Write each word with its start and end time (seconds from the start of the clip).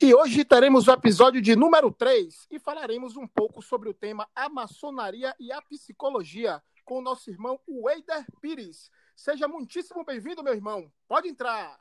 E 0.00 0.14
hoje 0.14 0.44
teremos 0.44 0.86
o 0.86 0.92
episódio 0.92 1.42
de 1.42 1.56
número 1.56 1.90
3 1.90 2.46
e 2.52 2.60
falaremos 2.60 3.16
um 3.16 3.26
pouco 3.26 3.60
sobre 3.60 3.88
o 3.88 3.94
tema 3.94 4.28
a 4.32 4.48
maçonaria 4.48 5.34
e 5.40 5.50
a 5.50 5.60
psicologia 5.60 6.62
com 6.84 6.98
o 6.98 7.02
nosso 7.02 7.28
irmão 7.28 7.58
Weider 7.66 8.24
Pires. 8.40 8.92
Seja 9.16 9.48
muitíssimo 9.48 10.04
bem-vindo, 10.04 10.40
meu 10.40 10.54
irmão. 10.54 10.88
Pode 11.08 11.26
entrar. 11.26 11.80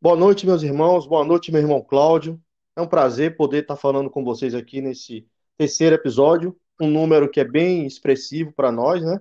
Boa 0.00 0.16
noite, 0.16 0.46
meus 0.46 0.62
irmãos. 0.62 1.06
Boa 1.06 1.26
noite, 1.26 1.52
meu 1.52 1.60
irmão 1.60 1.82
Cláudio. 1.82 2.42
É 2.74 2.80
um 2.80 2.88
prazer 2.88 3.36
poder 3.36 3.60
estar 3.60 3.76
falando 3.76 4.08
com 4.08 4.24
vocês 4.24 4.54
aqui 4.54 4.80
nesse 4.80 5.28
terceiro 5.58 5.94
episódio, 5.94 6.58
um 6.80 6.88
número 6.88 7.30
que 7.30 7.38
é 7.38 7.44
bem 7.44 7.86
expressivo 7.86 8.50
para 8.50 8.72
nós, 8.72 9.04
né, 9.04 9.20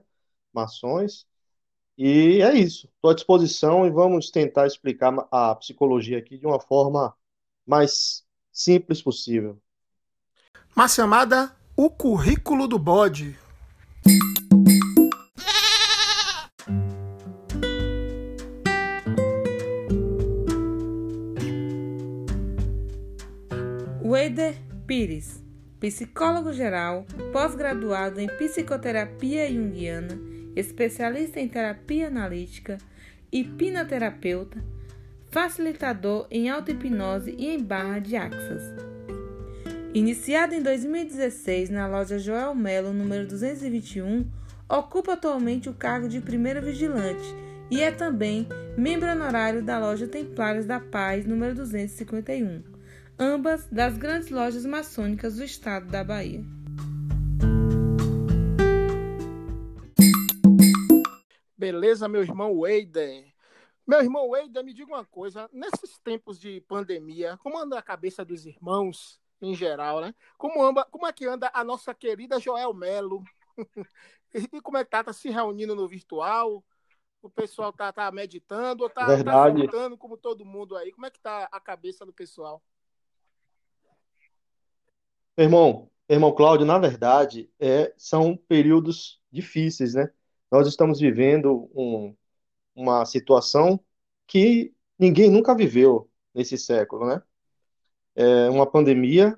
maçons. 0.54 1.28
E 1.98 2.44
é 2.44 2.54
isso. 2.54 2.88
Estou 2.96 3.10
à 3.10 3.16
disposição 3.16 3.88
e 3.88 3.90
vamos 3.90 4.30
tentar 4.30 4.68
explicar 4.68 5.14
a 5.32 5.56
psicologia 5.56 6.20
aqui 6.20 6.38
de 6.38 6.46
uma 6.46 6.60
forma 6.60 7.16
mais 7.66 8.24
simples 8.52 9.02
possível. 9.02 9.58
Uma 10.76 10.88
chamada 10.88 11.56
O 11.76 11.90
Currículo 11.90 12.68
do 12.68 12.78
Bode. 12.78 13.36
Weider 24.04 24.56
Pires, 24.86 25.44
psicólogo 25.80 26.54
geral, 26.54 27.06
pós-graduado 27.34 28.22
em 28.22 28.28
psicoterapia 28.38 29.52
junguiana 29.52 30.37
especialista 30.60 31.40
em 31.40 31.48
terapia 31.48 32.08
analítica, 32.08 32.78
hipnoterapeuta, 33.32 34.64
facilitador 35.30 36.28
em 36.32 36.50
auto-hipnose 36.50 37.36
e 37.38 37.48
em 37.48 37.62
barra 37.62 38.00
de 38.00 38.16
axas. 38.16 38.64
Iniciado 39.94 40.54
em 40.54 40.62
2016 40.62 41.70
na 41.70 41.88
loja 41.88 42.18
Joel 42.18 42.56
Melo, 42.56 42.94
número 42.94 43.28
221, 43.28 44.30
ocupa 44.68 45.14
atualmente 45.14 45.70
o 45.70 45.74
cargo 45.74 46.10
de 46.10 46.20
primeiro 46.20 46.62
vigilante 46.62 47.28
e 47.70 47.82
é 47.82 47.92
também 47.92 48.48
membro 48.78 49.10
honorário 49.10 49.64
da 49.64 49.80
loja 49.80 50.08
Templários 50.08 50.66
da 50.66 50.80
Paz, 50.80 51.26
número 51.26 51.56
251, 51.56 52.64
ambas 53.20 53.68
das 53.72 53.98
grandes 53.98 54.30
lojas 54.30 54.66
maçônicas 54.66 55.36
do 55.36 55.44
estado 55.44 55.88
da 55.88 56.04
Bahia. 56.04 56.57
Beleza, 61.68 62.08
meu 62.08 62.22
irmão 62.22 62.60
Weider? 62.60 63.26
Meu 63.86 64.00
irmão 64.00 64.30
Weider, 64.30 64.64
me 64.64 64.74
diga 64.74 64.90
uma 64.90 65.04
coisa. 65.04 65.50
Nesses 65.52 66.00
tempos 66.00 66.40
de 66.40 66.62
pandemia, 66.62 67.38
como 67.44 67.60
anda 67.60 67.78
a 67.78 67.82
cabeça 67.82 68.24
dos 68.24 68.46
irmãos 68.46 69.20
em 69.42 69.54
geral, 69.54 70.00
né? 70.00 70.16
Como, 70.38 70.64
anda, 70.64 70.86
como 70.86 71.06
é 71.06 71.12
que 71.12 71.26
anda 71.26 71.52
a 71.54 71.66
nossa 71.66 71.94
querida 71.94 72.40
Joel 72.40 72.74
Melo? 72.74 73.22
e 74.34 74.62
como 74.62 74.78
é 74.78 74.86
que 74.86 74.90
tá? 74.90 75.04
Tá 75.04 75.12
se 75.12 75.30
reunindo 75.30 75.76
no 75.76 75.90
virtual? 75.90 76.64
O 77.22 77.30
pessoal 77.30 77.74
tá, 77.74 77.92
tá 77.92 78.10
meditando 78.14 78.84
ou 78.84 78.90
tá, 78.90 79.22
tá 79.22 79.50
voltando 79.50 79.98
como 79.98 80.16
todo 80.16 80.46
mundo 80.46 80.78
aí? 80.78 80.94
Como 80.94 81.06
é 81.06 81.12
que 81.12 81.20
tá 81.20 81.50
a 81.52 81.60
cabeça 81.60 82.06
do 82.06 82.14
pessoal? 82.14 82.64
Irmão, 85.38 85.92
irmão 86.08 86.34
Cláudio, 86.34 86.66
na 86.66 86.80
verdade, 86.80 87.52
é, 87.60 87.94
são 87.98 88.38
períodos 88.38 89.22
difíceis, 89.30 89.96
né? 89.96 90.10
Nós 90.52 90.68
estamos 90.68 91.00
vivendo 91.00 91.70
um, 91.76 92.16
uma 92.76 93.06
situação 93.06 93.80
que 94.26 94.74
ninguém 94.98 95.30
nunca 95.30 95.56
viveu 95.56 96.10
nesse 96.34 96.58
século, 96.58 97.08
né? 97.08 97.22
É 98.16 98.50
uma 98.50 98.66
pandemia, 98.66 99.38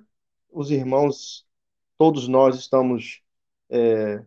os 0.51 0.71
irmãos, 0.71 1.45
todos 1.97 2.27
nós 2.27 2.57
estamos 2.57 3.21
é, 3.69 4.23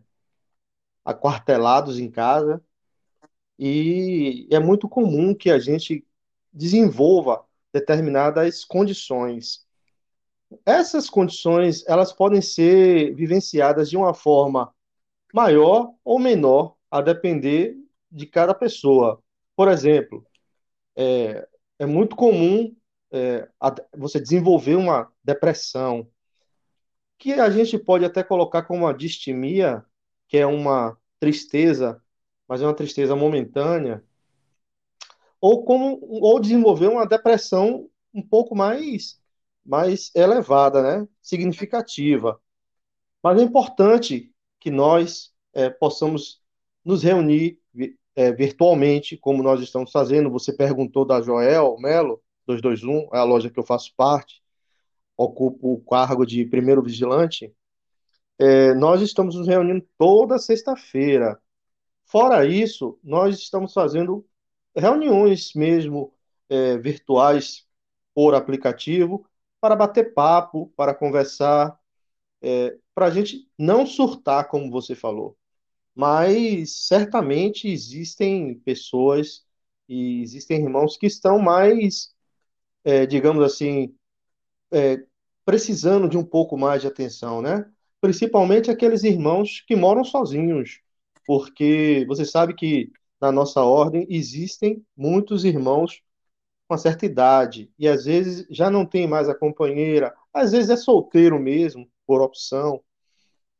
aquartelados 1.03 1.99
em 1.99 2.09
casa 2.09 2.63
e 3.57 4.47
é 4.51 4.59
muito 4.59 4.89
comum 4.89 5.33
que 5.33 5.49
a 5.49 5.59
gente 5.59 6.05
desenvolva 6.51 7.45
determinadas 7.71 8.63
condições. 8.63 9.65
Essas 10.65 11.09
condições, 11.09 11.83
elas 11.87 12.13
podem 12.13 12.41
ser 12.41 13.13
vivenciadas 13.15 13.89
de 13.89 13.97
uma 13.97 14.13
forma 14.13 14.72
maior 15.33 15.93
ou 16.05 16.19
menor, 16.19 16.75
a 16.91 17.01
depender 17.01 17.75
de 18.11 18.27
cada 18.27 18.53
pessoa. 18.53 19.21
Por 19.55 19.67
exemplo, 19.67 20.25
é, 20.95 21.47
é 21.79 21.85
muito 21.85 22.15
comum 22.15 22.75
é, 23.11 23.49
a, 23.59 23.73
você 23.97 24.19
desenvolver 24.19 24.75
uma 24.75 25.11
depressão, 25.23 26.07
que 27.17 27.33
a 27.33 27.49
gente 27.49 27.77
pode 27.79 28.05
até 28.05 28.23
colocar 28.23 28.63
como 28.63 28.85
uma 28.85 28.93
distimia, 28.93 29.83
que 30.27 30.37
é 30.37 30.45
uma 30.45 30.97
tristeza, 31.19 32.01
mas 32.47 32.61
é 32.61 32.65
uma 32.65 32.75
tristeza 32.75 33.15
momentânea, 33.15 34.03
ou 35.41 35.63
como 35.65 35.99
ou 36.01 36.39
desenvolver 36.39 36.87
uma 36.87 37.05
depressão 37.05 37.89
um 38.13 38.21
pouco 38.21 38.55
mais 38.55 39.21
mais 39.65 40.11
elevada, 40.13 40.81
né? 40.81 41.07
significativa. 41.21 42.39
Mas 43.21 43.39
é 43.39 43.43
importante 43.43 44.32
que 44.63 44.71
nós 44.71 45.33
é, 45.53 45.69
possamos 45.69 46.41
nos 46.85 47.03
reunir 47.03 47.59
é, 48.15 48.31
virtualmente, 48.31 49.17
como 49.17 49.43
nós 49.43 49.59
estamos 49.61 49.91
fazendo. 49.91 50.31
Você 50.31 50.53
perguntou 50.53 51.03
da 51.03 51.21
Joel 51.21 51.75
Melo, 51.79 52.23
221, 52.47 53.13
é 53.13 53.19
a 53.19 53.25
loja 53.25 53.49
que 53.49 53.59
eu 53.59 53.63
faço 53.65 53.93
parte, 53.97 54.41
ocupo 55.17 55.73
o 55.73 55.81
cargo 55.81 56.25
de 56.25 56.45
primeiro 56.45 56.81
vigilante. 56.81 57.53
É, 58.39 58.73
nós 58.73 59.01
estamos 59.01 59.35
nos 59.35 59.49
reunindo 59.49 59.85
toda 59.97 60.39
sexta-feira. 60.39 61.37
Fora 62.05 62.45
isso, 62.45 62.97
nós 63.03 63.37
estamos 63.39 63.73
fazendo 63.73 64.25
reuniões 64.73 65.53
mesmo 65.53 66.13
é, 66.47 66.77
virtuais 66.77 67.67
por 68.15 68.33
aplicativo 68.33 69.27
para 69.59 69.75
bater 69.75 70.13
papo, 70.13 70.71
para 70.77 70.95
conversar, 70.95 71.77
é, 72.43 72.77
para 72.93 73.07
a 73.07 73.11
gente 73.11 73.47
não 73.57 73.85
surtar, 73.87 74.49
como 74.49 74.69
você 74.69 74.95
falou. 74.95 75.37
Mas 75.95 76.87
certamente 76.87 77.67
existem 77.67 78.55
pessoas 78.59 79.45
e 79.89 80.21
existem 80.21 80.61
irmãos 80.63 80.97
que 80.97 81.07
estão 81.07 81.39
mais, 81.39 82.13
é, 82.83 83.05
digamos 83.05 83.43
assim, 83.43 83.95
é, 84.71 85.03
precisando 85.45 86.09
de 86.09 86.17
um 86.17 86.23
pouco 86.23 86.57
mais 86.57 86.81
de 86.81 86.87
atenção, 86.87 87.41
né? 87.41 87.69
Principalmente 88.01 88.71
aqueles 88.71 89.03
irmãos 89.03 89.63
que 89.67 89.75
moram 89.75 90.03
sozinhos, 90.03 90.81
porque 91.25 92.05
você 92.07 92.25
sabe 92.25 92.53
que 92.55 92.91
na 93.21 93.31
nossa 93.31 93.61
ordem 93.61 94.05
existem 94.09 94.85
muitos 94.97 95.45
irmãos 95.45 96.01
com 96.67 96.73
uma 96.75 96.77
certa 96.77 97.05
idade 97.05 97.71
e 97.79 97.87
às 97.87 98.05
vezes 98.05 98.45
já 98.49 98.69
não 98.69 98.85
tem 98.85 99.07
mais 99.07 99.29
a 99.29 99.35
companheira, 99.35 100.13
às 100.33 100.51
vezes 100.51 100.69
é 100.69 100.77
solteiro 100.77 101.39
mesmo, 101.39 101.89
por 102.05 102.21
opção, 102.21 102.83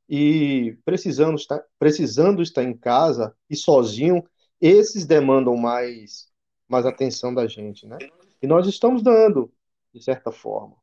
e 0.07 0.77
precisando 0.83 1.35
estar, 1.35 1.63
precisando 1.79 2.41
estar 2.41 2.63
em 2.63 2.75
casa 2.75 3.35
e 3.49 3.55
sozinho, 3.55 4.23
esses 4.59 5.05
demandam 5.05 5.55
mais, 5.55 6.27
mais 6.67 6.85
atenção 6.85 7.33
da 7.33 7.47
gente, 7.47 7.87
né? 7.87 7.97
E 8.41 8.47
nós 8.47 8.67
estamos 8.67 9.01
dando, 9.01 9.51
de 9.93 10.03
certa 10.03 10.31
forma. 10.31 10.75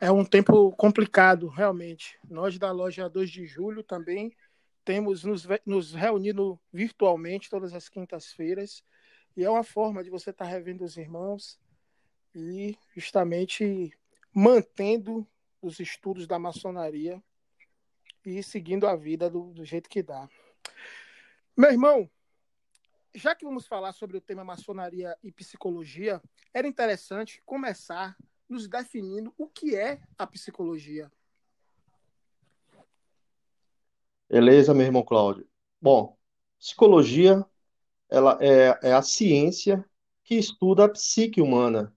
É 0.00 0.10
um 0.10 0.24
tempo 0.24 0.72
complicado, 0.72 1.48
realmente. 1.48 2.18
Nós 2.28 2.58
da 2.58 2.72
loja 2.72 3.08
2 3.08 3.30
de 3.30 3.46
julho 3.46 3.82
também 3.82 4.34
temos 4.84 5.22
nos, 5.22 5.46
nos 5.64 5.94
virtualmente 6.72 7.48
todas 7.48 7.72
as 7.72 7.88
quintas-feiras. 7.88 8.82
E 9.36 9.44
é 9.44 9.50
uma 9.50 9.62
forma 9.62 10.02
de 10.02 10.10
você 10.10 10.30
estar 10.30 10.44
revendo 10.44 10.84
os 10.84 10.96
irmãos 10.96 11.58
e 12.34 12.76
justamente 12.96 13.92
mantendo 14.34 15.26
os 15.62 15.80
estudos 15.80 16.26
da 16.26 16.38
maçonaria 16.38 17.22
e 18.26 18.42
seguindo 18.42 18.86
a 18.86 18.94
vida 18.94 19.30
do, 19.30 19.52
do 19.52 19.64
jeito 19.64 19.88
que 19.88 20.02
dá. 20.02 20.28
Meu 21.56 21.70
irmão, 21.70 22.10
já 23.14 23.34
que 23.34 23.44
vamos 23.44 23.66
falar 23.66 23.92
sobre 23.92 24.16
o 24.16 24.20
tema 24.20 24.44
maçonaria 24.44 25.16
e 25.22 25.30
psicologia, 25.30 26.20
era 26.52 26.66
interessante 26.66 27.40
começar 27.44 28.16
nos 28.48 28.68
definindo 28.68 29.32
o 29.38 29.46
que 29.46 29.76
é 29.76 30.00
a 30.18 30.26
psicologia. 30.26 31.10
Beleza, 34.28 34.72
meu 34.72 34.86
irmão 34.86 35.02
Cláudio? 35.02 35.46
Bom, 35.80 36.16
psicologia 36.58 37.44
ela 38.08 38.38
é, 38.40 38.90
é 38.90 38.92
a 38.92 39.02
ciência 39.02 39.84
que 40.24 40.36
estuda 40.36 40.84
a 40.84 40.88
psique 40.88 41.40
humana, 41.40 41.94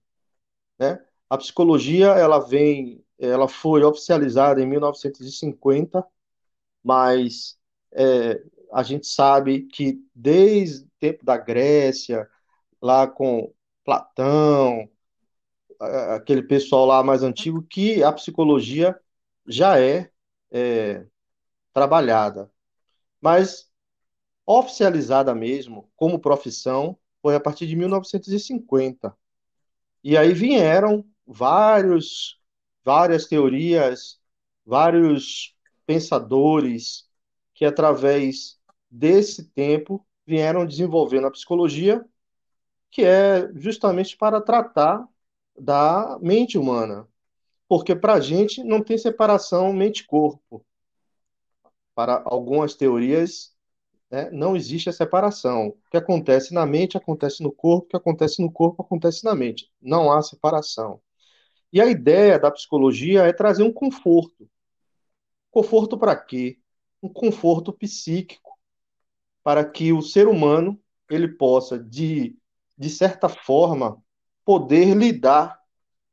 né? 0.79 1.05
A 1.29 1.37
psicologia 1.37 2.07
ela 2.07 2.39
vem, 2.39 3.04
ela 3.19 3.47
foi 3.47 3.83
oficializada 3.83 4.61
em 4.61 4.65
1950, 4.67 6.05
mas 6.83 7.57
é, 7.93 8.41
a 8.73 8.83
gente 8.83 9.07
sabe 9.07 9.63
que 9.63 10.01
desde 10.13 10.85
o 10.85 10.89
tempo 10.99 11.25
da 11.25 11.37
Grécia, 11.37 12.29
lá 12.81 13.07
com 13.07 13.53
Platão, 13.83 14.89
aquele 16.15 16.43
pessoal 16.43 16.85
lá 16.85 17.03
mais 17.03 17.23
antigo, 17.23 17.63
que 17.63 18.03
a 18.03 18.11
psicologia 18.11 18.99
já 19.47 19.79
é, 19.79 20.09
é 20.51 21.05
trabalhada. 21.73 22.51
Mas 23.21 23.69
oficializada 24.45 25.33
mesmo, 25.33 25.89
como 25.95 26.19
profissão, 26.19 26.97
foi 27.21 27.35
a 27.35 27.39
partir 27.39 27.67
de 27.67 27.75
1950. 27.75 29.15
E 30.03 30.15
aí 30.17 30.33
vieram 30.33 31.03
vários, 31.25 32.39
várias 32.85 33.25
teorias, 33.27 34.19
vários 34.65 35.55
pensadores 35.85 37.09
que, 37.55 37.65
através 37.65 38.59
desse 38.89 39.45
tempo, 39.51 40.05
vieram 40.25 40.65
desenvolvendo 40.65 41.27
a 41.27 41.31
psicologia, 41.31 42.05
que 42.91 43.03
é 43.03 43.51
justamente 43.55 44.17
para 44.17 44.41
tratar 44.41 45.07
da 45.59 46.17
mente 46.21 46.57
humana. 46.57 47.07
Porque 47.67 47.95
para 47.95 48.15
a 48.15 48.21
gente 48.21 48.63
não 48.63 48.83
tem 48.83 48.97
separação 48.97 49.73
mente-corpo. 49.73 50.65
Para 51.93 52.21
algumas 52.25 52.75
teorias, 52.75 53.53
né, 54.11 54.29
não 54.31 54.55
existe 54.55 54.89
a 54.89 54.93
separação. 54.93 55.69
O 55.69 55.77
que 55.91 55.97
acontece 55.97 56.53
na 56.53 56.65
mente 56.65 56.97
acontece 56.97 57.43
no 57.43 57.51
corpo, 57.51 57.87
o 57.87 57.89
que 57.89 57.97
acontece 57.97 58.41
no 58.41 58.51
corpo 58.51 58.83
acontece 58.83 59.23
na 59.25 59.35
mente. 59.35 59.71
Não 59.81 60.11
há 60.11 60.21
separação. 60.21 61.01
E 61.75 61.81
a 61.81 61.87
ideia 61.87 62.39
da 62.39 62.49
psicologia 62.49 63.23
é 63.23 63.33
trazer 63.33 63.61
um 63.61 63.73
conforto. 63.73 64.49
Conforto 65.51 65.97
para 65.97 66.15
quê? 66.15 66.57
Um 67.03 67.09
conforto 67.09 67.73
psíquico, 67.73 68.57
para 69.43 69.69
que 69.69 69.91
o 69.91 70.01
ser 70.01 70.25
humano 70.25 70.79
ele 71.09 71.27
possa, 71.27 71.77
de, 71.77 72.33
de 72.77 72.89
certa 72.89 73.27
forma, 73.27 74.01
poder 74.45 74.95
lidar 74.95 75.59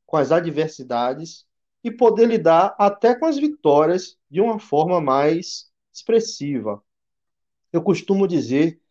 com 0.05 0.17
as 0.17 0.33
adversidades 0.33 1.47
e 1.85 1.93
poder 1.93 2.27
lidar 2.27 2.75
até 2.77 3.15
com 3.15 3.27
as 3.27 3.37
vitórias 3.37 4.19
de 4.29 4.41
uma 4.41 4.59
forma 4.59 5.01
mais 5.01 5.71
expressiva. 5.93 6.83
Eu 7.73 7.85
costumo 7.85 8.27
dizer 8.27 8.83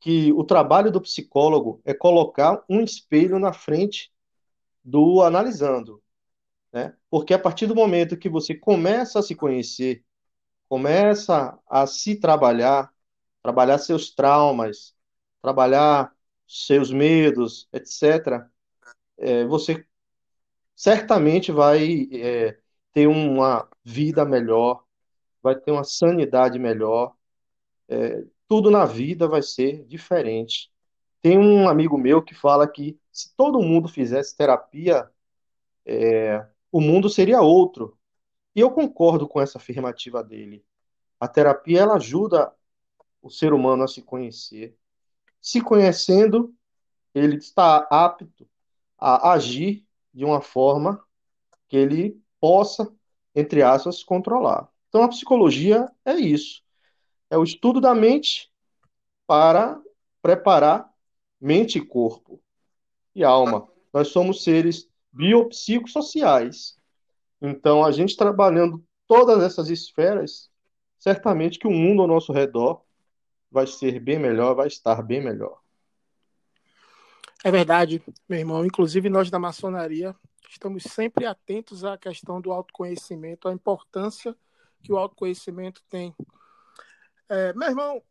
que 0.00 0.32
o 0.32 0.42
trabalho 0.42 0.90
do 0.90 1.02
psicólogo 1.02 1.82
é 1.84 1.92
colocar 1.92 2.64
um 2.66 2.80
espelho 2.80 3.38
na 3.38 3.52
frente 3.52 4.10
do 4.82 5.20
analisando, 5.20 6.02
né? 6.74 6.92
Porque 7.08 7.32
a 7.32 7.38
partir 7.38 7.68
do 7.68 7.74
momento 7.74 8.16
que 8.16 8.28
você 8.28 8.52
começa 8.52 9.20
a 9.20 9.22
se 9.22 9.36
conhecer, 9.36 10.04
começa 10.68 11.56
a 11.68 11.86
se 11.86 12.16
trabalhar, 12.16 12.92
trabalhar 13.40 13.78
seus 13.78 14.12
traumas, 14.12 14.92
trabalhar 15.40 16.12
seus 16.48 16.90
medos, 16.90 17.68
etc., 17.72 18.50
é, 19.16 19.44
você 19.44 19.86
certamente 20.74 21.52
vai 21.52 22.08
é, 22.12 22.58
ter 22.92 23.06
uma 23.06 23.68
vida 23.84 24.24
melhor, 24.24 24.84
vai 25.40 25.54
ter 25.54 25.70
uma 25.70 25.84
sanidade 25.84 26.58
melhor, 26.58 27.14
é, 27.88 28.24
tudo 28.48 28.68
na 28.68 28.84
vida 28.84 29.28
vai 29.28 29.42
ser 29.42 29.84
diferente. 29.84 30.72
Tem 31.22 31.38
um 31.38 31.68
amigo 31.68 31.96
meu 31.96 32.20
que 32.20 32.34
fala 32.34 32.66
que 32.66 32.98
se 33.12 33.32
todo 33.36 33.62
mundo 33.62 33.88
fizesse 33.88 34.36
terapia, 34.36 35.08
é, 35.86 36.44
o 36.74 36.80
mundo 36.80 37.08
seria 37.08 37.40
outro. 37.40 37.96
E 38.54 38.60
eu 38.60 38.70
concordo 38.70 39.28
com 39.28 39.40
essa 39.40 39.58
afirmativa 39.58 40.22
dele. 40.22 40.64
A 41.20 41.28
terapia 41.28 41.80
ela 41.80 41.94
ajuda 41.94 42.52
o 43.22 43.30
ser 43.30 43.52
humano 43.52 43.84
a 43.84 43.88
se 43.88 44.02
conhecer. 44.02 44.76
Se 45.40 45.60
conhecendo, 45.60 46.54
ele 47.14 47.36
está 47.36 47.86
apto 47.90 48.48
a 48.98 49.32
agir 49.32 49.86
de 50.12 50.24
uma 50.24 50.40
forma 50.40 51.02
que 51.68 51.76
ele 51.76 52.20
possa, 52.40 52.92
entre 53.34 53.62
aspas, 53.62 54.02
controlar. 54.02 54.68
Então 54.88 55.02
a 55.02 55.08
psicologia 55.08 55.90
é 56.04 56.14
isso 56.14 56.64
é 57.34 57.36
o 57.36 57.42
estudo 57.42 57.80
da 57.80 57.94
mente 57.94 58.48
para 59.26 59.80
preparar 60.22 60.88
mente 61.40 61.78
e 61.78 61.84
corpo 61.84 62.40
e 63.12 63.24
alma. 63.24 63.68
Nós 63.92 64.08
somos 64.08 64.44
seres 64.44 64.88
biopsicossociais. 65.14 66.76
Então, 67.40 67.84
a 67.84 67.90
gente 67.90 68.16
trabalhando 68.16 68.84
todas 69.06 69.42
essas 69.42 69.68
esferas, 69.68 70.50
certamente 70.98 71.58
que 71.58 71.66
o 71.66 71.70
mundo 71.70 72.02
ao 72.02 72.08
nosso 72.08 72.32
redor 72.32 72.82
vai 73.50 73.66
ser 73.66 74.00
bem 74.00 74.18
melhor, 74.18 74.54
vai 74.54 74.66
estar 74.66 75.02
bem 75.02 75.22
melhor. 75.22 75.60
É 77.44 77.50
verdade, 77.50 78.02
meu 78.28 78.38
irmão. 78.38 78.64
Inclusive, 78.64 79.08
nós 79.08 79.30
da 79.30 79.38
maçonaria 79.38 80.14
estamos 80.48 80.82
sempre 80.84 81.26
atentos 81.26 81.84
à 81.84 81.96
questão 81.96 82.40
do 82.40 82.52
autoconhecimento, 82.52 83.48
à 83.48 83.52
importância 83.52 84.34
que 84.82 84.92
o 84.92 84.96
autoconhecimento 84.98 85.82
tem 85.88 86.14
é, 87.28 87.54
meu 87.54 87.68
irmão, 87.68 88.02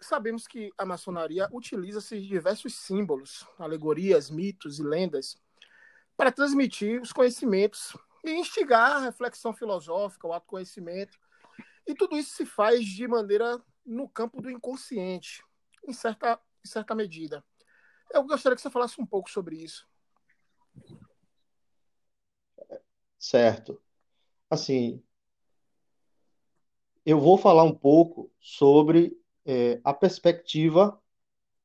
sabemos 0.00 0.46
que 0.46 0.72
a 0.78 0.86
maçonaria 0.86 1.48
utiliza-se 1.52 2.20
de 2.20 2.26
diversos 2.26 2.74
símbolos, 2.74 3.46
alegorias, 3.58 4.30
mitos 4.30 4.78
e 4.78 4.82
lendas 4.82 5.36
para 6.16 6.32
transmitir 6.32 7.00
os 7.00 7.12
conhecimentos 7.12 7.96
e 8.24 8.32
instigar 8.32 8.96
a 8.96 9.00
reflexão 9.00 9.52
filosófica, 9.52 10.26
o 10.26 10.32
autoconhecimento. 10.32 11.18
E 11.86 11.94
tudo 11.94 12.16
isso 12.16 12.34
se 12.34 12.46
faz 12.46 12.84
de 12.84 13.06
maneira 13.06 13.62
no 13.84 14.08
campo 14.08 14.40
do 14.40 14.50
inconsciente, 14.50 15.44
em 15.86 15.92
certa, 15.92 16.40
em 16.64 16.68
certa 16.68 16.94
medida. 16.94 17.44
Eu 18.10 18.24
gostaria 18.24 18.56
que 18.56 18.62
você 18.62 18.70
falasse 18.70 19.00
um 19.00 19.06
pouco 19.06 19.30
sobre 19.30 19.56
isso. 19.56 19.86
Certo. 23.18 23.82
Assim, 24.48 25.02
eu 27.04 27.20
vou 27.20 27.36
falar 27.36 27.64
um 27.64 27.74
pouco 27.74 28.30
sobre 28.40 29.18
é, 29.44 29.80
a 29.84 29.92
perspectiva, 29.92 31.00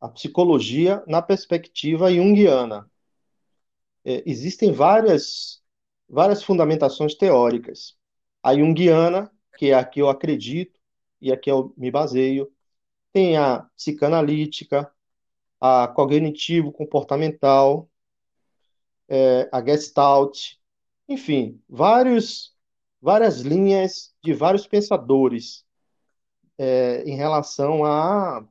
a 0.02 0.10
psicologia 0.10 1.04
na 1.08 1.22
perspectiva 1.22 2.14
junguiana. 2.14 2.90
É, 4.06 4.24
existem 4.26 4.72
várias, 4.72 5.62
várias 6.08 6.44
fundamentações 6.44 7.16
teóricas. 7.16 7.98
A 8.42 8.56
junguiana, 8.56 9.32
que 9.58 9.72
é 9.72 9.74
a 9.74 9.84
que 9.84 10.02
eu 10.02 10.10
acredito 10.10 10.80
e 11.22 11.32
a 11.32 11.38
que 11.38 11.52
eu 11.52 11.74
me 11.78 11.92
baseio, 11.92 12.52
tem 13.12 13.38
a 13.38 13.62
psicanalítica, 13.76 14.92
a 15.60 15.88
cognitivo-comportamental, 15.88 17.90
é, 19.08 19.50
a 19.52 19.64
Gestalt, 19.64 20.56
enfim, 21.08 21.62
vários 21.68 22.56
várias 23.02 23.40
linhas 23.40 24.14
de 24.24 24.34
vários 24.34 24.68
pensadores 24.68 25.66
é, 26.58 27.04
em 27.04 27.16
relação 27.16 27.86
à, 27.86 28.46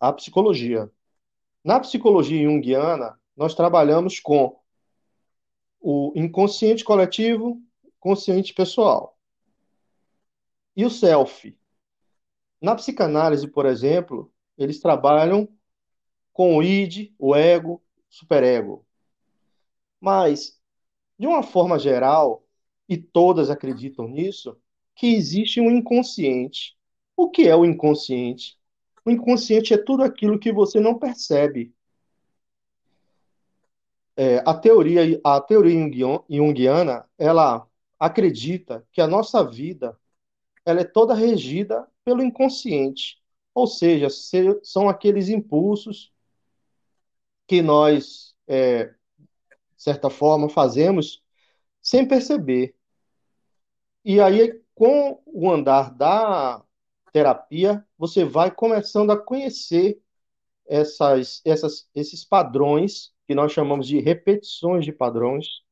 à 0.00 0.12
psicologia. 0.12 0.90
Na 1.64 1.80
psicologia 1.80 2.44
junguiana, 2.44 3.18
nós 3.36 3.54
trabalhamos 3.54 4.20
com 4.20 4.60
o 5.82 6.12
inconsciente 6.14 6.84
coletivo, 6.84 7.60
consciente 7.98 8.54
pessoal. 8.54 9.18
E 10.76 10.84
o 10.84 10.90
self. 10.90 11.56
Na 12.60 12.76
psicanálise, 12.76 13.48
por 13.48 13.66
exemplo, 13.66 14.32
eles 14.56 14.80
trabalham 14.80 15.48
com 16.32 16.56
o 16.56 16.62
id, 16.62 17.12
o 17.18 17.34
ego, 17.34 17.82
superego. 18.08 18.86
Mas, 20.00 20.58
de 21.18 21.26
uma 21.26 21.42
forma 21.42 21.78
geral, 21.78 22.44
e 22.88 22.96
todas 22.96 23.50
acreditam 23.50 24.06
nisso, 24.06 24.56
que 24.94 25.08
existe 25.14 25.60
um 25.60 25.70
inconsciente. 25.70 26.76
O 27.16 27.30
que 27.30 27.48
é 27.48 27.56
o 27.56 27.64
inconsciente? 27.64 28.58
O 29.04 29.10
inconsciente 29.10 29.74
é 29.74 29.78
tudo 29.78 30.02
aquilo 30.02 30.38
que 30.38 30.52
você 30.52 30.78
não 30.78 30.98
percebe. 30.98 31.74
É, 34.16 34.38
a 34.46 34.54
teoria, 34.54 35.20
a 35.24 35.40
teoria 35.40 35.76
junguiana, 36.28 37.08
ela 37.18 37.66
acredita 37.98 38.86
que 38.92 39.00
a 39.00 39.06
nossa 39.06 39.44
vida 39.44 39.98
ela 40.64 40.80
é 40.80 40.84
toda 40.84 41.14
regida 41.14 41.88
pelo 42.04 42.22
inconsciente, 42.22 43.20
ou 43.54 43.66
seja, 43.66 44.08
são 44.62 44.88
aqueles 44.88 45.28
impulsos 45.28 46.12
que 47.46 47.62
nós, 47.62 48.34
é, 48.46 48.86
de 48.86 49.82
certa 49.82 50.08
forma, 50.08 50.48
fazemos 50.48 51.22
sem 51.80 52.06
perceber. 52.06 52.74
E 54.04 54.20
aí, 54.20 54.60
com 54.74 55.20
o 55.26 55.50
andar 55.50 55.92
da, 55.94 56.62
terapia, 57.12 57.86
você 57.98 58.24
vai 58.24 58.50
começando 58.50 59.10
a 59.12 59.16
conhecer 59.22 60.00
essas, 60.66 61.42
essas, 61.44 61.88
esses 61.94 62.24
padrões 62.24 63.12
que 63.32 63.34
nós 63.34 63.50
chamamos 63.50 63.88
de 63.88 63.98
repetições 63.98 64.84
de 64.84 64.92
padrões. 64.92 65.62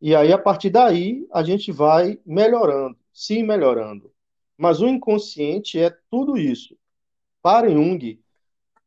E 0.00 0.14
aí, 0.14 0.32
a 0.32 0.38
partir 0.38 0.70
daí, 0.70 1.26
a 1.32 1.42
gente 1.42 1.72
vai 1.72 2.20
melhorando, 2.24 2.96
se 3.12 3.42
melhorando. 3.42 4.12
Mas 4.56 4.80
o 4.80 4.86
inconsciente 4.86 5.76
é 5.76 5.90
tudo 6.08 6.36
isso. 6.36 6.78
Para 7.42 7.68
Jung, 7.68 8.22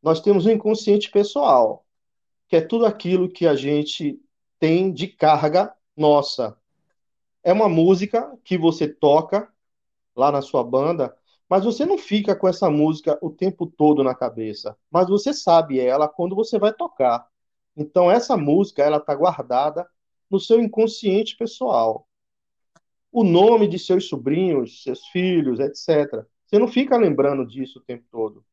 nós 0.02 0.22
temos 0.22 0.46
um 0.46 0.52
inconsciente 0.52 1.12
pessoal, 1.12 1.86
que 2.48 2.56
é 2.56 2.62
tudo 2.62 2.86
aquilo 2.86 3.28
que 3.28 3.46
a 3.46 3.56
gente 3.56 4.18
tem 4.58 4.94
de 4.94 5.08
carga 5.08 5.76
nossa. 5.94 6.58
É 7.44 7.52
uma 7.52 7.68
música 7.68 8.34
que 8.42 8.58
você 8.58 8.88
toca 8.88 9.52
lá 10.16 10.32
na 10.32 10.42
sua 10.42 10.64
banda, 10.64 11.14
mas 11.50 11.66
você 11.66 11.86
não 11.86 11.98
fica 11.98 12.38
com 12.38 12.48
essa 12.48 12.70
música 12.70 13.20
o 13.22 13.30
tempo 13.30 13.68
todo 13.68 14.02
na 14.02 14.16
cabeça, 14.16 14.78
mas 14.90 15.10
você 15.10 15.34
sabe 15.34 15.78
ela 15.78 16.08
quando 16.08 16.34
você 16.38 16.58
vai 16.58 16.72
tocar. 16.72 17.30
Então 17.76 18.12
essa 18.12 18.36
música 18.38 18.84
ela 18.84 18.98
está 18.98 19.16
guardada 19.16 19.88
no 20.30 20.40
seu 20.40 20.62
inconsciente 20.62 21.36
pessoal. 21.36 22.08
O 23.12 23.24
nome 23.24 23.68
de 23.68 23.78
seus 23.78 24.08
sobrinhos, 24.08 24.84
seus 24.84 25.06
filhos, 25.08 25.60
etc. 25.60 26.26
Você 26.46 26.60
não 26.60 26.68
fica 26.68 26.98
lembrando 26.98 27.46
disso 27.46 27.80
o 27.80 27.82
tempo 27.82 28.06
todo. 28.10 28.46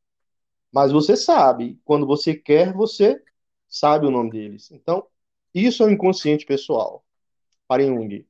Mas 0.72 0.92
você 0.92 1.16
sabe, 1.16 1.80
quando 1.84 2.06
você 2.06 2.34
quer, 2.34 2.72
você 2.72 3.22
sabe 3.68 4.06
o 4.06 4.10
nome 4.10 4.30
deles. 4.30 4.70
Então, 4.70 5.06
isso 5.54 5.82
é 5.82 5.86
o 5.86 5.90
inconsciente 5.90 6.44
pessoal. 6.44 7.04
Para 7.66 7.84
Jung. 7.84 8.26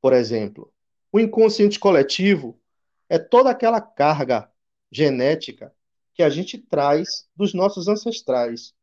Por 0.00 0.12
exemplo, 0.12 0.72
o 1.10 1.18
inconsciente 1.18 1.78
coletivo 1.78 2.60
é 3.08 3.18
toda 3.18 3.50
aquela 3.50 3.80
carga 3.80 4.50
genética 4.90 5.74
que 6.12 6.22
a 6.22 6.28
gente 6.28 6.58
traz 6.58 7.28
dos 7.34 7.54
nossos 7.54 7.88
ancestrais. 7.88 8.74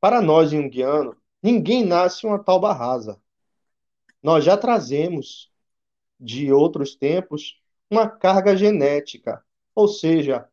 Para 0.00 0.20
nós, 0.22 0.50
junguianos, 0.50 1.16
ninguém 1.42 1.84
nasce 1.84 2.26
uma 2.26 2.42
talba 2.42 2.72
rasa. 2.72 3.20
Nós 4.22 4.44
já 4.44 4.56
trazemos 4.56 5.50
de 6.18 6.52
outros 6.52 6.94
tempos 6.94 7.60
uma 7.90 8.08
carga 8.08 8.56
genética, 8.56 9.44
ou 9.74 9.88
seja, 9.88 10.48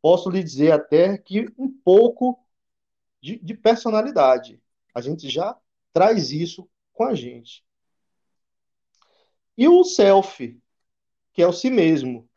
posso 0.00 0.30
lhe 0.30 0.42
dizer 0.42 0.72
até 0.72 1.18
que 1.18 1.52
um 1.58 1.68
pouco 1.68 2.38
de, 3.20 3.38
de 3.38 3.54
personalidade. 3.54 4.60
A 4.94 5.00
gente 5.00 5.28
já 5.28 5.56
traz 5.92 6.30
isso 6.30 6.68
com 6.92 7.04
a 7.04 7.14
gente. 7.14 7.64
E 9.56 9.68
o 9.68 9.84
self, 9.84 10.58
que 11.32 11.42
é 11.42 11.46
o 11.46 11.52
si 11.52 11.68
mesmo. 11.68 12.28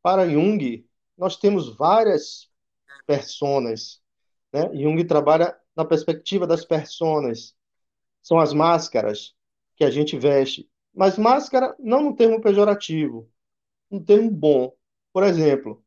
Para 0.00 0.28
Jung, 0.28 0.88
nós 1.16 1.36
temos 1.36 1.76
várias 1.76 2.50
personas. 3.06 4.02
Né? 4.52 4.74
Jung 4.74 5.04
trabalha 5.04 5.56
na 5.76 5.84
perspectiva 5.84 6.46
das 6.46 6.64
personas. 6.64 7.54
São 8.22 8.38
as 8.38 8.52
máscaras 8.52 9.34
que 9.76 9.84
a 9.84 9.90
gente 9.90 10.18
veste. 10.18 10.68
Mas 10.94 11.18
máscara 11.18 11.74
não 11.78 12.02
no 12.02 12.16
termo 12.16 12.40
pejorativo, 12.40 13.30
no 13.90 14.04
termo 14.04 14.30
bom. 14.30 14.74
Por 15.12 15.24
exemplo, 15.24 15.82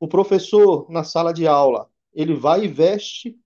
o 0.00 0.08
professor 0.08 0.90
na 0.90 1.04
sala 1.04 1.32
de 1.32 1.46
aula, 1.46 1.90
ele 2.12 2.34
vai 2.34 2.64
e 2.64 2.68
veste 2.68 3.38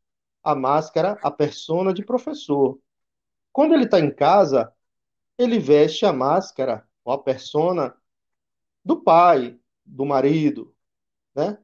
a 0.42 0.54
máscara, 0.54 1.18
a 1.23 1.30
persona 1.30 1.92
de 1.92 2.04
professor. 2.04 2.78
Quando 3.52 3.75
ele 3.75 3.85
está 3.85 3.99
em 4.00 4.14
casa, 4.14 4.73
ele 5.37 5.58
veste 5.58 6.06
a 6.06 6.12
máscara 6.12 6.88
ou 7.04 7.12
a 7.12 7.18
persona 7.23 7.94
do 8.85 9.02
pai, 9.02 9.58
do 9.85 10.06
marido, 10.06 10.75
né? 11.35 11.58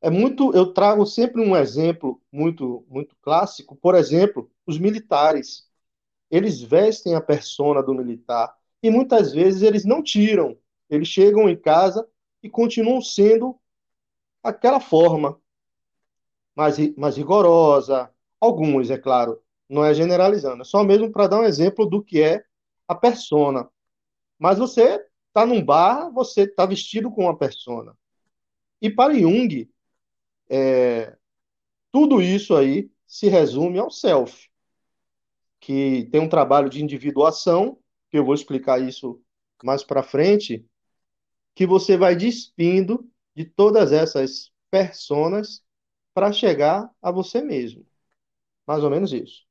É 0.00 0.10
muito, 0.10 0.52
eu 0.54 0.72
trago 0.72 1.04
sempre 1.06 1.42
um 1.42 1.56
exemplo 1.56 2.20
muito 2.30 2.86
muito 2.88 3.16
clássico, 3.20 3.76
por 3.76 3.94
exemplo, 3.94 4.50
os 4.66 4.78
militares. 4.78 5.68
Eles 6.30 6.60
vestem 6.62 7.14
a 7.14 7.20
persona 7.20 7.82
do 7.82 7.94
militar 7.94 8.54
e 8.82 8.90
muitas 8.90 9.32
vezes 9.32 9.62
eles 9.62 9.84
não 9.84 10.02
tiram. 10.02 10.56
Eles 10.90 11.08
chegam 11.08 11.48
em 11.48 11.56
casa 11.56 12.08
e 12.42 12.48
continuam 12.48 13.00
sendo 13.00 13.58
aquela 14.42 14.80
forma 14.80 15.40
mais, 16.54 16.76
mais 16.96 17.16
rigorosa, 17.16 18.10
alguns, 18.40 18.90
é 18.90 18.98
claro, 18.98 19.40
não 19.68 19.84
é 19.84 19.94
generalizando, 19.94 20.62
é 20.62 20.64
só 20.64 20.82
mesmo 20.84 21.10
para 21.12 21.28
dar 21.28 21.40
um 21.40 21.44
exemplo 21.44 21.86
do 21.86 22.02
que 22.02 22.20
é 22.22 22.44
a 22.86 22.94
persona. 22.94 23.68
Mas 24.38 24.58
você 24.58 25.04
está 25.28 25.46
num 25.46 25.64
bar, 25.64 26.10
você 26.12 26.42
está 26.42 26.66
vestido 26.66 27.10
com 27.10 27.24
uma 27.24 27.36
persona. 27.36 27.96
E 28.80 28.90
para 28.90 29.14
Jung, 29.14 29.68
é, 30.48 31.16
tudo 31.92 32.20
isso 32.20 32.54
aí 32.56 32.90
se 33.06 33.28
resume 33.28 33.78
ao 33.78 33.90
self, 33.90 34.48
que 35.60 36.08
tem 36.10 36.20
um 36.20 36.28
trabalho 36.28 36.68
de 36.68 36.82
individuação, 36.82 37.78
que 38.10 38.18
eu 38.18 38.24
vou 38.24 38.34
explicar 38.34 38.80
isso 38.80 39.20
mais 39.62 39.82
para 39.82 40.02
frente, 40.02 40.64
que 41.54 41.66
você 41.66 41.96
vai 41.96 42.14
despindo 42.14 43.10
de 43.34 43.44
todas 43.44 43.92
essas 43.92 44.52
personas 44.70 45.62
para 46.14 46.32
chegar 46.32 46.90
a 47.02 47.10
você 47.10 47.40
mesmo. 47.40 47.86
Mais 48.66 48.82
ou 48.84 48.90
menos 48.90 49.12
isso. 49.12 49.46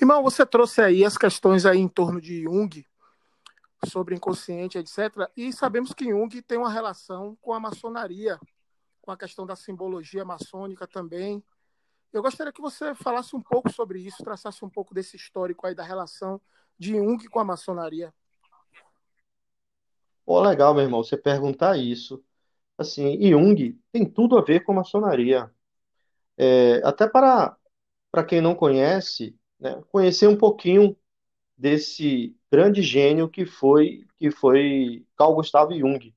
Irmão, 0.00 0.22
você 0.22 0.46
trouxe 0.46 0.80
aí 0.80 1.04
as 1.04 1.18
questões 1.18 1.66
aí 1.66 1.78
em 1.78 1.88
torno 1.88 2.20
de 2.20 2.42
Jung, 2.42 2.86
sobre 3.86 4.14
inconsciente, 4.14 4.78
etc. 4.78 5.30
E 5.36 5.52
sabemos 5.52 5.92
que 5.92 6.10
Jung 6.10 6.42
tem 6.42 6.58
uma 6.58 6.70
relação 6.70 7.36
com 7.40 7.52
a 7.52 7.60
maçonaria, 7.60 8.38
com 9.00 9.10
a 9.10 9.16
questão 9.16 9.46
da 9.46 9.56
simbologia 9.56 10.24
maçônica 10.24 10.86
também. 10.86 11.42
Eu 12.12 12.22
gostaria 12.22 12.52
que 12.52 12.60
você 12.60 12.94
falasse 12.94 13.36
um 13.36 13.40
pouco 13.40 13.70
sobre 13.70 14.00
isso, 14.00 14.24
traçasse 14.24 14.64
um 14.64 14.70
pouco 14.70 14.94
desse 14.94 15.16
histórico 15.16 15.66
aí 15.66 15.74
da 15.74 15.84
relação 15.84 16.40
de 16.78 16.94
Jung 16.94 17.28
com 17.28 17.38
a 17.38 17.44
maçonaria. 17.44 18.12
Pô, 20.24 20.40
legal, 20.40 20.74
meu 20.74 20.84
irmão, 20.84 21.02
você 21.02 21.16
perguntar 21.16 21.76
isso. 21.76 22.22
Assim, 22.78 23.20
Jung 23.30 23.78
tem 23.92 24.04
tudo 24.04 24.38
a 24.38 24.42
ver 24.42 24.60
com 24.64 24.72
maçonaria. 24.72 25.50
É, 26.36 26.80
até 26.84 27.06
para, 27.06 27.56
para 28.10 28.24
quem 28.24 28.40
não 28.40 28.54
conhece, 28.54 29.36
né, 29.58 29.82
conhecer 29.92 30.26
um 30.26 30.36
pouquinho 30.36 30.96
desse 31.56 32.34
grande 32.50 32.80
gênio 32.82 33.28
que 33.28 33.44
foi 33.44 34.06
que 34.16 34.30
foi 34.30 35.06
Carl 35.16 35.34
Gustav 35.34 35.70
Jung. 35.72 36.14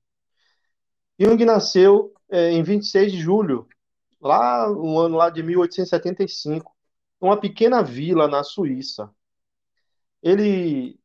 Jung 1.18 1.44
nasceu 1.44 2.13
é, 2.30 2.50
em 2.52 2.62
26 2.62 3.12
de 3.12 3.20
julho, 3.20 3.68
lá 4.20 4.68
no 4.68 4.98
ano 4.98 5.16
lá 5.16 5.30
de 5.30 5.42
1875, 5.42 6.72
uma 7.20 7.38
pequena 7.38 7.82
vila 7.82 8.28
na 8.28 8.42
Suíça. 8.44 9.10
Ele 10.22 10.98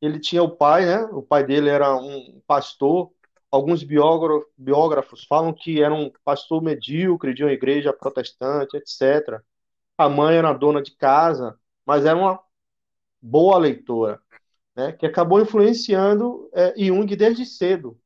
ele 0.00 0.20
tinha 0.20 0.42
o 0.42 0.50
pai, 0.56 0.86
né? 0.86 1.04
O 1.12 1.22
pai 1.22 1.44
dele 1.44 1.68
era 1.70 1.96
um 1.96 2.40
pastor. 2.46 3.12
Alguns 3.50 3.82
biógrafos 3.82 5.24
falam 5.24 5.52
que 5.54 5.82
era 5.82 5.94
um 5.94 6.10
pastor 6.24 6.62
medíocre 6.62 7.32
de 7.34 7.42
uma 7.44 7.52
igreja 7.52 7.92
protestante, 7.92 8.76
etc. 8.76 9.42
A 9.98 10.08
mãe 10.08 10.36
era 10.36 10.52
dona 10.52 10.82
de 10.82 10.92
casa 10.96 11.58
mas 11.86 12.04
era 12.04 12.18
uma 12.18 12.40
boa 13.22 13.58
leitora, 13.58 14.20
né, 14.74 14.92
que 14.92 15.06
acabou 15.06 15.40
influenciando 15.40 16.50
é, 16.52 16.74
Jung 16.76 17.06
desde 17.16 17.46
cedo 17.46 18.00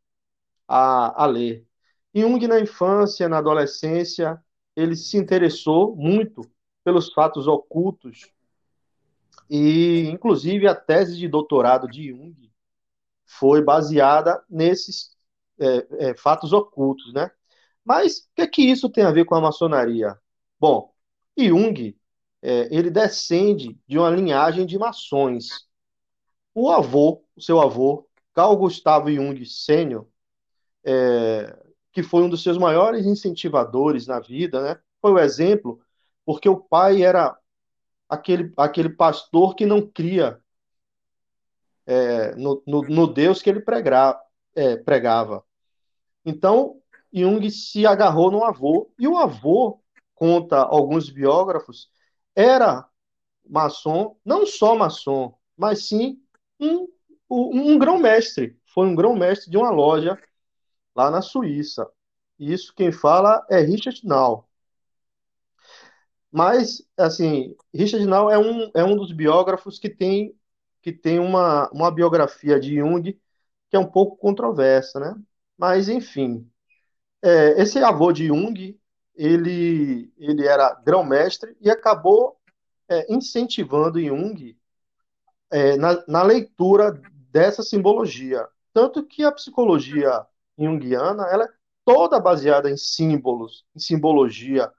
a, 0.69 1.25
a 1.25 1.27
ler. 1.27 1.67
Jung, 2.15 2.47
na 2.47 2.61
infância, 2.61 3.29
na 3.29 3.39
adolescência, 3.39 4.43
ele 4.75 4.97
se 4.97 5.17
interessou 5.17 5.95
muito 5.97 6.43
pelos 6.85 7.13
fatos 7.13 7.47
ocultos 7.47 8.33
e, 9.49 10.09
inclusive, 10.09 10.69
a 10.69 10.75
tese 10.75 11.17
de 11.17 11.27
doutorado 11.27 11.89
de 11.89 12.09
Jung 12.09 12.51
foi 13.27 13.63
baseada 13.63 14.43
nesses 14.49 15.17
é, 15.59 16.11
é, 16.11 16.17
fatos 16.17 16.53
ocultos, 16.53 17.13
né? 17.13 17.31
Mas 17.85 18.19
o 18.19 18.23
que 18.37 18.43
é 18.43 18.47
que 18.47 18.63
isso 18.63 18.89
tem 18.89 19.05
a 19.05 19.11
ver 19.11 19.25
com 19.25 19.35
a 19.35 19.41
maçonaria? 19.41 20.17
Bom, 20.59 20.95
Jung 21.37 21.97
é, 22.43 22.69
ele 22.75 22.91
descende 22.91 23.79
de 23.89 23.99
uma 23.99 24.11
linhagem 24.11 24.65
de 24.67 24.79
maçons. 24.79 25.69
O 26.55 26.71
avô, 26.71 27.25
o 27.37 27.41
seu 27.41 27.61
avô, 27.61 28.09
Carl 28.35 28.57
Gustavo 28.57 29.11
Jung 29.11 29.45
Sênior, 29.45 30.07
é, 30.85 31.57
que 31.93 32.03
foi 32.03 32.23
um 32.23 32.29
dos 32.29 32.43
seus 32.43 32.59
maiores 32.59 33.07
incentivadores 33.07 34.07
na 34.07 34.21
vida, 34.21 34.63
né? 34.63 34.81
Foi 35.01 35.13
o 35.13 35.19
exemplo, 35.19 35.81
porque 36.25 36.49
o 36.49 36.57
pai 36.57 37.03
era 37.03 37.37
aquele, 38.09 38.53
aquele 38.57 38.91
pastor 38.91 39.55
que 39.55 39.67
não 39.67 39.87
cria 39.87 40.41
é, 41.87 42.35
no, 42.37 42.63
no, 42.67 42.83
no, 42.83 43.07
Deus 43.07 43.43
que 43.43 43.51
ele 43.51 43.61
pregra, 43.61 44.21
é, 44.55 44.77
pregava. 44.77 45.45
Então, 46.25 46.81
Jung 47.13 47.51
se 47.51 47.87
agarrou 47.87 48.31
no 48.31 48.45
avô, 48.45 48.93
e 48.99 49.09
o 49.09 49.17
avô, 49.17 49.81
conta 50.15 50.59
alguns 50.59 51.11
biógrafos, 51.11 51.91
era 52.35 52.87
maçom, 53.49 54.17
não 54.25 54.47
só 54.47 54.77
maçom, 54.77 55.35
mas 55.57 55.89
sim 55.89 56.23
um, 56.61 56.87
um 57.29 57.79
grão-mestre. 57.79 58.57
Foi 58.73 58.87
um 58.87 58.95
grão-mestre 58.95 59.51
de 59.51 59.57
uma 59.57 59.71
loja 59.71 60.17
lá 60.95 61.11
na 61.11 61.23
Suíça. 61.23 61.89
Isso 62.39 62.75
quem 62.75 62.93
fala 62.93 63.45
é 63.51 63.61
Richard 63.61 64.01
Nall. 64.07 64.49
Mas, 66.31 66.83
assim, 66.97 67.57
Richard 67.75 68.07
Nall 68.07 68.31
é 68.31 68.39
um, 68.39 68.71
é 68.75 68.85
um 68.85 68.97
dos 68.97 69.13
biógrafos 69.13 69.79
que 69.79 69.89
tem, 69.91 70.35
que 70.81 70.93
tem 70.93 71.19
uma, 71.19 71.69
uma 71.71 71.91
biografia 71.91 72.59
de 72.61 72.77
Jung 72.77 73.19
que 73.69 73.77
é 73.77 73.79
um 73.79 73.87
pouco 73.87 74.17
controversa, 74.17 74.99
né? 74.99 75.15
Mas, 75.57 75.89
enfim, 75.89 76.51
é, 77.23 77.61
esse 77.63 77.79
avô 77.79 78.13
de 78.13 78.27
Jung, 78.27 78.79
ele, 79.15 80.13
ele 80.19 80.47
era 80.47 80.75
grão-mestre 80.85 81.57
e 81.61 81.71
acabou 81.71 82.39
é, 82.89 83.13
incentivando 83.13 84.01
Jung 84.01 84.59
é, 85.51 85.77
na, 85.77 86.05
na 86.07 86.23
leitura 86.23 87.01
dessa 87.31 87.63
simbologia. 87.63 88.47
Tanto 88.73 89.05
que 89.07 89.25
a 89.25 89.33
psicologia 89.33 90.27
junguiana 90.65 91.27
ela 91.31 91.45
é 91.45 91.49
toda 91.85 92.21
baseada 92.21 92.71
em 92.71 92.77
símbolos, 92.77 93.65
em 93.75 93.81
simbologia. 93.81 94.71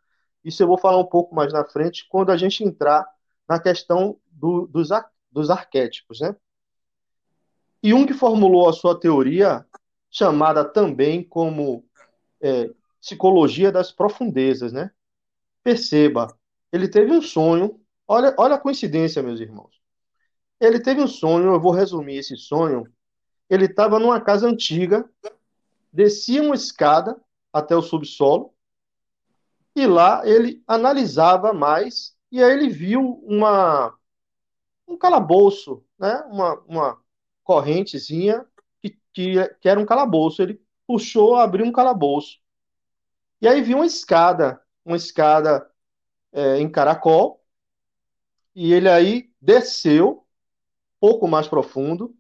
Isso 0.44 0.64
eu 0.64 0.68
vou 0.68 0.78
falar 0.78 0.98
um 0.98 1.06
pouco 1.06 1.36
mais 1.36 1.52
na 1.52 1.64
frente, 1.66 2.08
quando 2.10 2.32
a 2.32 2.38
gente 2.38 2.64
entrar 2.64 3.06
na 3.48 3.60
questão 3.60 4.18
do, 4.28 4.68
dos, 4.68 4.90
dos 5.32 5.50
arquétipos. 5.50 6.22
Né? 6.22 6.36
Jung 7.84 8.12
formulou 8.14 8.70
a 8.70 8.74
sua 8.74 9.00
teoria, 9.00 9.66
chamada 10.10 10.64
também 10.64 11.24
como 11.24 11.86
é, 12.42 12.70
psicologia 13.00 13.72
das 13.72 13.92
profundezas. 13.92 14.72
Né? 14.72 14.92
Perceba, 15.64 16.28
ele 16.72 16.88
teve 16.88 17.12
um 17.12 17.22
sonho, 17.22 17.80
olha, 18.08 18.34
olha 18.38 18.56
a 18.56 18.60
coincidência, 18.60 19.22
meus 19.22 19.40
irmãos. 19.40 19.82
Ele 20.60 20.80
teve 20.80 21.02
um 21.02 21.08
sonho, 21.08 21.54
eu 21.54 21.60
vou 21.60 21.72
resumir 21.72 22.18
esse 22.18 22.38
sonho. 22.38 22.86
Ele 23.50 23.66
estava 23.66 24.00
numa 24.00 24.22
casa 24.22 24.48
antiga, 24.48 25.10
descia 25.92 26.42
uma 26.42 26.56
escada 26.56 27.20
até 27.54 27.76
o 27.76 27.82
subsolo, 27.82 28.54
e 29.76 29.86
lá 29.88 30.22
ele 30.26 30.64
analisava 30.68 31.54
mais, 31.54 32.16
e 32.32 32.44
aí 32.44 32.52
ele 32.52 32.70
viu 32.70 33.22
uma, 33.24 33.98
um 34.88 34.98
calabouço, 34.98 35.84
né? 35.98 36.24
uma, 36.30 36.56
uma 36.68 37.02
correntezinha 37.44 38.46
que, 38.82 38.98
que, 39.14 39.48
que 39.60 39.70
era 39.70 39.80
um 39.80 39.86
calabouço. 39.86 40.42
Ele 40.42 40.62
puxou, 40.88 41.36
abriu 41.36 41.66
um 41.66 41.72
calabouço. 41.72 42.40
E 43.42 43.48
aí 43.48 43.62
viu 43.62 43.78
uma 43.78 43.86
escada, 43.86 44.62
uma 44.86 44.98
escada 44.98 45.70
é, 46.32 46.58
em 46.60 46.70
caracol, 46.70 47.44
e 48.56 48.74
ele 48.74 48.90
aí 48.90 49.32
desceu 49.42 50.28
pouco 51.00 51.28
mais 51.28 51.48
profundo, 51.48 52.16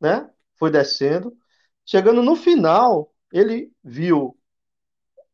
né? 0.00 0.30
Foi 0.56 0.70
descendo. 0.70 1.36
Chegando 1.84 2.22
no 2.22 2.34
final, 2.34 3.12
ele 3.32 3.72
viu 3.82 4.38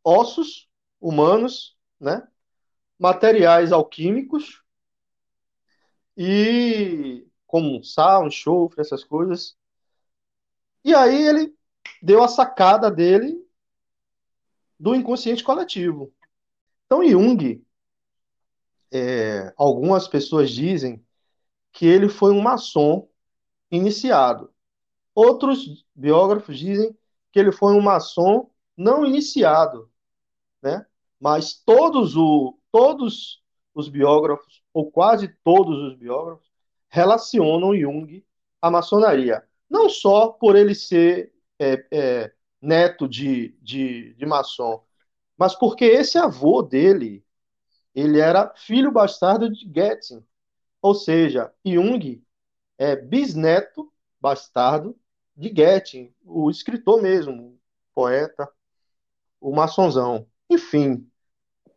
ossos 0.03 0.69
humanos, 1.01 1.77
né? 1.99 2.27
Materiais 2.99 3.73
alquímicos 3.73 4.63
e 6.17 7.27
como 7.47 7.83
sal, 7.83 8.27
enxofre, 8.27 8.81
essas 8.81 9.03
coisas. 9.03 9.57
E 10.85 10.95
aí 10.95 11.27
ele 11.27 11.55
deu 12.03 12.23
a 12.23 12.29
sacada 12.29 12.91
dele 12.91 13.37
do 14.79 14.95
inconsciente 14.95 15.45
coletivo. 15.45 16.13
Então 16.87 17.07
Jung, 17.07 17.65
é, 18.91 19.53
algumas 19.57 20.09
pessoas 20.09 20.51
dizem 20.51 21.05
que 21.73 21.87
ele 21.87 22.09
foi 22.09 22.33
um 22.33 22.41
maçom 22.41 23.09
iniciado. 23.71 24.53
Outros 25.15 25.85
biógrafos 25.95 26.59
dizem 26.59 26.97
que 27.33 27.39
ele 27.39 27.53
foi 27.53 27.75
um 27.75 27.81
maçom 27.81 28.51
não 28.77 29.05
iniciado, 29.05 29.91
né? 30.63 30.87
Mas 31.19 31.55
todos, 31.55 32.17
o, 32.17 32.59
todos 32.73 33.43
os 33.75 33.89
biógrafos, 33.89 34.63
ou 34.73 34.91
quase 34.91 35.29
todos 35.45 35.79
os 35.83 35.97
biógrafos, 35.97 36.51
relacionam 36.89 37.77
Jung 37.77 38.25
à 38.61 38.71
maçonaria. 38.71 39.47
Não 39.69 39.89
só 39.89 40.29
por 40.29 40.57
ele 40.57 40.75
ser 40.75 41.33
é, 41.59 41.87
é, 41.91 42.33
neto 42.61 43.09
de, 43.09 43.57
de, 43.61 44.15
de 44.15 44.27
maçom, 44.27 44.83
mas 45.37 45.55
porque 45.55 45.85
esse 45.85 46.19
avô 46.19 46.63
dele, 46.63 47.25
ele 47.95 48.19
era 48.19 48.53
filho 48.57 48.91
bastardo 48.91 49.51
de 49.51 49.65
Goethe, 49.67 50.23
ou 50.83 50.95
seja, 50.95 51.53
Jung 51.65 52.23
é 52.79 52.97
bisneto 52.97 53.93
bastardo 54.21 54.99
de 55.41 55.49
Goethe, 55.49 56.15
o 56.23 56.51
escritor 56.51 57.01
mesmo, 57.01 57.59
poeta, 57.95 58.47
o 59.41 59.55
maçonzão. 59.57 60.27
Enfim, 60.51 61.11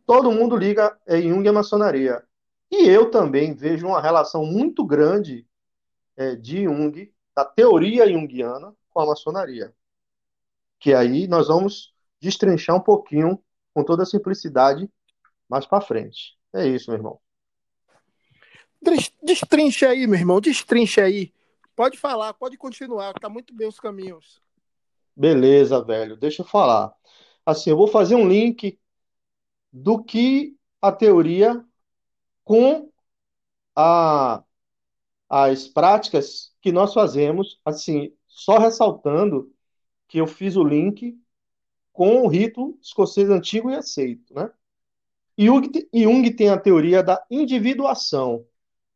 todo 0.05 0.33
mundo 0.33 0.57
liga 0.57 0.99
é, 1.07 1.21
Jung 1.21 1.47
à 1.47 1.53
maçonaria. 1.53 2.21
E 2.69 2.89
eu 2.89 3.09
também 3.09 3.53
vejo 3.53 3.87
uma 3.87 4.01
relação 4.01 4.45
muito 4.45 4.85
grande 4.85 5.47
é, 6.17 6.35
de 6.35 6.65
Jung, 6.65 7.09
da 7.33 7.45
teoria 7.45 8.05
junguiana, 8.11 8.75
com 8.89 8.99
a 8.99 9.05
maçonaria. 9.05 9.73
Que 10.77 10.93
aí 10.93 11.25
nós 11.25 11.47
vamos 11.47 11.93
destrinchar 12.19 12.75
um 12.75 12.81
pouquinho, 12.81 13.41
com 13.73 13.81
toda 13.81 14.03
a 14.03 14.05
simplicidade, 14.05 14.89
mais 15.47 15.65
para 15.65 15.79
frente. 15.79 16.37
É 16.53 16.67
isso, 16.67 16.91
meu 16.91 16.97
irmão. 16.97 17.19
Destrincha 19.21 19.87
aí, 19.87 20.05
meu 20.05 20.19
irmão, 20.19 20.41
destrincha 20.41 21.03
aí. 21.03 21.31
Pode 21.75 21.97
falar, 21.97 22.33
pode 22.33 22.57
continuar, 22.57 23.13
tá 23.13 23.27
muito 23.27 23.53
bem 23.53 23.67
os 23.67 23.79
caminhos. 23.79 24.41
Beleza, 25.15 25.83
velho, 25.83 26.15
deixa 26.17 26.41
eu 26.41 26.45
falar. 26.45 26.93
Assim, 27.45 27.69
eu 27.69 27.77
vou 27.77 27.87
fazer 27.87 28.15
um 28.15 28.27
link 28.27 28.79
do 29.71 30.03
que 30.03 30.55
a 30.81 30.91
teoria 30.91 31.63
com 32.43 32.91
a, 33.75 34.43
as 35.29 35.67
práticas 35.67 36.53
que 36.61 36.71
nós 36.71 36.93
fazemos, 36.93 37.59
assim, 37.65 38.15
só 38.27 38.57
ressaltando 38.57 39.51
que 40.07 40.19
eu 40.19 40.27
fiz 40.27 40.55
o 40.55 40.63
link 40.63 41.17
com 41.91 42.21
o 42.23 42.27
rito 42.27 42.77
escocês 42.81 43.29
antigo 43.29 43.69
e 43.69 43.75
aceito, 43.75 44.33
né? 44.33 44.51
Jung, 45.37 45.71
Jung 45.93 46.35
tem 46.35 46.49
a 46.49 46.59
teoria 46.59 47.01
da 47.03 47.23
individuação. 47.29 48.45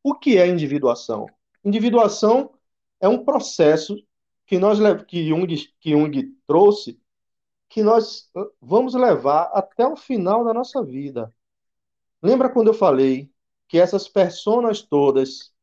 O 0.04 0.14
que 0.14 0.38
é 0.38 0.48
individuação? 0.48 1.26
Individuação 1.64 2.57
é 3.00 3.08
um 3.08 3.24
processo 3.24 3.96
que 4.46 4.58
nós 4.58 4.80
que 5.06 5.28
Jung, 5.28 5.48
que 5.80 5.92
Jung 5.92 6.24
trouxe 6.48 7.00
que 7.70 7.84
nós 7.84 8.32
vamos 8.62 8.94
levar 8.94 9.44
até 9.54 9.86
o 9.86 9.96
final 9.96 10.44
da 10.46 10.54
nossa 10.54 10.84
vida. 10.84 11.34
Lembra 12.22 12.50
quando 12.50 12.68
eu 12.68 12.74
falei 12.74 13.32
que 13.68 13.78
essas 13.78 14.08
personas 14.08 14.82
todas 14.82 15.54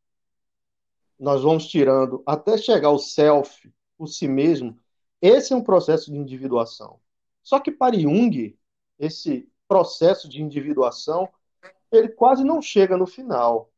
nós 1.18 1.42
vamos 1.42 1.66
tirando 1.66 2.22
até 2.26 2.58
chegar 2.58 2.88
ao 2.88 2.98
self, 2.98 3.72
o 3.96 4.06
si 4.06 4.28
mesmo? 4.28 4.78
Esse 5.22 5.52
é 5.52 5.56
um 5.56 5.64
processo 5.64 6.10
de 6.12 6.18
individuação. 6.18 7.00
Só 7.42 7.58
que 7.58 7.70
para 7.70 7.98
Jung, 7.98 8.58
esse 8.98 9.48
processo 9.66 10.28
de 10.28 10.42
individuação, 10.42 11.28
ele 11.90 12.08
quase 12.08 12.44
não 12.44 12.60
chega 12.60 12.96
no 12.96 13.06
final. 13.06 13.72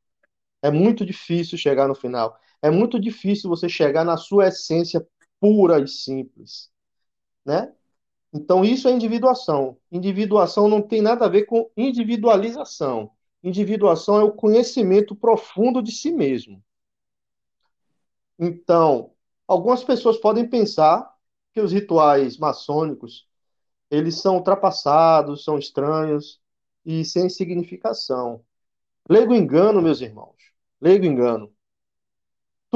É 0.62 0.70
muito 0.70 1.06
difícil 1.06 1.56
chegar 1.56 1.86
no 1.86 1.94
final. 1.94 2.38
É 2.62 2.70
muito 2.70 3.00
difícil 3.00 3.50
você 3.50 3.68
chegar 3.68 4.04
na 4.04 4.16
sua 4.16 4.48
essência 4.48 5.06
pura 5.40 5.80
e 5.80 5.88
simples, 5.88 6.70
né? 7.44 7.72
Então 8.32 8.64
isso 8.64 8.88
é 8.88 8.92
individuação. 8.92 9.78
Individuação 9.90 10.68
não 10.68 10.82
tem 10.82 11.02
nada 11.02 11.26
a 11.26 11.28
ver 11.28 11.44
com 11.44 11.70
individualização. 11.76 13.10
Individuação 13.42 14.20
é 14.20 14.24
o 14.24 14.32
conhecimento 14.32 15.14
profundo 15.16 15.82
de 15.82 15.92
si 15.92 16.12
mesmo. 16.12 16.62
Então, 18.38 19.12
algumas 19.46 19.82
pessoas 19.84 20.18
podem 20.18 20.48
pensar 20.48 21.10
que 21.52 21.60
os 21.60 21.72
rituais 21.72 22.36
maçônicos 22.36 23.26
eles 23.90 24.20
são 24.20 24.36
ultrapassados, 24.36 25.44
são 25.44 25.58
estranhos 25.58 26.40
e 26.84 27.04
sem 27.04 27.28
significação. 27.28 28.44
Leigo 29.08 29.34
engano, 29.34 29.82
meus 29.82 30.00
irmãos. 30.02 30.36
Leigo 30.80 31.06
engano. 31.06 31.55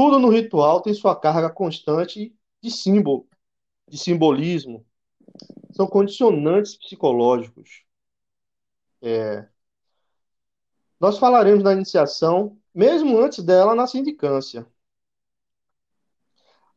Tudo 0.01 0.19
no 0.19 0.31
ritual 0.31 0.81
tem 0.81 0.95
sua 0.95 1.15
carga 1.15 1.51
constante 1.51 2.35
de 2.63 2.71
símbolo, 2.71 3.29
de 3.87 3.99
simbolismo. 3.99 4.87
São 5.73 5.87
condicionantes 5.87 6.75
psicológicos. 6.75 7.85
É. 9.03 9.47
Nós 10.99 11.19
falaremos 11.19 11.63
da 11.63 11.75
iniciação, 11.75 12.59
mesmo 12.75 13.19
antes 13.21 13.45
dela, 13.45 13.75
na 13.75 13.87
sindicância. 13.87 14.67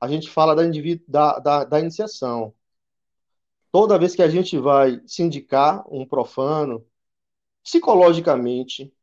A 0.01 0.09
gente 0.09 0.29
fala 0.29 0.53
da, 0.53 0.63
da, 1.07 1.39
da, 1.39 1.63
da 1.63 1.79
iniciação. 1.79 2.53
Toda 3.71 3.97
vez 3.97 4.13
que 4.17 4.21
a 4.21 4.27
gente 4.27 4.57
vai 4.57 5.01
sindicar 5.07 5.85
um 5.89 6.05
profano, 6.05 6.85
psicologicamente, 7.63 8.93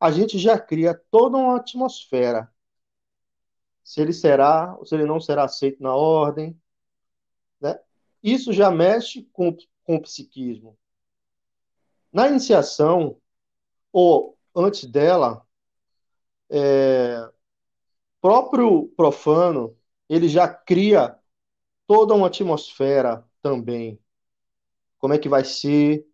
a 0.00 0.10
gente 0.10 0.40
já 0.40 0.58
cria 0.58 0.92
toda 1.12 1.36
uma 1.36 1.58
atmosfera. 1.58 2.52
Se 3.82 4.00
ele 4.00 4.12
será 4.12 4.76
ou 4.78 4.84
se 4.84 4.94
ele 4.94 5.06
não 5.06 5.20
será 5.20 5.44
aceito 5.44 5.82
na 5.82 5.94
ordem, 5.94 6.58
né? 7.60 7.78
isso 8.22 8.52
já 8.52 8.70
mexe 8.70 9.22
com, 9.32 9.56
com 9.84 9.96
o 9.96 10.02
psiquismo. 10.02 10.78
Na 12.12 12.28
iniciação, 12.28 13.20
ou 13.92 14.36
antes 14.54 14.84
dela, 14.84 15.46
é, 16.48 17.30
próprio 18.20 18.88
profano 18.96 19.76
ele 20.08 20.28
já 20.28 20.48
cria 20.48 21.16
toda 21.86 22.14
uma 22.14 22.26
atmosfera 22.26 23.24
também. 23.40 23.98
Como 24.98 25.14
é 25.14 25.18
que 25.18 25.28
vai 25.28 25.44
ser? 25.44 26.06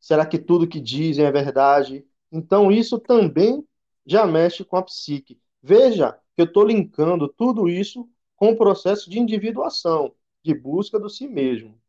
Será 0.00 0.26
que 0.26 0.38
tudo 0.38 0.68
que 0.68 0.80
dizem 0.80 1.24
é 1.24 1.30
verdade? 1.30 2.04
Então, 2.30 2.70
isso 2.70 2.98
também 2.98 3.66
já 4.04 4.26
mexe 4.26 4.64
com 4.64 4.76
a 4.76 4.82
psique. 4.82 5.40
Veja 5.62 6.18
que 6.34 6.42
eu 6.42 6.46
estou 6.46 6.64
linkando 6.64 7.28
tudo 7.28 7.68
isso 7.68 8.08
com 8.36 8.50
o 8.52 8.56
processo 8.56 9.08
de 9.08 9.18
individuação, 9.18 10.14
de 10.42 10.54
busca 10.54 10.98
do 10.98 11.08
si 11.08 11.28
mesmo. 11.28 11.80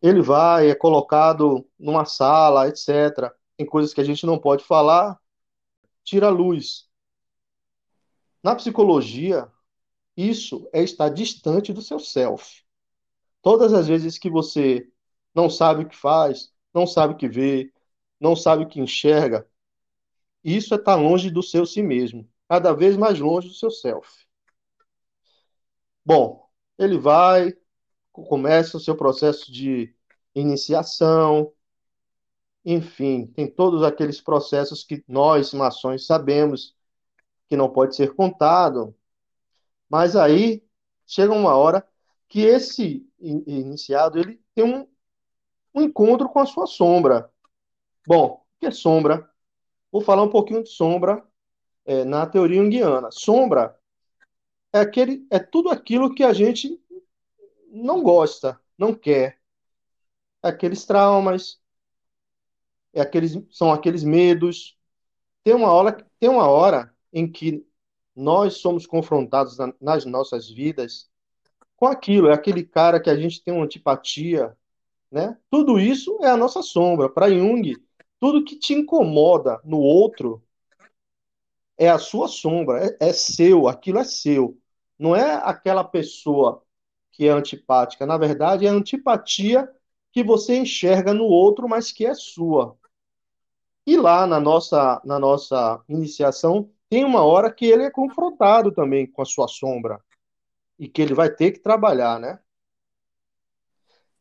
Ele 0.00 0.22
vai, 0.22 0.70
é 0.70 0.74
colocado 0.74 1.66
numa 1.78 2.04
sala, 2.04 2.68
etc. 2.68 3.32
Tem 3.56 3.66
coisas 3.66 3.92
que 3.92 4.00
a 4.00 4.04
gente 4.04 4.24
não 4.26 4.38
pode 4.38 4.64
falar, 4.64 5.18
tira 6.04 6.28
a 6.28 6.30
luz. 6.30 6.88
Na 8.42 8.54
psicologia, 8.54 9.50
isso 10.16 10.68
é 10.72 10.82
estar 10.82 11.08
distante 11.08 11.72
do 11.72 11.82
seu 11.82 11.98
self. 11.98 12.64
Todas 13.42 13.72
as 13.72 13.86
vezes 13.86 14.18
que 14.18 14.30
você 14.30 14.90
não 15.34 15.50
sabe 15.50 15.84
o 15.84 15.88
que 15.88 15.96
faz, 15.96 16.52
não 16.72 16.86
sabe 16.86 17.14
o 17.14 17.16
que 17.16 17.28
vê, 17.28 17.72
não 18.20 18.34
sabe 18.34 18.64
o 18.64 18.68
que 18.68 18.80
enxerga, 18.80 19.46
isso 20.42 20.74
é 20.74 20.76
estar 20.76 20.94
longe 20.94 21.28
do 21.28 21.42
seu 21.42 21.66
si 21.66 21.82
mesmo, 21.82 22.28
cada 22.48 22.72
vez 22.72 22.96
mais 22.96 23.18
longe 23.18 23.48
do 23.48 23.54
seu 23.54 23.70
self. 23.70 24.26
Bom, 26.04 26.48
ele 26.78 26.98
vai, 26.98 27.52
começa 28.12 28.76
o 28.76 28.80
seu 28.80 28.96
processo 28.96 29.50
de 29.50 29.94
iniciação, 30.34 31.52
enfim, 32.64 33.26
tem 33.28 33.48
todos 33.48 33.82
aqueles 33.82 34.20
processos 34.20 34.82
que 34.84 35.04
nós, 35.06 35.52
maçons, 35.52 36.06
sabemos 36.06 36.76
que 37.48 37.56
não 37.56 37.70
pode 37.70 37.94
ser 37.94 38.14
contado, 38.14 38.94
mas 39.88 40.16
aí 40.16 40.64
chega 41.06 41.32
uma 41.32 41.54
hora 41.54 41.86
que 42.28 42.40
esse 42.40 43.08
iniciado 43.20 44.18
ele 44.18 44.42
tem 44.54 44.64
um, 44.64 44.86
um 45.72 45.82
encontro 45.82 46.28
com 46.28 46.40
a 46.40 46.46
sua 46.46 46.66
sombra. 46.66 47.30
Bom, 48.06 48.26
o 48.26 48.60
que 48.60 48.66
é 48.66 48.70
sombra? 48.70 49.28
Vou 49.92 50.00
falar 50.00 50.24
um 50.24 50.30
pouquinho 50.30 50.62
de 50.62 50.70
sombra 50.70 51.24
é, 51.86 52.04
na 52.04 52.26
teoria 52.26 52.62
junguiana. 52.62 53.10
Sombra 53.10 53.78
é, 54.72 54.80
aquele, 54.80 55.26
é 55.30 55.38
tudo 55.38 55.70
aquilo 55.70 56.14
que 56.14 56.24
a 56.24 56.32
gente 56.32 56.78
não 57.70 58.02
gosta, 58.02 58.60
não 58.76 58.92
quer. 58.94 59.38
É 60.42 60.48
aqueles 60.48 60.84
traumas, 60.84 61.60
é 62.92 63.00
aqueles, 63.00 63.38
são 63.50 63.72
aqueles 63.72 64.04
medos. 64.04 64.76
Tem 65.44 65.54
uma 65.54 65.72
hora, 65.72 66.06
tem 66.18 66.28
uma 66.28 66.48
hora 66.48 66.94
em 67.12 67.30
que 67.30 67.66
nós 68.14 68.58
somos 68.58 68.86
confrontados 68.86 69.58
na, 69.58 69.72
nas 69.80 70.04
nossas 70.04 70.48
vidas 70.50 71.08
com 71.76 71.86
aquilo, 71.86 72.28
é 72.28 72.32
aquele 72.32 72.64
cara 72.64 72.98
que 72.98 73.10
a 73.10 73.16
gente 73.16 73.42
tem 73.44 73.52
uma 73.52 73.64
antipatia, 73.64 74.56
né? 75.10 75.36
Tudo 75.50 75.78
isso 75.78 76.18
é 76.22 76.28
a 76.28 76.36
nossa 76.36 76.62
sombra. 76.62 77.08
Para 77.08 77.30
Jung, 77.30 77.76
tudo 78.18 78.44
que 78.44 78.56
te 78.56 78.72
incomoda 78.72 79.60
no 79.62 79.78
outro 79.78 80.42
é 81.78 81.88
a 81.88 81.98
sua 81.98 82.28
sombra, 82.28 82.86
é, 83.00 83.08
é 83.08 83.12
seu, 83.12 83.68
aquilo 83.68 83.98
é 83.98 84.04
seu. 84.04 84.58
Não 84.98 85.14
é 85.14 85.34
aquela 85.44 85.84
pessoa 85.84 86.62
que 87.12 87.26
é 87.26 87.30
antipática. 87.30 88.06
Na 88.06 88.16
verdade, 88.18 88.66
é 88.66 88.68
a 88.68 88.72
antipatia 88.72 89.70
que 90.12 90.22
você 90.22 90.56
enxerga 90.56 91.12
no 91.12 91.24
outro, 91.24 91.68
mas 91.68 91.92
que 91.92 92.06
é 92.06 92.14
sua. 92.14 92.76
E 93.86 93.96
lá 93.96 94.26
na 94.26 94.40
nossa, 94.40 95.00
na 95.04 95.18
nossa 95.18 95.82
iniciação, 95.88 96.70
tem 96.88 97.04
uma 97.04 97.24
hora 97.24 97.52
que 97.52 97.66
ele 97.66 97.84
é 97.84 97.90
confrontado 97.90 98.72
também 98.72 99.06
com 99.06 99.22
a 99.22 99.26
sua 99.26 99.48
sombra 99.48 100.02
e 100.78 100.88
que 100.88 101.02
ele 101.02 101.14
vai 101.14 101.30
ter 101.30 101.52
que 101.52 101.60
trabalhar, 101.60 102.18
né? 102.20 102.40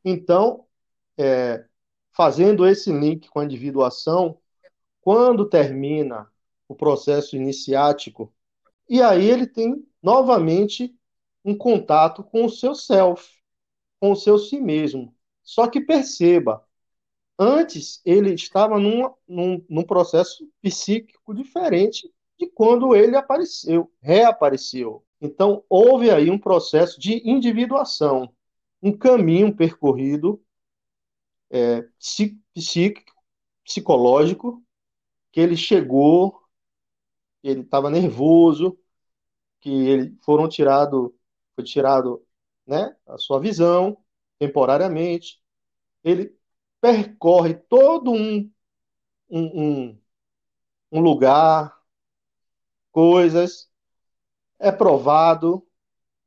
Então, 0.03 0.65
é, 1.17 1.65
fazendo 2.11 2.67
esse 2.67 2.91
link 2.91 3.27
com 3.29 3.39
a 3.39 3.45
individuação, 3.45 4.39
quando 5.01 5.49
termina 5.49 6.31
o 6.67 6.75
processo 6.75 7.35
iniciático, 7.35 8.33
e 8.89 9.01
aí 9.01 9.29
ele 9.29 9.47
tem 9.47 9.85
novamente 10.01 10.95
um 11.43 11.55
contato 11.57 12.23
com 12.23 12.45
o 12.45 12.49
seu 12.49 12.73
self, 12.75 13.27
com 13.99 14.11
o 14.11 14.15
seu 14.15 14.37
si 14.37 14.59
mesmo. 14.59 15.15
Só 15.43 15.67
que 15.67 15.81
perceba, 15.81 16.65
antes 17.37 18.01
ele 18.05 18.33
estava 18.33 18.79
num, 18.79 19.13
num, 19.27 19.63
num 19.69 19.83
processo 19.83 20.47
psíquico 20.61 21.33
diferente 21.33 22.11
de 22.37 22.47
quando 22.47 22.95
ele 22.95 23.15
apareceu, 23.15 23.91
reapareceu. 24.01 25.03
Então, 25.21 25.63
houve 25.69 26.11
aí 26.11 26.29
um 26.29 26.37
processo 26.37 26.99
de 26.99 27.27
individuação, 27.27 28.33
um 28.81 28.91
caminho 28.91 29.55
percorrido 29.55 30.41
é, 31.49 31.83
psíquico, 32.53 33.13
psicológico, 33.63 34.63
que 35.31 35.39
ele 35.39 35.55
chegou, 35.55 36.41
ele 37.49 37.61
estava 37.61 37.89
nervoso, 37.89 38.77
que 39.61 39.69
ele 39.69 40.17
foram 40.23 40.49
tirado, 40.49 41.15
foi 41.55 41.63
tirado, 41.63 42.25
né, 42.65 42.95
a 43.07 43.17
sua 43.17 43.39
visão 43.39 43.97
temporariamente. 44.39 45.41
Ele 46.03 46.37
percorre 46.81 47.55
todo 47.55 48.11
um, 48.11 48.51
um, 49.29 49.89
um, 49.89 50.01
um 50.91 51.01
lugar, 51.01 51.75
coisas, 52.91 53.69
é 54.59 54.71
provado 54.71 55.67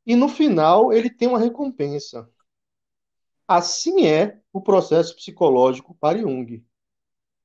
e 0.06 0.16
no 0.16 0.28
final 0.28 0.92
ele 0.92 1.10
tem 1.10 1.28
uma 1.28 1.38
recompensa. 1.38 2.30
Assim 3.46 4.06
é 4.06 4.40
o 4.52 4.60
processo 4.60 5.16
psicológico 5.16 5.94
para 5.94 6.18
Jung. 6.18 6.64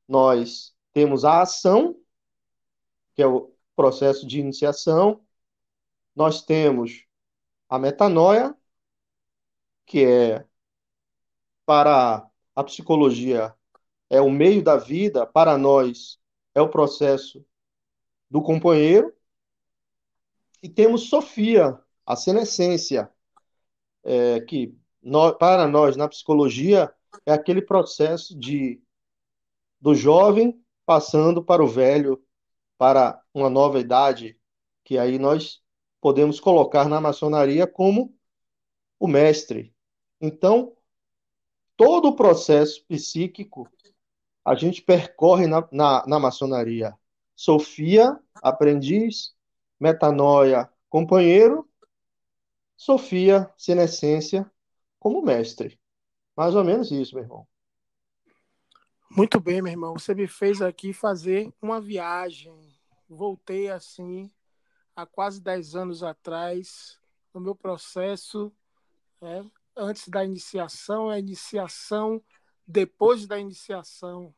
Nós 0.07 0.75
temos 0.91 1.23
a 1.25 1.41
ação, 1.41 1.95
que 3.15 3.21
é 3.21 3.27
o 3.27 3.52
processo 3.75 4.27
de 4.27 4.39
iniciação, 4.39 5.25
nós 6.15 6.43
temos 6.43 7.05
a 7.69 7.79
metanoia, 7.79 8.55
que 9.85 10.05
é 10.05 10.45
para 11.65 12.27
a 12.55 12.63
psicologia 12.63 13.55
é 14.09 14.21
o 14.21 14.29
meio 14.29 14.63
da 14.63 14.77
vida, 14.77 15.25
para 15.25 15.57
nós 15.57 16.19
é 16.53 16.61
o 16.61 16.69
processo 16.69 17.43
do 18.29 18.41
companheiro. 18.41 19.13
E 20.61 20.69
temos 20.69 21.09
Sofia, 21.09 21.79
a 22.05 22.15
senescência, 22.15 23.11
é, 24.03 24.39
que 24.41 24.77
nós, 25.01 25.35
para 25.37 25.67
nós, 25.67 25.97
na 25.97 26.07
psicologia, 26.07 26.93
é 27.25 27.33
aquele 27.33 27.61
processo 27.61 28.37
de 28.37 28.81
do 29.81 29.93
jovem 29.93 30.63
passando 30.85 31.43
para 31.43 31.61
o 31.61 31.67
velho, 31.67 32.23
para 32.83 33.23
uma 33.33 33.49
nova 33.49 33.79
idade, 33.79 34.37
que 34.83 34.97
aí 34.97 35.17
nós 35.17 35.63
podemos 36.01 36.37
colocar 36.41 36.89
na 36.89 36.99
maçonaria 36.99 37.65
como 37.65 38.13
o 38.99 39.07
mestre. 39.07 39.73
Então, 40.19 40.75
todo 41.77 42.09
o 42.09 42.15
processo 42.17 42.85
psíquico 42.85 43.69
a 44.43 44.53
gente 44.53 44.81
percorre 44.81 45.47
na, 45.47 45.65
na, 45.71 46.05
na 46.05 46.19
maçonaria. 46.19 46.93
Sofia, 47.33 48.19
aprendiz, 48.41 49.33
metanoia, 49.79 50.69
companheiro, 50.89 51.65
Sofia, 52.75 53.49
senescência, 53.57 54.51
como 54.99 55.21
mestre. 55.21 55.79
Mais 56.35 56.53
ou 56.53 56.65
menos 56.65 56.91
isso, 56.91 57.15
meu 57.15 57.23
irmão. 57.23 57.47
Muito 59.09 59.39
bem, 59.39 59.61
meu 59.61 59.71
irmão. 59.71 59.93
Você 59.93 60.13
me 60.13 60.27
fez 60.27 60.61
aqui 60.61 60.91
fazer 60.91 61.49
uma 61.61 61.79
viagem. 61.79 62.72
Voltei 63.13 63.69
assim, 63.69 64.31
há 64.95 65.05
quase 65.05 65.41
10 65.41 65.75
anos 65.75 66.03
atrás, 66.03 66.99
no 67.33 67.39
meu 67.39 67.55
processo, 67.55 68.51
é, 69.21 69.43
antes 69.75 70.07
da 70.09 70.23
iniciação, 70.25 71.09
a 71.09 71.19
iniciação, 71.19 72.21
depois 72.67 73.27
da 73.27 73.39
iniciação. 73.39 74.33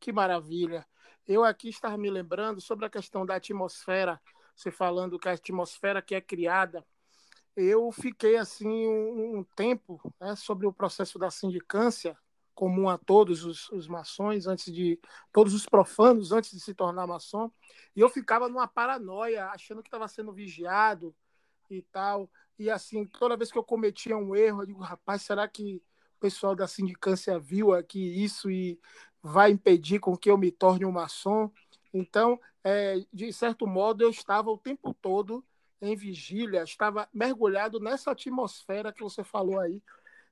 Que 0.00 0.12
maravilha! 0.12 0.86
Eu 1.26 1.44
aqui 1.44 1.68
estava 1.68 1.96
me 1.96 2.10
lembrando 2.10 2.60
sobre 2.60 2.84
a 2.84 2.90
questão 2.90 3.24
da 3.24 3.36
atmosfera, 3.36 4.20
você 4.54 4.70
falando 4.70 5.18
que 5.18 5.28
a 5.28 5.32
atmosfera 5.32 6.02
que 6.02 6.14
é 6.14 6.20
criada. 6.20 6.84
Eu 7.54 7.92
fiquei 7.92 8.36
assim 8.36 8.88
um, 8.88 9.38
um 9.38 9.44
tempo 9.56 10.00
né, 10.20 10.34
sobre 10.34 10.66
o 10.66 10.72
processo 10.72 11.18
da 11.18 11.30
sindicância, 11.30 12.18
comum 12.54 12.88
a 12.88 12.98
todos 12.98 13.44
os, 13.44 13.68
os, 13.70 13.88
maçons, 13.88 14.46
antes 14.46 14.72
de 14.72 15.00
todos 15.32 15.54
os 15.54 15.66
profanos, 15.66 16.32
antes 16.32 16.50
de 16.50 16.60
se 16.60 16.74
tornar 16.74 17.06
maçom, 17.06 17.50
e 17.96 18.00
eu 18.00 18.08
ficava 18.08 18.48
numa 18.48 18.68
paranoia, 18.68 19.46
achando 19.46 19.82
que 19.82 19.88
estava 19.88 20.06
sendo 20.08 20.32
vigiado, 20.32 21.14
e 21.74 21.82
tal. 21.82 22.30
E 22.58 22.70
assim, 22.70 23.06
toda 23.06 23.36
vez 23.36 23.50
que 23.50 23.58
eu 23.58 23.64
cometia 23.64 24.16
um 24.16 24.36
erro, 24.36 24.62
eu 24.62 24.66
digo, 24.66 24.80
rapaz, 24.80 25.22
será 25.22 25.48
que 25.48 25.82
o 26.16 26.20
pessoal 26.20 26.54
da 26.54 26.68
sindicância 26.68 27.38
viu 27.38 27.72
aqui 27.72 28.00
isso 28.22 28.50
e 28.50 28.78
vai 29.22 29.50
impedir 29.50 29.98
com 29.98 30.16
que 30.16 30.30
eu 30.30 30.38
me 30.38 30.50
torne 30.50 30.84
um 30.84 30.92
maçom? 30.92 31.50
Então, 31.92 32.40
é, 32.62 32.96
de 33.12 33.32
certo 33.32 33.66
modo, 33.66 34.02
eu 34.02 34.10
estava 34.10 34.50
o 34.50 34.58
tempo 34.58 34.94
todo 34.94 35.44
em 35.80 35.96
vigília, 35.96 36.62
estava 36.62 37.08
mergulhado 37.12 37.80
nessa 37.80 38.12
atmosfera 38.12 38.92
que 38.92 39.02
você 39.02 39.24
falou 39.24 39.58
aí, 39.58 39.82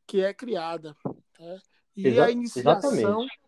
que 0.06 0.20
é 0.20 0.32
criada. 0.32 0.96
Né? 1.38 1.58
E 1.96 2.08
Exa 2.08 2.26
a 2.26 2.30
iniciação 2.30 3.00
exatamente. 3.00 3.40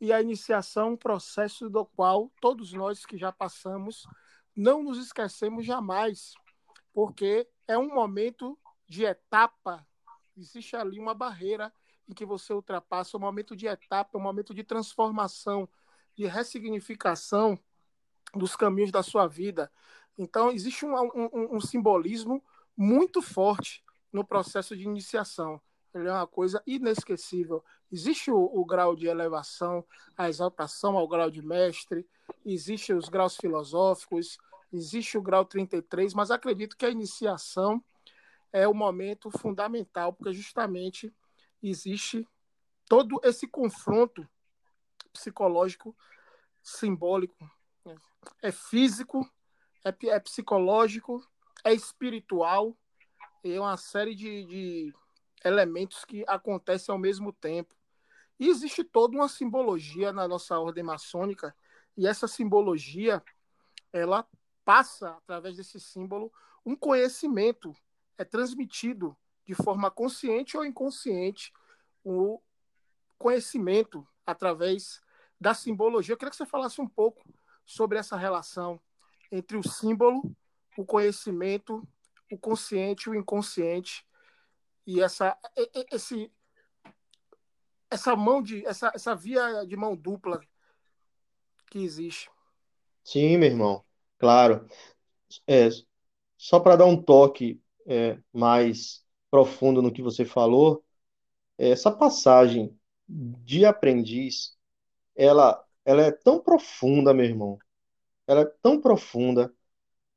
e 0.00 0.12
a 0.12 0.20
iniciação, 0.20 0.88
é 0.88 0.90
um 0.92 0.96
processo 0.96 1.68
do 1.68 1.84
qual 1.84 2.30
todos 2.40 2.72
nós 2.72 3.04
que 3.04 3.18
já 3.18 3.30
passamos 3.30 4.06
não 4.56 4.82
nos 4.82 4.98
esquecemos 4.98 5.64
jamais, 5.64 6.34
porque 6.92 7.48
é 7.66 7.76
um 7.78 7.94
momento 7.94 8.58
de 8.88 9.04
etapa, 9.04 9.86
existe 10.36 10.74
ali 10.74 10.98
uma 10.98 11.14
barreira 11.14 11.72
em 12.08 12.12
que 12.12 12.24
você 12.24 12.52
ultrapassa, 12.52 13.16
um 13.16 13.20
momento 13.20 13.54
de 13.54 13.66
etapa, 13.66 14.18
um 14.18 14.22
momento 14.22 14.52
de 14.52 14.64
transformação, 14.64 15.68
de 16.16 16.26
ressignificação 16.26 17.58
dos 18.34 18.56
caminhos 18.56 18.90
da 18.90 19.02
sua 19.02 19.26
vida. 19.26 19.70
Então, 20.18 20.50
existe 20.50 20.84
um, 20.84 20.94
um, 20.94 21.56
um 21.56 21.60
simbolismo 21.60 22.44
muito 22.76 23.22
forte 23.22 23.84
no 24.12 24.24
processo 24.24 24.76
de 24.76 24.84
iniciação. 24.84 25.60
Ele 25.94 26.08
é 26.08 26.12
uma 26.12 26.26
coisa 26.26 26.62
inesquecível. 26.66 27.64
Existe 27.90 28.30
o, 28.30 28.38
o, 28.38 28.64
grau 28.64 28.94
de 28.94 29.06
elevação, 29.06 29.84
a 30.16 30.28
exaltação 30.28 30.96
ao 30.96 31.08
grau 31.08 31.30
de 31.30 31.42
mestre, 31.42 32.06
existe 32.44 32.92
os 32.92 33.08
graus 33.08 33.36
filosóficos, 33.36 34.38
existe 34.72 35.18
o 35.18 35.22
grau 35.22 35.44
33, 35.44 36.14
mas 36.14 36.30
acredito 36.30 36.76
que 36.76 36.86
a 36.86 36.90
iniciação 36.90 37.82
é 38.52 38.66
o 38.68 38.74
momento 38.74 39.30
fundamental, 39.30 40.12
porque 40.12 40.32
justamente 40.32 41.12
existe 41.62 42.26
todo 42.88 43.20
esse 43.24 43.46
confronto 43.46 44.28
psicológico, 45.12 45.96
simbólico. 46.62 47.50
É 48.42 48.52
físico, 48.52 49.28
é, 49.84 49.94
é 50.08 50.20
psicológico, 50.20 51.24
é 51.64 51.72
espiritual, 51.72 52.76
é 53.42 53.58
uma 53.58 53.76
série 53.76 54.14
de, 54.14 54.44
de 54.44 54.94
elementos 55.44 56.04
que 56.04 56.24
acontecem 56.26 56.92
ao 56.92 56.98
mesmo 56.98 57.32
tempo. 57.32 57.74
E 58.38 58.48
existe 58.48 58.82
toda 58.82 59.16
uma 59.16 59.28
simbologia 59.28 60.12
na 60.12 60.26
nossa 60.26 60.58
ordem 60.58 60.82
maçônica, 60.82 61.54
e 61.96 62.06
essa 62.06 62.26
simbologia 62.26 63.22
ela 63.92 64.26
passa 64.64 65.10
através 65.10 65.56
desse 65.56 65.80
símbolo 65.80 66.32
um 66.64 66.76
conhecimento, 66.76 67.74
é 68.16 68.24
transmitido 68.24 69.16
de 69.46 69.54
forma 69.54 69.90
consciente 69.90 70.56
ou 70.56 70.64
inconsciente 70.64 71.52
o 72.04 72.40
conhecimento 73.18 74.06
através 74.24 75.02
da 75.40 75.54
simbologia. 75.54 76.12
Eu 76.12 76.16
queria 76.16 76.30
que 76.30 76.36
você 76.36 76.46
falasse 76.46 76.80
um 76.80 76.88
pouco 76.88 77.22
sobre 77.66 77.98
essa 77.98 78.16
relação 78.16 78.80
entre 79.32 79.56
o 79.56 79.68
símbolo, 79.68 80.22
o 80.76 80.84
conhecimento, 80.84 81.86
o 82.30 82.38
consciente 82.38 83.08
e 83.08 83.12
o 83.12 83.14
inconsciente 83.14 84.06
e 84.86 85.00
essa 85.00 85.36
esse 85.90 86.30
essa 87.90 88.14
mão 88.14 88.42
de 88.42 88.64
essa, 88.66 88.92
essa 88.94 89.14
via 89.14 89.64
de 89.66 89.76
mão 89.76 89.96
dupla 89.96 90.40
que 91.70 91.78
existe. 91.78 92.30
Sim, 93.04 93.36
meu 93.38 93.48
irmão, 93.48 93.84
claro. 94.18 94.66
É, 95.46 95.68
só 96.36 96.60
para 96.60 96.76
dar 96.76 96.86
um 96.86 97.00
toque 97.00 97.60
é, 97.86 98.18
mais 98.32 99.04
profundo 99.30 99.80
no 99.82 99.92
que 99.92 100.02
você 100.02 100.24
falou, 100.24 100.84
essa 101.56 101.90
passagem 101.90 102.76
de 103.08 103.64
aprendiz, 103.64 104.56
ela, 105.14 105.64
ela 105.84 106.02
é 106.02 106.10
tão 106.10 106.40
profunda, 106.40 107.12
meu 107.12 107.24
irmão. 107.24 107.58
Ela 108.26 108.42
é 108.42 108.52
tão 108.62 108.80
profunda 108.80 109.52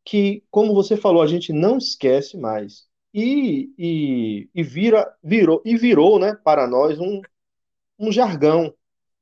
que, 0.06 0.44
como 0.52 0.74
você 0.74 0.96
falou, 0.96 1.22
a 1.22 1.28
gente 1.28 1.52
não 1.52 1.78
esquece 1.78 2.38
mais 2.38 2.88
e, 3.14 3.74
e, 3.78 4.50
e 4.54 4.64
vira, 4.64 5.16
virou, 5.24 5.62
e 5.66 5.78
virou 5.78 6.20
né, 6.20 6.36
para 6.44 6.68
nós 6.68 7.00
um, 7.00 7.22
um 8.00 8.12
jargão 8.12 8.74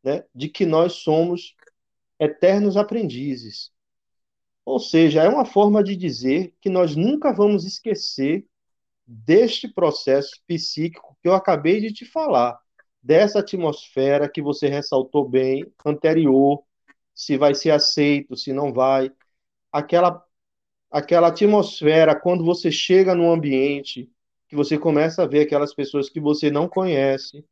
né, 0.03 0.23
de 0.33 0.49
que 0.49 0.65
nós 0.65 0.93
somos 0.93 1.55
eternos 2.19 2.77
aprendizes. 2.77 3.71
Ou 4.63 4.79
seja, 4.79 5.23
é 5.23 5.29
uma 5.29 5.45
forma 5.45 5.83
de 5.83 5.95
dizer 5.95 6.55
que 6.61 6.69
nós 6.69 6.95
nunca 6.95 7.33
vamos 7.33 7.65
esquecer 7.65 8.45
deste 9.05 9.67
processo 9.67 10.41
psíquico 10.47 11.17
que 11.21 11.27
eu 11.27 11.33
acabei 11.33 11.81
de 11.81 11.91
te 11.91 12.05
falar, 12.05 12.59
dessa 13.01 13.39
atmosfera 13.39 14.29
que 14.29 14.41
você 14.41 14.67
ressaltou 14.67 15.27
bem, 15.27 15.65
anterior, 15.85 16.63
se 17.13 17.37
vai 17.37 17.53
ser 17.55 17.71
aceito, 17.71 18.37
se 18.37 18.53
não 18.53 18.71
vai, 18.71 19.11
aquela 19.71 20.23
aquela 20.91 21.29
atmosfera 21.29 22.13
quando 22.13 22.43
você 22.43 22.69
chega 22.71 23.15
num 23.15 23.31
ambiente 23.31 24.11
que 24.47 24.55
você 24.55 24.77
começa 24.77 25.23
a 25.23 25.27
ver 25.27 25.41
aquelas 25.41 25.73
pessoas 25.73 26.09
que 26.09 26.19
você 26.19 26.51
não 26.51 26.67
conhece, 26.67 27.45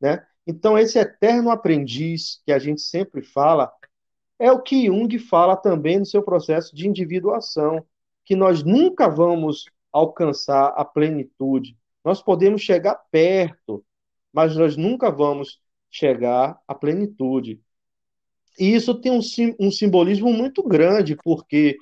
né? 0.00 0.26
Então 0.44 0.76
esse 0.76 0.98
eterno 0.98 1.50
aprendiz 1.50 2.42
que 2.44 2.50
a 2.50 2.58
gente 2.58 2.80
sempre 2.80 3.22
fala 3.22 3.72
é 4.38 4.50
o 4.50 4.60
que 4.60 4.86
Jung 4.86 5.16
fala 5.20 5.56
também 5.56 6.00
no 6.00 6.06
seu 6.06 6.20
processo 6.20 6.74
de 6.74 6.88
individuação, 6.88 7.86
que 8.24 8.34
nós 8.34 8.64
nunca 8.64 9.08
vamos 9.08 9.66
alcançar 9.92 10.74
a 10.76 10.84
plenitude. 10.84 11.76
Nós 12.04 12.20
podemos 12.20 12.60
chegar 12.60 12.96
perto, 13.12 13.84
mas 14.32 14.56
nós 14.56 14.76
nunca 14.76 15.12
vamos 15.12 15.60
chegar 15.88 16.58
à 16.66 16.74
plenitude. 16.74 17.60
E 18.58 18.74
isso 18.74 18.94
tem 18.94 19.12
um, 19.12 19.20
um 19.60 19.70
simbolismo 19.70 20.32
muito 20.32 20.62
grande, 20.64 21.14
porque 21.22 21.78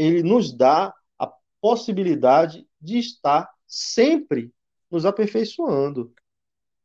ele 0.00 0.22
nos 0.22 0.50
dá 0.50 0.94
a 1.18 1.30
possibilidade 1.60 2.66
de 2.80 2.98
estar 2.98 3.50
sempre 3.66 4.50
nos 4.90 5.04
aperfeiçoando. 5.04 6.14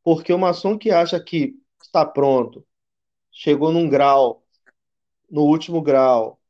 Porque 0.03 0.33
o 0.33 0.37
maçom 0.37 0.77
que 0.77 0.91
acha 0.91 1.17
que 1.17 1.55
está 1.81 2.05
pronto, 2.05 2.67
chegou 3.31 3.71
num 3.71 3.87
grau, 3.87 4.43
no 5.31 5.43
último 5.43 5.81
grau, 5.81 6.41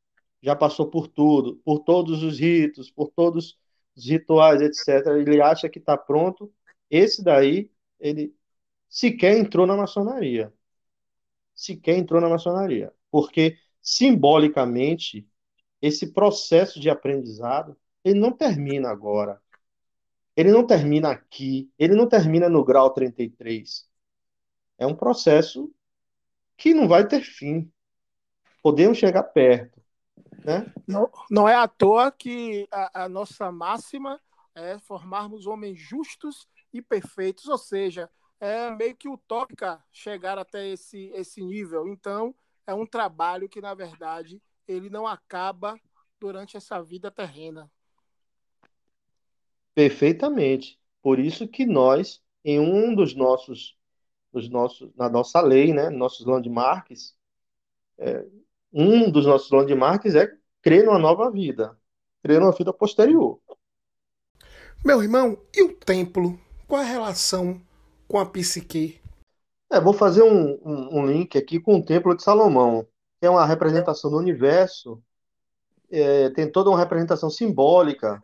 já 0.42 0.56
passou 0.56 0.88
por 0.90 1.06
tudo, 1.06 1.56
por 1.64 1.80
todos 1.80 2.24
os 2.24 2.40
ritos, 2.40 2.90
por 2.90 3.10
todos 3.10 3.56
os 3.96 4.04
rituais, 4.04 4.60
etc. 4.60 5.06
Ele 5.20 5.40
acha 5.40 5.68
que 5.68 5.78
está 5.78 5.96
pronto. 5.96 6.52
Esse 6.90 7.22
daí, 7.22 7.70
ele 8.00 8.34
sequer 8.88 9.38
entrou 9.38 9.66
na 9.68 9.76
maçonaria. 9.76 10.52
Sequer 11.54 11.96
entrou 11.96 12.20
na 12.20 12.28
maçonaria. 12.28 12.92
Porque, 13.08 13.56
simbolicamente, 13.80 15.26
esse 15.80 16.12
processo 16.12 16.80
de 16.80 16.88
aprendizado, 16.90 17.76
ele 18.04 18.18
não 18.18 18.32
termina 18.32 18.88
agora. 18.88 19.40
Ele 20.36 20.50
não 20.50 20.66
termina 20.66 21.10
aqui, 21.10 21.70
ele 21.78 21.94
não 21.94 22.08
termina 22.08 22.48
no 22.48 22.64
grau 22.64 22.90
33. 22.90 23.88
É 24.78 24.86
um 24.86 24.94
processo 24.94 25.72
que 26.56 26.74
não 26.74 26.86
vai 26.86 27.06
ter 27.06 27.22
fim. 27.22 27.70
Podemos 28.62 28.98
chegar 28.98 29.22
perto. 29.22 29.80
Né? 30.44 30.72
Não, 30.86 31.10
não 31.30 31.48
é 31.48 31.54
à 31.54 31.66
toa 31.66 32.12
que 32.12 32.68
a, 32.70 33.04
a 33.04 33.08
nossa 33.08 33.50
máxima 33.50 34.20
é 34.54 34.78
formarmos 34.78 35.46
homens 35.46 35.78
justos 35.78 36.46
e 36.72 36.80
perfeitos, 36.82 37.46
ou 37.48 37.58
seja, 37.58 38.10
é 38.40 38.70
meio 38.70 38.94
que 38.94 39.08
utópica 39.08 39.82
chegar 39.90 40.38
até 40.38 40.68
esse, 40.68 41.10
esse 41.14 41.42
nível. 41.42 41.88
Então, 41.88 42.34
é 42.66 42.74
um 42.74 42.86
trabalho 42.86 43.48
que, 43.48 43.60
na 43.60 43.74
verdade, 43.74 44.40
ele 44.66 44.90
não 44.90 45.06
acaba 45.06 45.78
durante 46.18 46.56
essa 46.56 46.82
vida 46.82 47.10
terrena. 47.10 47.70
Perfeitamente. 49.74 50.78
Por 51.02 51.18
isso 51.18 51.46
que 51.46 51.66
nós, 51.66 52.22
em 52.44 52.58
um 52.58 52.94
dos 52.94 53.14
nossos, 53.14 53.76
dos 54.32 54.48
nossos 54.48 54.90
na 54.96 55.08
nossa 55.08 55.40
lei, 55.40 55.72
né, 55.72 55.90
nossos 55.90 56.26
landmarks, 56.26 57.14
é, 57.98 58.26
um 58.72 59.10
dos 59.10 59.26
nossos 59.26 59.50
landmarks 59.50 60.14
é 60.14 60.34
crer 60.62 60.84
numa 60.84 60.98
nova 60.98 61.30
vida, 61.30 61.78
crer 62.22 62.40
numa 62.40 62.52
vida 62.52 62.72
posterior. 62.72 63.40
Meu 64.84 65.02
irmão, 65.02 65.38
e 65.54 65.62
o 65.62 65.74
templo? 65.74 66.38
Qual 66.66 66.80
a 66.80 66.84
relação 66.84 67.60
com 68.08 68.18
a 68.18 68.26
psique? 68.26 69.00
É, 69.70 69.80
vou 69.80 69.92
fazer 69.92 70.22
um, 70.22 70.54
um, 70.64 70.98
um 70.98 71.06
link 71.06 71.36
aqui 71.36 71.58
com 71.58 71.76
o 71.76 71.84
Templo 71.84 72.16
de 72.16 72.22
Salomão 72.22 72.86
é 73.26 73.30
uma 73.30 73.46
representação 73.46 74.10
do 74.10 74.16
universo, 74.16 75.02
é, 75.90 76.30
tem 76.30 76.50
toda 76.50 76.70
uma 76.70 76.78
representação 76.78 77.30
simbólica, 77.30 78.20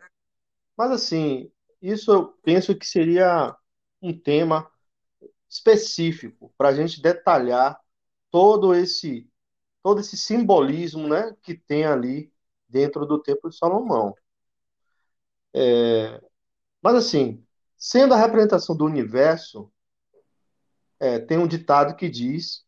mas 0.77 0.91
assim, 0.91 1.51
isso 1.81 2.11
eu 2.11 2.27
penso 2.43 2.75
que 2.75 2.85
seria 2.85 3.55
um 4.01 4.17
tema 4.17 4.69
específico 5.49 6.53
para 6.57 6.69
a 6.69 6.73
gente 6.73 7.01
detalhar 7.01 7.79
todo 8.31 8.73
esse 8.73 9.29
todo 9.83 9.99
esse 9.99 10.17
simbolismo, 10.17 11.09
né, 11.09 11.35
que 11.43 11.55
tem 11.55 11.85
ali 11.85 12.31
dentro 12.69 13.05
do 13.05 13.21
Templo 13.21 13.49
de 13.49 13.57
Salomão. 13.57 14.15
É, 15.53 16.21
mas 16.81 16.95
assim, 16.95 17.45
sendo 17.77 18.13
a 18.13 18.17
representação 18.17 18.77
do 18.77 18.85
universo, 18.85 19.69
é, 20.99 21.19
tem 21.19 21.37
um 21.37 21.47
ditado 21.47 21.97
que 21.97 22.09
diz 22.09 22.65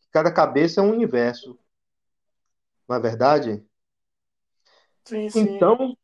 que 0.00 0.08
cada 0.10 0.32
cabeça 0.32 0.80
é 0.80 0.84
um 0.84 0.90
universo, 0.90 1.56
não 2.90 2.96
é 2.96 3.00
verdade? 3.00 3.64
Sim, 5.04 5.30
sim. 5.30 5.40
Então, 5.42 5.96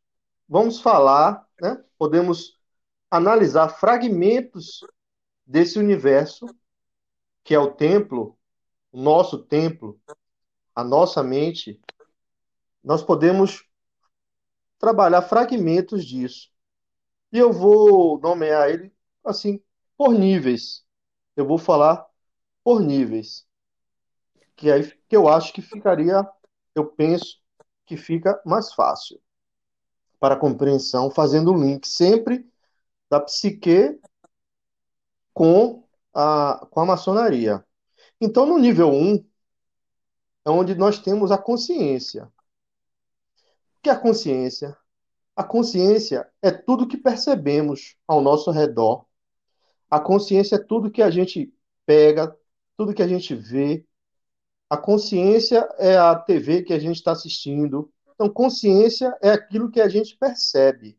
vamos 0.49 0.81
falar, 0.81 1.45
né? 1.61 1.85
Podemos 1.99 2.61
analisar 3.11 3.69
fragmentos 3.71 4.87
desse 5.45 5.81
universo, 5.81 6.47
que 7.43 7.57
é 7.57 7.59
o 7.59 7.73
templo, 7.73 8.39
o 8.93 9.03
nosso 9.03 9.39
templo, 9.43 10.01
a 10.77 10.85
nossa 10.85 11.25
mente. 11.25 11.81
Nós 12.85 13.03
podemos 13.03 13.69
trabalhar 14.79 15.23
fragmentos 15.23 16.05
disso. 16.05 16.53
E 17.33 17.39
eu 17.39 17.53
vou 17.53 18.21
nomear 18.21 18.71
ele 18.71 18.95
assim, 19.25 19.61
por 19.97 20.13
níveis. 20.13 20.87
Eu 21.35 21.49
vou 21.49 21.59
falar 21.59 22.07
por 22.63 22.81
níveis. 22.81 23.45
Que 24.55 24.71
aí 24.71 24.97
que 25.09 25.17
eu 25.17 25.29
acho 25.29 25.53
que 25.53 25.63
ficaria, 25.63 26.27
eu 26.77 26.87
penso 26.87 27.39
que 27.87 27.97
fica 27.97 28.41
mais 28.45 28.73
fácil 28.73 29.21
para 30.21 30.35
a 30.35 30.39
compreensão, 30.39 31.11
fazendo 31.11 31.53
o 31.53 31.57
link 31.57 31.87
sempre 31.89 32.47
da 33.11 33.21
psique 33.21 33.99
com 35.33 35.85
a, 36.15 36.67
com 36.71 36.81
a 36.81 36.87
maçonaria. 36.87 37.65
Então, 38.21 38.47
no 38.47 38.59
nível 38.59 38.91
1, 38.91 39.25
é 40.47 40.51
onde 40.51 40.75
nós 40.75 40.99
temos 40.99 41.31
a 41.31 41.39
consciência. 41.39 42.25
O 42.25 43.83
que 43.83 43.91
é 43.91 43.93
a 43.93 43.99
consciência? 43.99 44.77
A 45.35 45.45
consciência 45.45 46.31
é 46.43 46.51
tudo 46.51 46.89
que 46.89 46.97
percebemos 46.97 47.97
ao 48.07 48.21
nosso 48.21 48.51
redor. 48.51 49.07
A 49.91 50.01
consciência 50.01 50.57
é 50.57 50.65
tudo 50.65 50.91
que 50.91 51.03
a 51.03 51.11
gente 51.11 51.53
pega, 51.85 52.37
tudo 52.77 52.95
que 52.95 53.03
a 53.03 53.09
gente 53.09 53.35
vê. 53.35 53.86
A 54.69 54.77
consciência 54.77 55.69
é 55.79 55.97
a 55.97 56.15
TV 56.15 56.63
que 56.63 56.73
a 56.73 56.79
gente 56.79 56.97
está 56.97 57.13
assistindo. 57.13 57.93
Então, 58.15 58.29
consciência 58.29 59.17
é 59.23 59.31
aquilo 59.31 59.71
que 59.71 59.81
a 59.81 59.89
gente 59.89 60.17
percebe. 60.17 60.99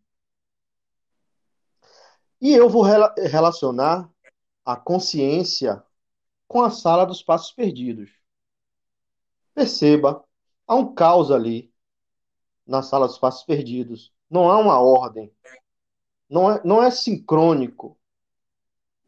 E 2.40 2.54
eu 2.54 2.70
vou 2.70 2.84
rela- 2.84 3.14
relacionar 3.18 4.10
a 4.64 4.76
consciência 4.76 5.84
com 6.48 6.62
a 6.62 6.70
sala 6.70 7.06
dos 7.06 7.24
passos 7.24 7.52
perdidos. 7.52 8.12
Perceba, 9.54 10.24
há 10.68 10.76
um 10.76 10.94
caos 10.94 11.32
ali 11.32 11.74
na 12.66 12.82
sala 12.82 13.08
dos 13.08 13.18
passos 13.18 13.44
perdidos. 13.44 14.14
Não 14.30 14.50
há 14.50 14.58
uma 14.60 14.80
ordem. 14.80 15.34
Não 16.30 16.52
é, 16.52 16.62
não 16.64 16.84
é 16.84 16.92
sincrônico. 16.92 17.98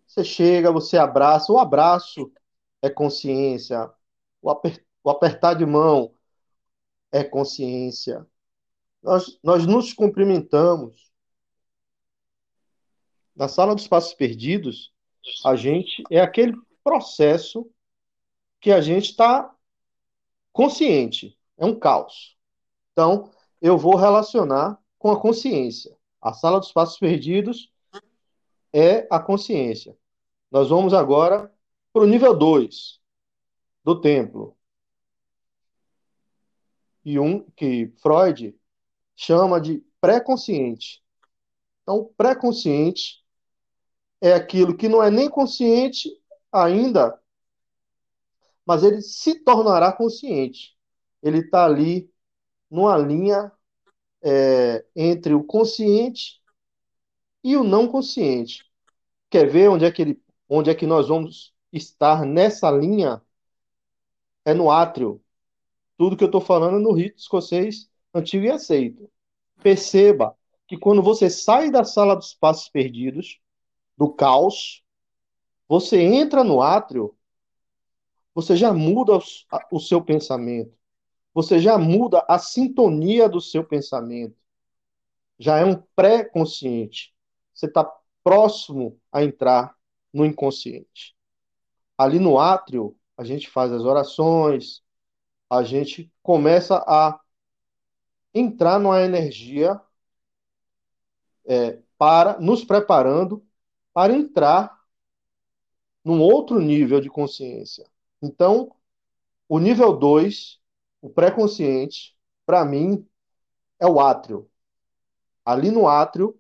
Você 0.07 0.23
chega, 0.23 0.71
você 0.71 0.97
abraça. 0.97 1.51
O 1.51 1.59
abraço 1.59 2.31
é 2.81 2.89
consciência. 2.89 3.91
O, 4.41 4.49
aper- 4.49 4.86
o 5.04 5.10
apertar 5.10 5.54
de 5.54 5.65
mão 5.65 6.13
é 7.12 7.23
consciência. 7.23 8.25
Nós, 9.02 9.39
nós 9.43 9.65
nos 9.65 9.93
cumprimentamos. 9.93 11.10
Na 13.36 13.47
sala 13.47 13.73
dos 13.73 13.88
passos 13.88 14.13
perdidos, 14.13 14.93
a 15.45 15.56
gente 15.56 16.04
é 16.12 16.19
aquele 16.19 16.54
processo 16.84 17.69
que 18.60 18.71
a 18.71 18.82
gente 18.82 19.12
está 19.12 19.54
consciente. 20.52 21.38
É 21.58 21.65
um 21.65 21.78
caos. 21.78 22.38
Então, 22.91 23.32
eu 23.62 23.78
vou 23.78 23.95
relacionar 23.95 24.78
com 24.97 25.12
a 25.12 25.19
consciência. 25.19 25.95
A 26.21 26.34
sala 26.34 26.60
dos 26.60 26.71
passos 26.71 26.97
perdidos 26.97 27.71
é 28.73 29.08
a 29.10 29.19
consciência. 29.19 29.97
Nós 30.52 30.69
vamos 30.69 30.93
agora 30.93 31.54
para 31.93 32.04
o 32.04 32.08
nível 32.08 32.38
2 32.38 32.98
do 33.83 33.99
templo. 33.99 34.57
E 37.03 37.19
um 37.19 37.49
que 37.51 37.87
Freud 38.01 38.55
chama 39.15 39.59
de 39.59 39.83
pré-consciente. 39.99 41.03
Então, 41.81 42.11
pré-consciente 42.15 43.23
é 44.21 44.33
aquilo 44.33 44.75
que 44.75 44.87
não 44.87 45.01
é 45.01 45.09
nem 45.09 45.29
consciente 45.29 46.09
ainda, 46.51 47.19
mas 48.65 48.83
ele 48.83 49.01
se 49.01 49.43
tornará 49.43 49.91
consciente. 49.91 50.77
Ele 51.21 51.39
está 51.39 51.65
ali 51.65 52.11
numa 52.69 52.97
linha 52.97 53.51
é, 54.21 54.85
entre 54.95 55.33
o 55.33 55.43
consciente 55.43 56.41
e 57.43 57.57
o 57.57 57.63
não 57.63 57.87
consciente. 57.87 58.65
Quer 59.29 59.49
ver 59.49 59.69
onde 59.69 59.85
é 59.85 59.91
que 59.91 60.01
ele, 60.01 60.23
onde 60.47 60.69
é 60.69 60.75
que 60.75 60.85
nós 60.85 61.07
vamos 61.07 61.53
estar 61.71 62.25
nessa 62.25 62.69
linha? 62.71 63.21
É 64.49 64.53
no 64.55 64.71
átrio. 64.71 65.21
Tudo 65.95 66.17
que 66.17 66.23
eu 66.23 66.27
estou 66.27 66.41
falando 66.41 66.77
é 66.77 66.79
no 66.79 66.91
rito 66.91 67.19
escocês 67.19 67.88
antigo 68.12 68.45
e 68.45 68.49
aceito. 68.49 69.07
Perceba 69.62 70.35
que 70.67 70.75
quando 70.75 71.03
você 71.03 71.29
sai 71.29 71.69
da 71.69 71.83
sala 71.83 72.15
dos 72.15 72.33
passos 72.33 72.67
perdidos, 72.67 73.39
do 73.95 74.12
caos, 74.12 74.83
você 75.67 76.01
entra 76.01 76.43
no 76.43 76.63
átrio, 76.63 77.15
você 78.33 78.55
já 78.55 78.73
muda 78.73 79.19
o 79.71 79.79
seu 79.79 80.03
pensamento. 80.03 80.75
Você 81.31 81.59
já 81.59 81.77
muda 81.77 82.25
a 82.27 82.39
sintonia 82.39 83.29
do 83.29 83.39
seu 83.39 83.63
pensamento. 83.63 84.35
Já 85.38 85.59
é 85.59 85.65
um 85.65 85.75
pré-consciente. 85.95 87.13
Você 87.53 87.67
está 87.67 87.88
próximo 88.23 88.99
a 89.12 89.23
entrar 89.23 89.75
no 90.12 90.25
inconsciente. 90.25 91.15
Ali 91.95 92.17
no 92.17 92.39
átrio, 92.39 92.98
a 93.19 93.23
gente 93.25 93.49
faz 93.49 93.69
as 93.73 93.82
orações, 93.82 94.82
a 95.49 95.62
gente 95.62 96.10
começa 96.23 96.77
a 96.88 97.19
entrar 98.34 98.79
numa 98.79 99.01
energia 99.01 99.77
é, 101.45 101.82
para 101.97 102.39
nos 102.39 102.63
preparando 102.63 103.45
para 103.93 104.13
entrar 104.13 104.73
num 106.01 106.21
outro 106.21 106.62
nível 106.62 107.01
de 107.01 107.10
consciência. 107.10 107.86
Então, 108.21 108.73
o 109.49 109.60
nível 109.60 109.97
2, 109.97 110.58
o 111.01 111.10
pré-consciente, 111.10 112.17
para 112.45 112.63
mim, 112.63 113.05
é 113.82 113.86
o 113.86 113.99
átrio. 113.99 114.49
Ali 115.43 115.71
no 115.71 115.89
átrio, 115.89 116.39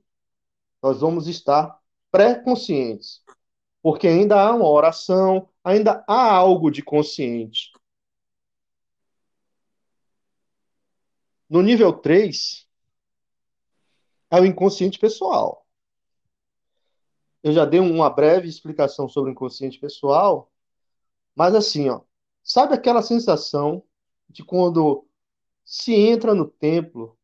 nós 0.81 1.01
vamos 1.01 1.27
estar 1.27 1.77
pré-conscientes, 2.09 3.21
porque 3.81 4.07
ainda 4.07 4.41
há 4.41 4.53
uma 4.53 4.67
oração, 4.67 5.49
ainda 5.63 6.03
há 6.07 6.33
algo 6.33 6.69
de 6.69 6.81
consciente. 6.81 7.71
No 11.49 11.61
nível 11.61 11.91
3, 11.93 12.67
é 14.29 14.39
o 14.39 14.45
inconsciente 14.45 14.99
pessoal. 14.99 15.65
Eu 17.41 17.53
já 17.53 17.65
dei 17.65 17.79
uma 17.79 18.09
breve 18.09 18.47
explicação 18.47 19.07
sobre 19.07 19.31
o 19.31 19.33
inconsciente 19.33 19.79
pessoal, 19.79 20.51
mas 21.35 21.55
assim, 21.55 21.89
ó, 21.89 22.01
sabe 22.43 22.73
aquela 22.73 23.01
sensação 23.01 23.81
de 24.29 24.43
quando 24.43 25.07
se 25.63 25.93
entra 25.93 26.35
no 26.35 26.45
templo 26.45 27.17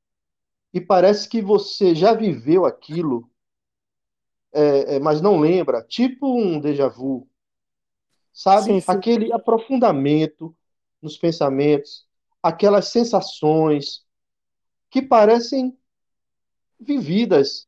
e 0.74 0.80
parece 0.80 1.28
que 1.28 1.42
você 1.42 1.94
já 1.94 2.14
viveu 2.14 2.66
aquilo, 2.66 3.30
é, 4.56 4.96
é, 4.96 5.00
mas 5.00 5.22
não 5.22 5.40
lembra, 5.40 5.84
tipo 5.84 6.28
um 6.28 6.60
déjà 6.60 6.88
vu, 6.88 7.28
sabe? 8.34 8.72
Sim, 8.72 8.82
sim. 8.82 8.92
Aquele 8.92 9.32
aprofundamento 9.34 10.56
nos 11.02 11.18
pensamentos, 11.18 12.06
aquelas 12.42 12.90
sensações 12.90 14.06
que 14.90 15.02
parecem 15.02 15.78
vividas. 16.80 17.68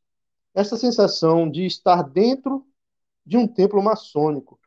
Essa 0.54 0.76
sensação 0.76 1.50
de 1.50 1.66
estar 1.66 2.02
dentro 2.02 2.66
de 3.26 3.36
um 3.36 3.46
templo 3.46 3.82
maçônico, 3.82 4.60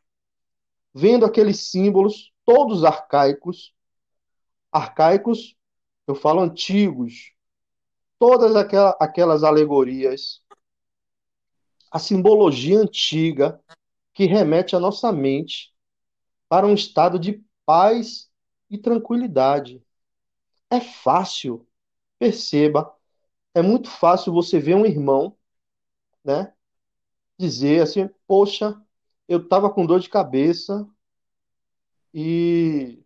vendo 0.93 1.26
aqueles 1.26 1.70
símbolos 1.70 2.32
todos 2.45 2.84
arcaicos, 2.84 3.74
arcaicos, 4.72 5.56
eu 6.08 6.16
falo 6.16 6.41
antigos, 6.41 7.34
todas 8.20 8.56
aquela- 8.56 8.98
aquelas 9.00 9.43
alegorias, 9.43 10.41
a 11.92 12.00
simbologia 12.00 12.80
antiga 12.80 13.60
que 14.14 14.26
remete 14.26 14.76
a 14.76 14.80
nossa 14.80 15.12
mente 15.12 15.74
para 16.50 16.68
um 16.68 16.74
estado 16.74 17.20
de 17.20 17.44
paz 17.66 18.30
e 18.70 18.78
tranquilidade. 18.78 19.84
É 20.70 20.80
fácil, 20.80 21.68
perceba, 22.18 22.94
é 23.54 23.62
muito 23.62 23.89
fácil 23.89 24.34
você 24.34 24.60
ver 24.60 24.76
um 24.76 24.86
irmão, 24.86 25.38
né, 26.24 26.54
dizer 27.38 27.82
assim, 27.82 28.10
poxa, 28.28 28.82
eu 29.28 29.39
estava 29.42 29.70
com 29.70 29.86
dor 29.86 30.00
de 30.00 30.10
cabeça 30.10 30.88
e 32.14 33.04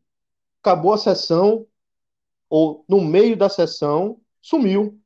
acabou 0.62 0.94
a 0.94 0.98
sessão 0.98 1.68
ou 2.50 2.86
no 2.88 3.02
meio 3.02 3.38
da 3.38 3.50
sessão 3.50 4.22
sumiu. 4.42 5.02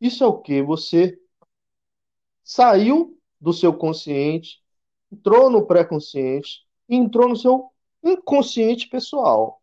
Isso 0.00 0.24
é 0.24 0.26
o 0.26 0.40
quê? 0.40 0.62
Você 0.62 1.20
saiu 2.44 3.18
do 3.40 3.52
seu 3.52 3.72
consciente, 3.74 4.62
entrou 5.10 5.48
no 5.48 5.66
pré-consciente 5.66 6.66
e 6.88 6.94
entrou 6.94 7.28
no 7.28 7.36
seu 7.36 7.72
inconsciente 8.02 8.86
pessoal. 8.88 9.60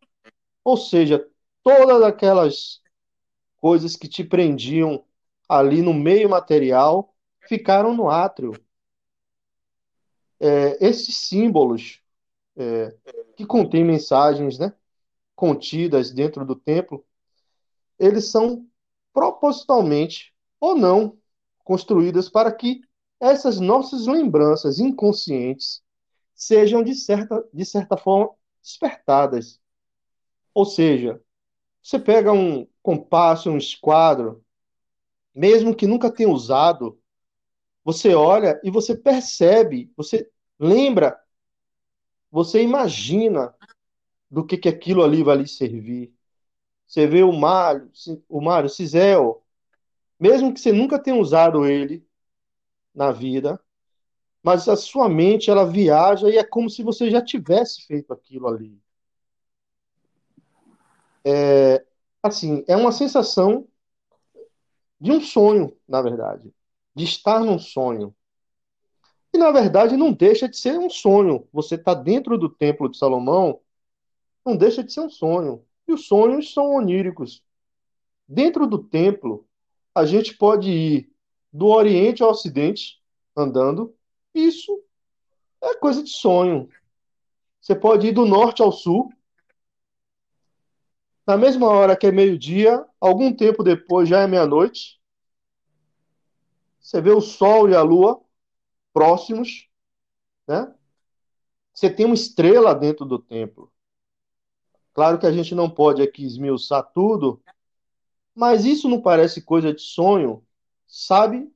Ou 0.64 0.76
seja, 0.76 1.26
todas 1.62 2.02
aquelas 2.02 2.82
coisas 3.58 3.94
que 3.94 4.08
te 4.08 4.24
prendiam 4.24 5.04
ali 5.48 5.80
no 5.80 5.94
meio 5.94 6.28
material 6.28 7.14
ficaram 7.46 7.94
no 7.94 8.10
átrio. 8.10 8.52
É, 10.40 10.84
esses 10.84 11.16
símbolos 11.16 12.02
é, 12.56 12.96
que 13.36 13.46
contêm 13.46 13.84
mensagens 13.84 14.58
né, 14.58 14.74
contidas 15.36 16.10
dentro 16.10 16.44
do 16.44 16.56
templo, 16.56 17.04
eles 17.98 18.30
são 18.30 18.66
propositalmente 19.12 20.34
ou 20.58 20.74
não 20.74 21.16
construídas 21.64 22.28
para 22.28 22.52
que 22.52 22.80
essas 23.20 23.60
nossas 23.60 24.06
lembranças 24.06 24.78
inconscientes 24.78 25.82
sejam, 26.34 26.82
de 26.82 26.94
certa, 26.94 27.44
de 27.52 27.64
certa 27.64 27.96
forma, 27.96 28.30
despertadas. 28.60 29.60
Ou 30.54 30.64
seja, 30.64 31.22
você 31.82 31.98
pega 31.98 32.32
um 32.32 32.66
compasso, 32.82 33.50
um 33.50 33.58
esquadro, 33.58 34.44
mesmo 35.34 35.74
que 35.74 35.86
nunca 35.86 36.10
tenha 36.10 36.28
usado, 36.28 37.00
você 37.84 38.14
olha 38.14 38.60
e 38.62 38.70
você 38.70 38.96
percebe, 38.96 39.92
você 39.96 40.30
lembra, 40.58 41.18
você 42.30 42.62
imagina 42.62 43.54
do 44.30 44.44
que, 44.44 44.56
que 44.56 44.68
aquilo 44.68 45.02
ali 45.02 45.22
vai 45.22 45.36
lhe 45.36 45.46
servir. 45.48 46.14
Você 46.86 47.06
vê 47.06 47.22
o 47.22 47.32
Mário, 47.32 47.90
o 48.28 48.40
Mário 48.40 48.68
Cisel, 48.68 49.41
mesmo 50.22 50.54
que 50.54 50.60
você 50.60 50.70
nunca 50.70 51.00
tenha 51.00 51.16
usado 51.16 51.66
ele 51.66 52.06
na 52.94 53.10
vida, 53.10 53.60
mas 54.40 54.68
a 54.68 54.76
sua 54.76 55.08
mente 55.08 55.50
ela 55.50 55.66
viaja 55.66 56.30
e 56.30 56.38
é 56.38 56.44
como 56.44 56.70
se 56.70 56.80
você 56.80 57.10
já 57.10 57.20
tivesse 57.20 57.84
feito 57.86 58.12
aquilo 58.12 58.46
ali. 58.46 58.80
É, 61.24 61.84
assim, 62.22 62.64
é 62.68 62.76
uma 62.76 62.92
sensação 62.92 63.66
de 65.00 65.10
um 65.10 65.20
sonho, 65.20 65.76
na 65.88 66.00
verdade, 66.00 66.54
de 66.94 67.02
estar 67.02 67.40
num 67.40 67.58
sonho. 67.58 68.14
E 69.34 69.38
na 69.38 69.50
verdade 69.50 69.96
não 69.96 70.12
deixa 70.12 70.48
de 70.48 70.56
ser 70.56 70.78
um 70.78 70.88
sonho. 70.88 71.48
Você 71.52 71.74
está 71.74 71.94
dentro 71.94 72.38
do 72.38 72.48
templo 72.48 72.88
de 72.88 72.96
Salomão, 72.96 73.60
não 74.46 74.56
deixa 74.56 74.84
de 74.84 74.92
ser 74.92 75.00
um 75.00 75.10
sonho. 75.10 75.64
E 75.88 75.92
os 75.92 76.06
sonhos 76.06 76.54
são 76.54 76.76
oníricos. 76.76 77.42
Dentro 78.28 78.68
do 78.68 78.78
templo, 78.78 79.48
a 79.94 80.04
gente 80.06 80.34
pode 80.36 80.70
ir 80.70 81.12
do 81.52 81.66
Oriente 81.66 82.22
ao 82.22 82.30
Ocidente 82.30 83.00
andando. 83.36 83.94
Isso 84.34 84.82
é 85.60 85.74
coisa 85.74 86.02
de 86.02 86.10
sonho. 86.10 86.68
Você 87.60 87.74
pode 87.74 88.08
ir 88.08 88.12
do 88.12 88.24
norte 88.24 88.62
ao 88.62 88.72
sul. 88.72 89.12
Na 91.26 91.36
mesma 91.36 91.68
hora 91.68 91.96
que 91.96 92.06
é 92.06 92.12
meio-dia, 92.12 92.84
algum 93.00 93.32
tempo 93.32 93.62
depois 93.62 94.08
já 94.08 94.20
é 94.20 94.26
meia-noite. 94.26 95.00
Você 96.80 97.00
vê 97.00 97.10
o 97.10 97.20
sol 97.20 97.68
e 97.70 97.74
a 97.74 97.82
lua 97.82 98.20
próximos, 98.92 99.68
né? 100.46 100.74
Você 101.72 101.88
tem 101.88 102.04
uma 102.04 102.14
estrela 102.14 102.74
dentro 102.74 103.06
do 103.06 103.18
templo. 103.18 103.72
Claro 104.92 105.18
que 105.18 105.26
a 105.26 105.32
gente 105.32 105.54
não 105.54 105.70
pode 105.70 106.02
aqui 106.02 106.24
esmiuçar 106.24 106.82
tudo, 106.92 107.42
mas 108.34 108.64
isso 108.64 108.88
não 108.88 109.00
parece 109.00 109.42
coisa 109.42 109.72
de 109.72 109.82
sonho? 109.82 110.44
Sabe 110.86 111.50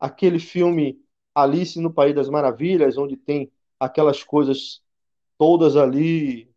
aquele 0.00 0.38
filme 0.38 1.00
Alice 1.34 1.80
no 1.80 1.92
País 1.92 2.14
das 2.14 2.28
Maravilhas, 2.28 2.96
onde 2.98 3.16
tem 3.16 3.52
aquelas 3.80 4.22
coisas 4.24 4.82
todas 5.38 5.76
ali, 5.76 6.50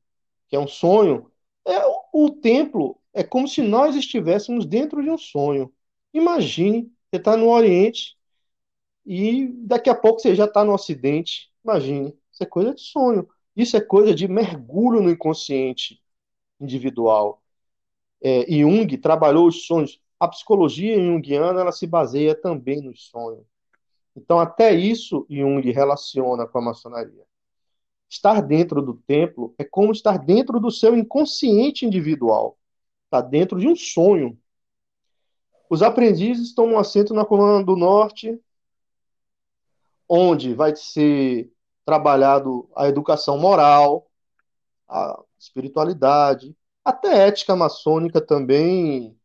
que 0.50 0.56
é 0.56 0.60
um 0.60 0.68
sonho? 0.68 1.32
É, 1.66 1.80
o 2.14 2.30
templo 2.32 3.00
é 3.14 3.24
como 3.24 3.48
se 3.48 3.62
nós 3.62 3.96
estivéssemos 3.96 4.66
dentro 4.66 5.04
de 5.04 5.10
um 5.10 5.18
sonho. 5.18 5.74
Imagine, 6.14 6.92
você 7.10 7.18
está 7.18 7.38
no 7.38 7.50
Oriente 7.50 8.18
e 9.06 9.48
daqui 9.66 9.90
a 9.90 9.96
pouco 9.96 10.20
você 10.20 10.36
já 10.36 10.46
está 10.46 10.64
no 10.64 10.74
Ocidente. 10.74 11.52
Imagine, 11.64 12.18
isso 12.32 12.44
é 12.44 12.46
coisa 12.46 12.74
de 12.74 12.82
sonho. 12.82 13.28
Isso 13.56 13.76
é 13.78 13.82
coisa 13.82 14.14
de 14.14 14.28
mergulho 14.28 15.02
no 15.02 15.10
inconsciente 15.10 16.02
individual. 16.60 17.44
É, 18.22 18.46
Jung 18.50 18.98
trabalhou 18.98 19.48
os 19.48 19.66
sonhos. 19.66 20.00
A 20.20 20.28
psicologia 20.28 20.96
junguiana 20.96 21.62
ela 21.62 21.72
se 21.72 21.86
baseia 21.86 22.34
também 22.34 22.82
nos 22.82 23.08
sonhos. 23.10 23.46
Então, 24.16 24.40
até 24.40 24.74
isso 24.74 25.26
Jung 25.30 25.62
relaciona 25.72 26.48
com 26.48 26.58
a 26.58 26.62
maçonaria. 26.62 27.24
Estar 28.10 28.42
dentro 28.42 28.82
do 28.82 28.96
templo 28.96 29.54
é 29.58 29.64
como 29.64 29.92
estar 29.92 30.18
dentro 30.18 30.60
do 30.60 30.72
seu 30.72 30.96
inconsciente 30.96 31.86
individual. 31.86 32.58
Está 33.06 33.22
dentro 33.22 33.60
de 33.60 33.68
um 33.68 33.76
sonho. 33.76 34.38
Os 35.70 35.84
aprendizes 35.84 36.54
tomam 36.54 36.80
assento 36.80 37.14
na 37.14 37.26
coluna 37.26 37.64
do 37.64 37.76
norte, 37.76 38.40
onde 40.08 40.54
vai 40.54 40.76
ser 40.76 41.52
trabalhado 41.86 42.70
a 42.76 42.88
educação 42.88 43.38
moral, 43.38 44.10
a 44.88 45.22
espiritualidade, 45.38 46.56
até 46.88 47.28
ética 47.28 47.54
maçônica 47.54 48.22
também 48.22 49.20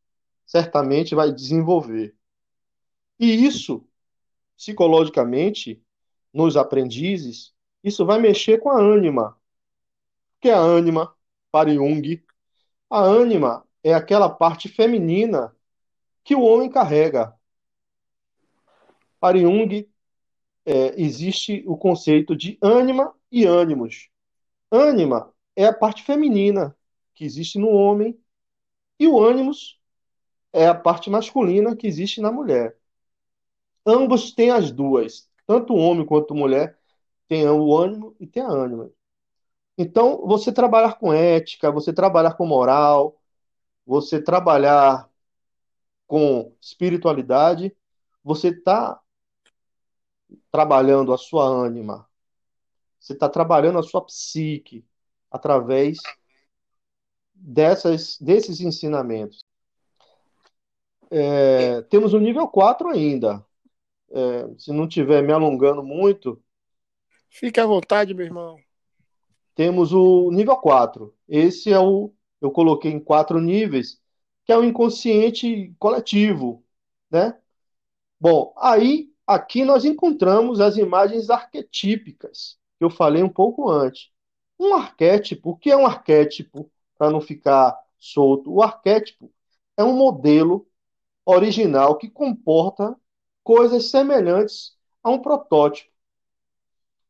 certamente 0.44 1.14
vai 1.14 1.32
desenvolver. 1.32 2.12
E 3.20 3.46
isso, 3.46 3.86
psicologicamente, 4.56 5.80
nos 6.34 6.56
aprendizes, 6.56 7.54
isso 7.84 8.04
vai 8.04 8.18
mexer 8.18 8.58
com 8.58 8.68
a 8.68 8.80
ânima. 8.80 9.38
O 10.36 10.40
que 10.40 10.48
é 10.48 10.54
a 10.54 10.58
ânima 10.58 11.14
para 11.52 11.72
Jung? 11.72 12.20
A 12.90 13.00
ânima 13.00 13.64
é 13.84 13.94
aquela 13.94 14.28
parte 14.28 14.68
feminina 14.68 15.54
que 16.24 16.34
o 16.34 16.42
homem 16.42 16.68
carrega. 16.68 17.32
Para 19.20 19.38
Jung, 19.38 19.88
é, 20.66 21.00
existe 21.00 21.62
o 21.68 21.76
conceito 21.76 22.34
de 22.34 22.58
ânima 22.60 23.14
e 23.30 23.44
ânimos. 23.44 24.10
Ânima 24.68 25.32
é 25.54 25.66
a 25.66 25.72
parte 25.72 26.02
feminina 26.02 26.76
que 27.22 27.26
existe 27.26 27.56
no 27.56 27.68
homem 27.68 28.18
e 28.98 29.06
o 29.06 29.22
ânimos 29.22 29.80
é 30.52 30.66
a 30.66 30.74
parte 30.74 31.08
masculina 31.08 31.76
que 31.76 31.86
existe 31.86 32.20
na 32.20 32.32
mulher. 32.32 32.76
Ambos 33.86 34.32
têm 34.32 34.50
as 34.50 34.72
duas, 34.72 35.30
tanto 35.46 35.72
o 35.72 35.76
homem 35.76 36.04
quanto 36.04 36.34
a 36.34 36.36
mulher 36.36 36.76
tem 37.28 37.48
o 37.48 37.76
ânimo 37.76 38.16
e 38.18 38.26
tem 38.26 38.42
a 38.42 38.48
ânima. 38.48 38.90
Então, 39.78 40.26
você 40.26 40.52
trabalhar 40.52 40.98
com 40.98 41.12
ética, 41.12 41.70
você 41.70 41.92
trabalhar 41.92 42.34
com 42.34 42.44
moral, 42.44 43.16
você 43.86 44.20
trabalhar 44.20 45.08
com 46.08 46.52
espiritualidade, 46.60 47.74
você 48.22 48.48
está 48.48 49.00
trabalhando 50.50 51.12
a 51.12 51.18
sua 51.18 51.44
ânima, 51.44 52.04
você 52.98 53.12
está 53.12 53.28
trabalhando 53.28 53.78
a 53.78 53.82
sua 53.84 54.04
psique 54.04 54.84
através 55.30 55.98
dessas, 57.42 58.16
desses 58.20 58.60
ensinamentos. 58.60 59.44
É, 61.10 61.82
temos 61.82 62.14
o 62.14 62.20
nível 62.20 62.46
4 62.46 62.88
ainda. 62.88 63.44
É, 64.10 64.48
se 64.58 64.72
não 64.72 64.86
estiver 64.86 65.22
me 65.22 65.32
alongando 65.32 65.82
muito. 65.82 66.42
Fique 67.28 67.60
à 67.60 67.66
vontade, 67.66 68.14
meu 68.14 68.24
irmão. 68.24 68.56
Temos 69.54 69.92
o 69.92 70.30
nível 70.30 70.56
4. 70.56 71.14
Esse 71.28 71.72
é 71.72 71.78
o. 71.78 72.12
Eu 72.40 72.50
coloquei 72.50 72.90
em 72.90 72.98
quatro 72.98 73.40
níveis, 73.40 74.00
que 74.44 74.52
é 74.52 74.56
o 74.56 74.64
inconsciente 74.64 75.74
coletivo. 75.78 76.64
Né? 77.10 77.36
Bom, 78.18 78.54
aí 78.56 79.10
aqui 79.26 79.64
nós 79.64 79.84
encontramos 79.84 80.60
as 80.60 80.76
imagens 80.76 81.30
arquetípicas, 81.30 82.58
que 82.78 82.84
eu 82.84 82.90
falei 82.90 83.22
um 83.22 83.28
pouco 83.28 83.70
antes. 83.70 84.10
Um 84.58 84.74
arquétipo, 84.74 85.50
o 85.50 85.56
que 85.56 85.70
é 85.70 85.76
um 85.76 85.86
arquétipo? 85.86 86.71
Para 87.02 87.10
não 87.10 87.20
ficar 87.20 87.76
solto. 87.98 88.48
O 88.54 88.62
arquétipo 88.62 89.28
é 89.76 89.82
um 89.82 89.92
modelo 89.92 90.68
original 91.26 91.98
que 91.98 92.08
comporta 92.08 92.96
coisas 93.42 93.90
semelhantes 93.90 94.78
a 95.02 95.10
um 95.10 95.18
protótipo. 95.18 95.90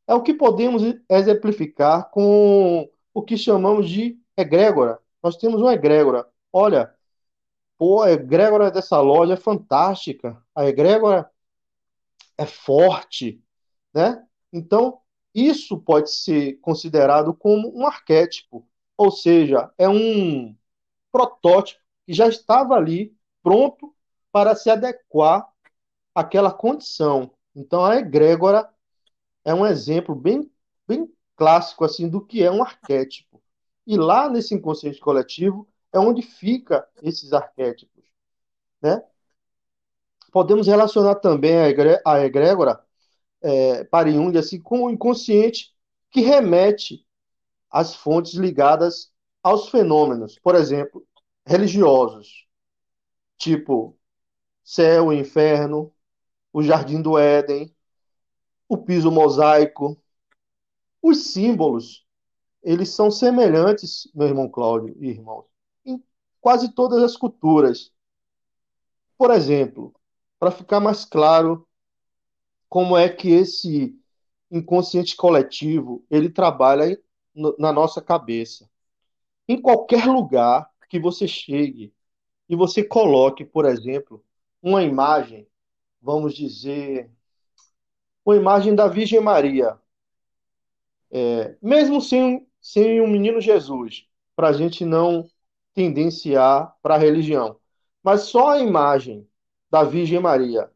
É 0.07 0.15
o 0.15 0.23
que 0.23 0.33
podemos 0.33 0.83
exemplificar 1.11 2.09
com 2.09 2.91
o 3.13 3.23
que 3.23 3.37
chamamos 3.37 3.87
de 3.87 4.19
egrégora. 4.35 4.99
Nós 5.23 5.37
temos 5.37 5.61
uma 5.61 5.75
egrégora. 5.75 6.27
Olha, 6.51 6.95
pô, 7.77 8.01
a 8.01 8.13
egrégora 8.13 8.71
dessa 8.71 8.99
loja 8.99 9.35
é 9.35 9.37
fantástica. 9.37 10.43
A 10.55 10.67
egrégora 10.67 11.31
é 12.39 12.47
forte, 12.47 13.45
né? 13.93 14.27
Então, 14.51 15.03
isso 15.35 15.79
pode 15.79 16.11
ser 16.11 16.55
considerado 16.63 17.35
como 17.35 17.79
um 17.79 17.87
arquétipo, 17.87 18.67
ou 19.03 19.11
seja, 19.11 19.73
é 19.77 19.89
um 19.89 20.57
protótipo 21.11 21.81
que 22.07 22.13
já 22.13 22.29
estava 22.29 22.75
ali 22.75 23.17
pronto 23.43 23.95
para 24.31 24.55
se 24.55 24.71
adequar 24.71 25.49
àquela 26.15 26.53
condição. 26.53 27.33
Então 27.55 27.85
a 27.85 27.97
egrégora 27.97 28.69
é 29.45 29.53
um 29.53 29.67
exemplo 29.67 30.15
bem, 30.15 30.51
bem 30.87 31.13
clássico 31.37 31.85
assim 31.85 32.09
do 32.09 32.25
que 32.25 32.43
é 32.43 32.51
um 32.51 32.63
arquétipo. 32.63 33.43
E 33.87 33.97
lá 33.97 34.29
nesse 34.29 34.55
inconsciente 34.55 35.01
coletivo 35.01 35.69
é 35.93 35.99
onde 35.99 36.23
fica 36.23 36.89
esses 37.03 37.33
arquétipos, 37.33 38.05
né? 38.81 39.03
Podemos 40.31 40.67
relacionar 40.67 41.17
também 41.17 41.57
a 42.05 42.25
egrégora 42.25 42.83
é, 43.43 43.85
para 43.85 44.11
Jung 44.11 44.39
assim 44.39 44.61
com 44.61 44.85
o 44.85 44.91
inconsciente 44.91 45.75
que 46.11 46.21
remete 46.21 47.05
às 47.73 47.95
fontes 47.95 48.35
ligadas 48.35 49.11
aos 49.43 49.71
fenômenos, 49.71 50.39
por 50.39 50.55
exemplo, 50.55 51.05
religiosos, 51.45 52.47
tipo 53.39 53.99
céu 54.63 55.13
e 55.13 55.19
inferno, 55.19 55.93
o 56.53 56.63
jardim 56.63 57.01
do 57.01 57.19
Éden, 57.19 57.75
o 58.69 58.77
piso 58.77 59.11
mosaico. 59.11 59.99
Os 61.01 61.33
símbolos, 61.33 62.07
eles 62.63 62.91
são 62.91 63.11
semelhantes, 63.11 64.09
meu 64.15 64.29
irmão 64.29 64.49
Cláudio 64.49 64.97
e 65.01 65.09
irmãos, 65.09 65.47
em 65.85 66.01
quase 66.41 66.73
todas 66.73 67.03
as 67.03 67.17
culturas. 67.17 67.93
Por 69.19 69.31
exemplo, 69.31 69.95
para 70.39 70.51
ficar 70.51 70.79
mais 70.79 71.05
claro 71.05 71.67
como 72.69 72.97
é 72.97 73.09
que 73.09 73.31
esse 73.31 73.99
inconsciente 74.51 75.17
coletivo 75.17 76.05
ele 76.09 76.31
trabalha 76.31 77.01
na 77.35 77.73
nossa 77.73 78.01
cabeça. 78.01 78.69
Em 79.49 79.61
qualquer 79.61 80.07
lugar 80.07 80.71
que 80.89 80.99
você 81.01 81.27
chegue 81.27 81.93
e 82.49 82.55
você 82.55 82.85
coloque, 82.85 83.45
por 83.45 83.65
exemplo, 83.65 84.23
uma 84.63 84.83
imagem, 84.83 85.49
vamos 86.01 86.35
dizer, 86.35 87.11
uma 88.25 88.37
imagem 88.37 88.75
da 88.75 88.87
Virgem 88.87 89.21
Maria, 89.21 89.79
é, 91.11 91.57
mesmo 91.61 92.01
sem, 92.01 92.47
sem 92.61 93.01
um 93.01 93.09
menino 93.09 93.41
Jesus, 93.41 94.07
para 94.37 94.49
a 94.49 94.53
gente 94.53 94.85
não 94.85 95.29
tendenciar 95.75 96.77
para 96.83 96.95
a 96.95 96.99
religião, 96.99 97.59
mas 98.03 98.23
só 98.23 98.51
a 98.51 98.61
imagem 98.61 99.27
da 99.71 99.83
Virgem 99.83 100.21
Maria, 100.21 100.71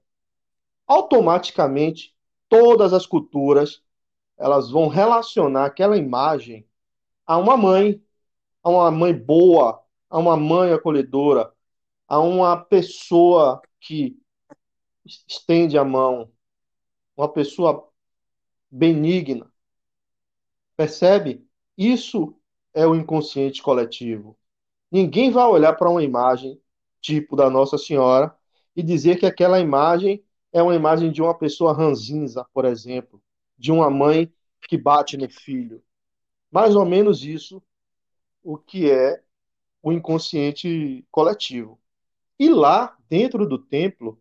automaticamente 0.86 2.16
todas 2.48 2.92
as 2.92 3.04
culturas 3.04 3.82
elas 4.38 4.70
vão 4.70 4.88
relacionar 4.88 5.66
aquela 5.66 5.96
imagem 5.96 6.66
a 7.26 7.36
uma 7.38 7.56
mãe, 7.56 8.02
a 8.62 8.70
uma 8.70 8.90
mãe 8.90 9.14
boa, 9.14 9.82
a 10.10 10.18
uma 10.18 10.36
mãe 10.36 10.72
acolhedora, 10.72 11.52
a 12.08 12.20
uma 12.20 12.56
pessoa 12.56 13.60
que 13.80 14.18
estende 15.04 15.78
a 15.78 15.84
mão, 15.84 16.30
uma 17.16 17.28
pessoa 17.28 17.88
benigna. 18.70 19.50
Percebe? 20.76 21.46
Isso 21.76 22.34
é 22.74 22.86
o 22.86 22.94
inconsciente 22.94 23.62
coletivo. 23.62 24.38
Ninguém 24.90 25.30
vai 25.30 25.46
olhar 25.46 25.72
para 25.74 25.90
uma 25.90 26.02
imagem 26.02 26.60
tipo 27.00 27.36
da 27.36 27.48
Nossa 27.50 27.78
Senhora 27.78 28.36
e 28.74 28.82
dizer 28.82 29.18
que 29.18 29.26
aquela 29.26 29.60
imagem 29.60 30.24
é 30.52 30.62
uma 30.62 30.74
imagem 30.74 31.10
de 31.10 31.22
uma 31.22 31.36
pessoa 31.36 31.72
ranzinza, 31.72 32.46
por 32.52 32.64
exemplo, 32.64 33.22
de 33.58 33.72
uma 33.72 33.90
mãe 33.90 34.32
que 34.68 34.76
bate 34.76 35.16
no 35.16 35.28
filho. 35.28 35.82
Mais 36.50 36.74
ou 36.74 36.84
menos 36.84 37.24
isso 37.24 37.62
o 38.42 38.56
que 38.56 38.90
é 38.90 39.22
o 39.82 39.92
inconsciente 39.92 41.04
coletivo. 41.10 41.80
E 42.38 42.48
lá, 42.48 42.96
dentro 43.08 43.46
do 43.46 43.58
templo, 43.58 44.20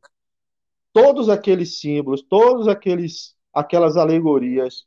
todos 0.93 1.29
aqueles 1.29 1.79
símbolos, 1.79 2.21
todos 2.21 2.67
aqueles 2.67 3.35
aquelas 3.53 3.95
alegorias, 3.95 4.85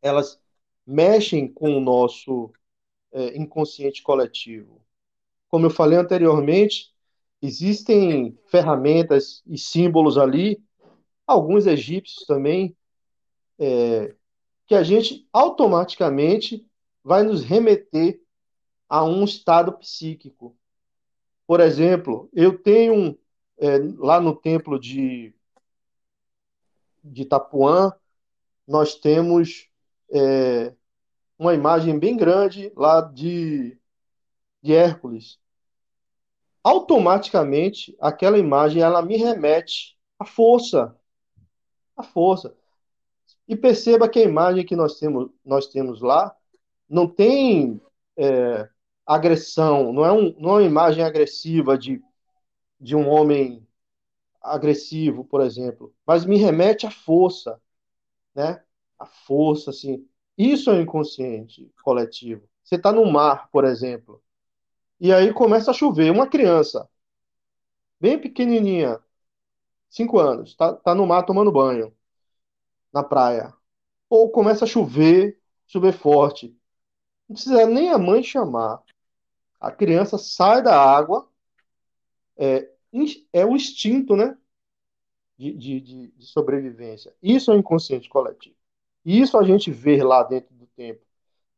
elas 0.00 0.40
mexem 0.86 1.52
com 1.52 1.76
o 1.76 1.80
nosso 1.80 2.52
é, 3.12 3.36
inconsciente 3.36 4.02
coletivo. 4.02 4.80
Como 5.48 5.66
eu 5.66 5.70
falei 5.70 5.98
anteriormente, 5.98 6.92
existem 7.40 8.38
ferramentas 8.46 9.42
e 9.46 9.58
símbolos 9.58 10.16
ali, 10.16 10.62
alguns 11.26 11.66
egípcios 11.66 12.24
também, 12.24 12.76
é, 13.62 14.16
que 14.66 14.74
a 14.74 14.82
gente 14.82 15.28
automaticamente 15.32 16.68
vai 17.04 17.22
nos 17.22 17.44
remeter 17.44 18.20
a 18.88 19.04
um 19.04 19.24
estado 19.24 19.72
psíquico. 19.78 20.56
Por 21.46 21.60
exemplo, 21.60 22.28
eu 22.32 22.58
tenho 22.58 23.16
é, 23.58 23.78
lá 23.98 24.20
no 24.20 24.34
templo 24.34 24.80
de, 24.80 25.32
de 27.04 27.22
Itapuã, 27.22 27.92
nós 28.66 28.96
temos 28.96 29.68
é, 30.10 30.74
uma 31.38 31.54
imagem 31.54 31.96
bem 31.98 32.16
grande 32.16 32.72
lá 32.76 33.00
de, 33.00 33.78
de 34.60 34.74
Hércules. 34.74 35.38
Automaticamente, 36.64 37.96
aquela 38.00 38.38
imagem 38.38 38.82
ela 38.82 39.02
me 39.02 39.16
remete 39.16 39.96
à 40.18 40.24
força. 40.24 40.96
À 41.96 42.02
força. 42.02 42.56
E 43.52 43.56
perceba 43.56 44.08
que 44.08 44.18
a 44.18 44.22
imagem 44.22 44.64
que 44.64 44.74
nós 44.74 44.98
temos, 44.98 45.30
nós 45.44 45.66
temos 45.66 46.00
lá 46.00 46.34
não 46.88 47.06
tem 47.06 47.78
é, 48.16 48.66
agressão, 49.04 49.92
não 49.92 50.06
é, 50.06 50.10
um, 50.10 50.34
não 50.38 50.50
é 50.52 50.52
uma 50.54 50.62
imagem 50.62 51.04
agressiva 51.04 51.76
de, 51.76 52.02
de 52.80 52.96
um 52.96 53.06
homem 53.10 53.68
agressivo, 54.40 55.22
por 55.22 55.42
exemplo, 55.42 55.94
mas 56.06 56.24
me 56.24 56.38
remete 56.38 56.86
à 56.86 56.90
força, 56.90 57.60
né? 58.34 58.64
A 58.98 59.04
força, 59.04 59.68
assim. 59.68 60.08
Isso 60.38 60.70
é 60.70 60.78
o 60.78 60.80
inconsciente 60.80 61.70
coletivo. 61.84 62.48
Você 62.64 62.76
está 62.76 62.90
no 62.90 63.04
mar, 63.04 63.50
por 63.50 63.66
exemplo, 63.66 64.22
e 65.00 65.12
aí 65.12 65.32
começa 65.34 65.72
a 65.72 65.74
chover. 65.74 66.10
Uma 66.10 66.26
criança, 66.26 66.88
bem 68.00 68.18
pequenininha, 68.18 68.98
cinco 69.90 70.18
anos, 70.18 70.50
está 70.50 70.74
tá 70.74 70.94
no 70.94 71.06
mar 71.06 71.24
tomando 71.24 71.52
banho 71.52 71.94
na 72.92 73.02
praia. 73.02 73.52
Ou 74.08 74.30
começa 74.30 74.64
a 74.64 74.68
chover, 74.68 75.40
chover 75.66 75.92
forte. 75.92 76.54
Não 77.28 77.34
precisa 77.34 77.66
nem 77.66 77.90
a 77.90 77.98
mãe 77.98 78.22
chamar. 78.22 78.82
A 79.60 79.70
criança 79.70 80.18
sai 80.18 80.62
da 80.62 80.78
água, 80.78 81.28
é, 82.36 82.68
é 83.32 83.46
o 83.46 83.54
instinto, 83.56 84.16
né? 84.16 84.36
De, 85.38 85.52
de, 85.54 85.80
de, 85.80 86.26
sobrevivência. 86.26 87.14
Isso 87.22 87.50
é 87.50 87.54
o 87.54 87.58
inconsciente 87.58 88.08
coletivo. 88.08 88.56
Isso 89.04 89.36
a 89.38 89.42
gente 89.44 89.70
vê 89.70 90.02
lá 90.02 90.22
dentro 90.22 90.54
do 90.54 90.66
tempo. 90.66 91.00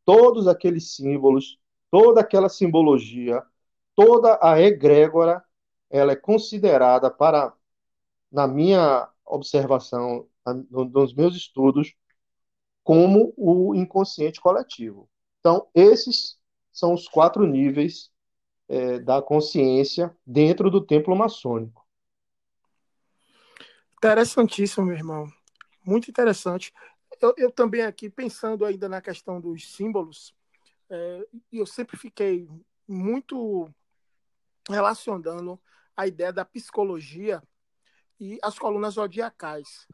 Todos 0.05 0.47
aqueles 0.47 0.95
símbolos, 0.95 1.59
toda 1.91 2.21
aquela 2.21 2.49
simbologia, 2.49 3.43
toda 3.95 4.39
a 4.41 4.61
egrégora, 4.61 5.45
ela 5.91 6.13
é 6.13 6.17
considerada 6.17 7.11
para, 7.11 7.53
na 8.31 8.47
minha 8.47 9.09
observação, 9.27 10.29
nos 10.71 11.15
meus 11.15 11.37
estudos, 11.37 11.95
como 12.83 13.33
o 13.37 13.75
inconsciente 13.75 14.41
coletivo. 14.41 15.09
Então, 15.41 15.69
esses 15.75 16.39
são 16.73 16.93
os 16.93 17.09
quatro 17.09 17.47
níveis 17.47 18.11
é, 18.69 18.99
da 18.99 19.23
consciência 19.23 20.15
dentro 20.27 20.71
do 20.71 20.85
templo 20.85 21.17
maçônico. 21.17 21.87
Interessantíssimo, 23.97 24.87
meu 24.87 24.97
irmão. 24.97 25.27
Muito 25.85 26.11
interessante. 26.11 26.73
Eu, 27.21 27.35
eu 27.39 27.51
também 27.51 27.83
aqui, 27.83 28.11
pensando 28.11 28.65
ainda 28.65 28.89
na 28.89 29.01
questão 29.01 29.41
dos 29.41 29.73
símbolos, 29.75 30.35
é, 30.91 31.27
eu 31.53 31.65
sempre 31.65 31.97
fiquei 31.97 32.49
muito 32.87 33.71
relacionando 34.69 35.59
a 35.97 36.07
ideia 36.07 36.33
da 36.33 36.45
psicologia 36.45 37.43
e 38.21 38.39
as 38.43 38.59
colunas 38.59 38.95
zodiacais. 38.95 39.87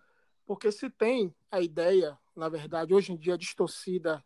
Porque 0.47 0.73
se 0.73 0.91
tem 0.91 1.35
a 1.51 1.61
ideia, 1.61 2.19
na 2.35 2.49
verdade, 2.49 2.93
hoje 2.93 3.13
em 3.13 3.17
dia 3.17 3.39
distorcida 3.39 4.23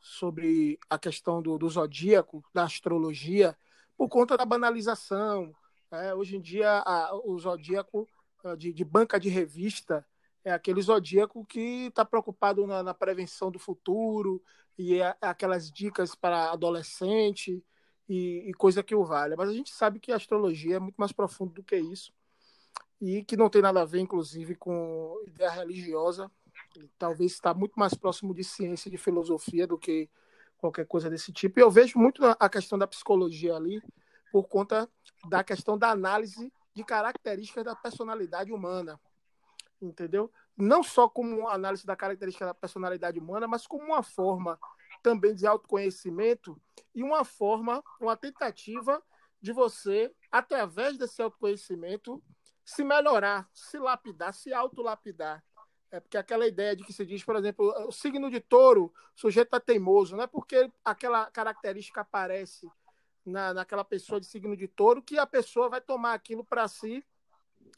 sobre 0.00 0.78
a 0.90 0.98
questão 0.98 1.40
do, 1.40 1.56
do 1.56 1.68
zodíaco, 1.68 2.44
da 2.52 2.64
astrologia, 2.64 3.56
por 3.96 4.08
conta 4.08 4.36
da 4.36 4.44
banalização. 4.44 5.54
É, 5.90 6.14
hoje 6.14 6.36
em 6.36 6.40
dia, 6.40 6.82
a, 6.84 7.14
o 7.24 7.38
zodíaco 7.38 8.08
de, 8.58 8.72
de, 8.72 8.84
banca 8.84 9.18
de 9.20 9.28
revista 9.28 10.04
é 10.44 10.52
aquele 10.52 10.82
zodíaco 10.82 11.44
que 11.46 11.86
está 11.86 12.04
preocupado 12.04 12.66
na, 12.66 12.82
na, 12.82 12.92
prevenção 12.92 13.50
do 13.50 13.58
futuro 13.58 14.42
e 14.76 15.00
é, 15.00 15.16
é 15.22 15.26
aquelas 15.28 15.70
dicas 15.70 16.14
para 16.14 16.50
adolescente 16.50 17.64
e, 18.08 18.48
e, 18.48 18.54
coisa 18.54 18.82
que 18.82 18.94
o 18.94 19.04
vale. 19.04 19.36
Mas 19.36 19.48
a 19.48 19.52
gente 19.52 19.70
sabe 19.70 20.00
que 20.00 20.10
a 20.10 20.16
astrologia 20.16 20.76
é 20.76 20.80
muito 20.80 20.96
mais 20.96 21.12
profundo 21.12 21.52
do 21.52 21.62
que 21.62 21.76
isso 21.76 22.12
e 23.02 23.24
que 23.24 23.36
não 23.36 23.50
tem 23.50 23.60
nada 23.60 23.82
a 23.82 23.84
ver, 23.84 23.98
inclusive, 23.98 24.54
com 24.54 25.20
ideia 25.26 25.50
religiosa. 25.50 26.30
Talvez 26.98 27.32
está 27.32 27.52
muito 27.52 27.74
mais 27.74 27.94
próximo 27.94 28.32
de 28.32 28.44
ciência, 28.44 28.90
de 28.90 28.96
filosofia, 28.96 29.66
do 29.66 29.76
que 29.76 30.08
qualquer 30.56 30.86
coisa 30.86 31.10
desse 31.10 31.32
tipo. 31.32 31.58
E 31.58 31.62
eu 31.62 31.70
vejo 31.70 31.98
muito 31.98 32.24
a 32.24 32.48
questão 32.48 32.78
da 32.78 32.86
psicologia 32.86 33.56
ali 33.56 33.82
por 34.30 34.44
conta 34.44 34.88
da 35.28 35.42
questão 35.42 35.76
da 35.76 35.90
análise 35.90 36.52
de 36.74 36.84
características 36.84 37.64
da 37.64 37.74
personalidade 37.74 38.52
humana, 38.52 38.98
entendeu? 39.80 40.30
não 40.56 40.82
só 40.82 41.08
como 41.08 41.48
análise 41.48 41.86
da 41.86 41.96
característica 41.96 42.46
da 42.46 42.54
personalidade 42.54 43.18
humana, 43.18 43.46
mas 43.48 43.66
como 43.66 43.84
uma 43.84 44.02
forma 44.02 44.58
também 45.02 45.34
de 45.34 45.46
autoconhecimento 45.46 46.60
e 46.94 47.02
uma 47.02 47.24
forma, 47.24 47.82
uma 48.00 48.16
tentativa 48.16 49.02
de 49.40 49.52
você, 49.52 50.14
através 50.30 50.96
desse 50.96 51.20
autoconhecimento, 51.20 52.22
se 52.64 52.84
melhorar, 52.84 53.48
se 53.52 53.78
lapidar, 53.78 54.32
se 54.32 54.52
autolapidar. 54.52 55.44
É 55.90 56.00
porque 56.00 56.16
aquela 56.16 56.46
ideia 56.46 56.74
de 56.74 56.84
que 56.84 56.92
se 56.92 57.04
diz, 57.04 57.22
por 57.22 57.36
exemplo, 57.36 57.66
o 57.86 57.92
signo 57.92 58.30
de 58.30 58.40
touro, 58.40 58.92
o 59.14 59.20
sujeito 59.20 59.54
é 59.54 59.60
teimoso, 59.60 60.16
não 60.16 60.24
é 60.24 60.26
porque 60.26 60.70
aquela 60.82 61.30
característica 61.30 62.00
aparece 62.00 62.70
na, 63.24 63.52
naquela 63.52 63.84
pessoa 63.84 64.18
de 64.18 64.26
signo 64.26 64.56
de 64.56 64.66
touro 64.66 65.02
que 65.02 65.18
a 65.18 65.26
pessoa 65.26 65.68
vai 65.68 65.80
tomar 65.80 66.14
aquilo 66.14 66.44
para 66.44 66.66
si 66.66 67.04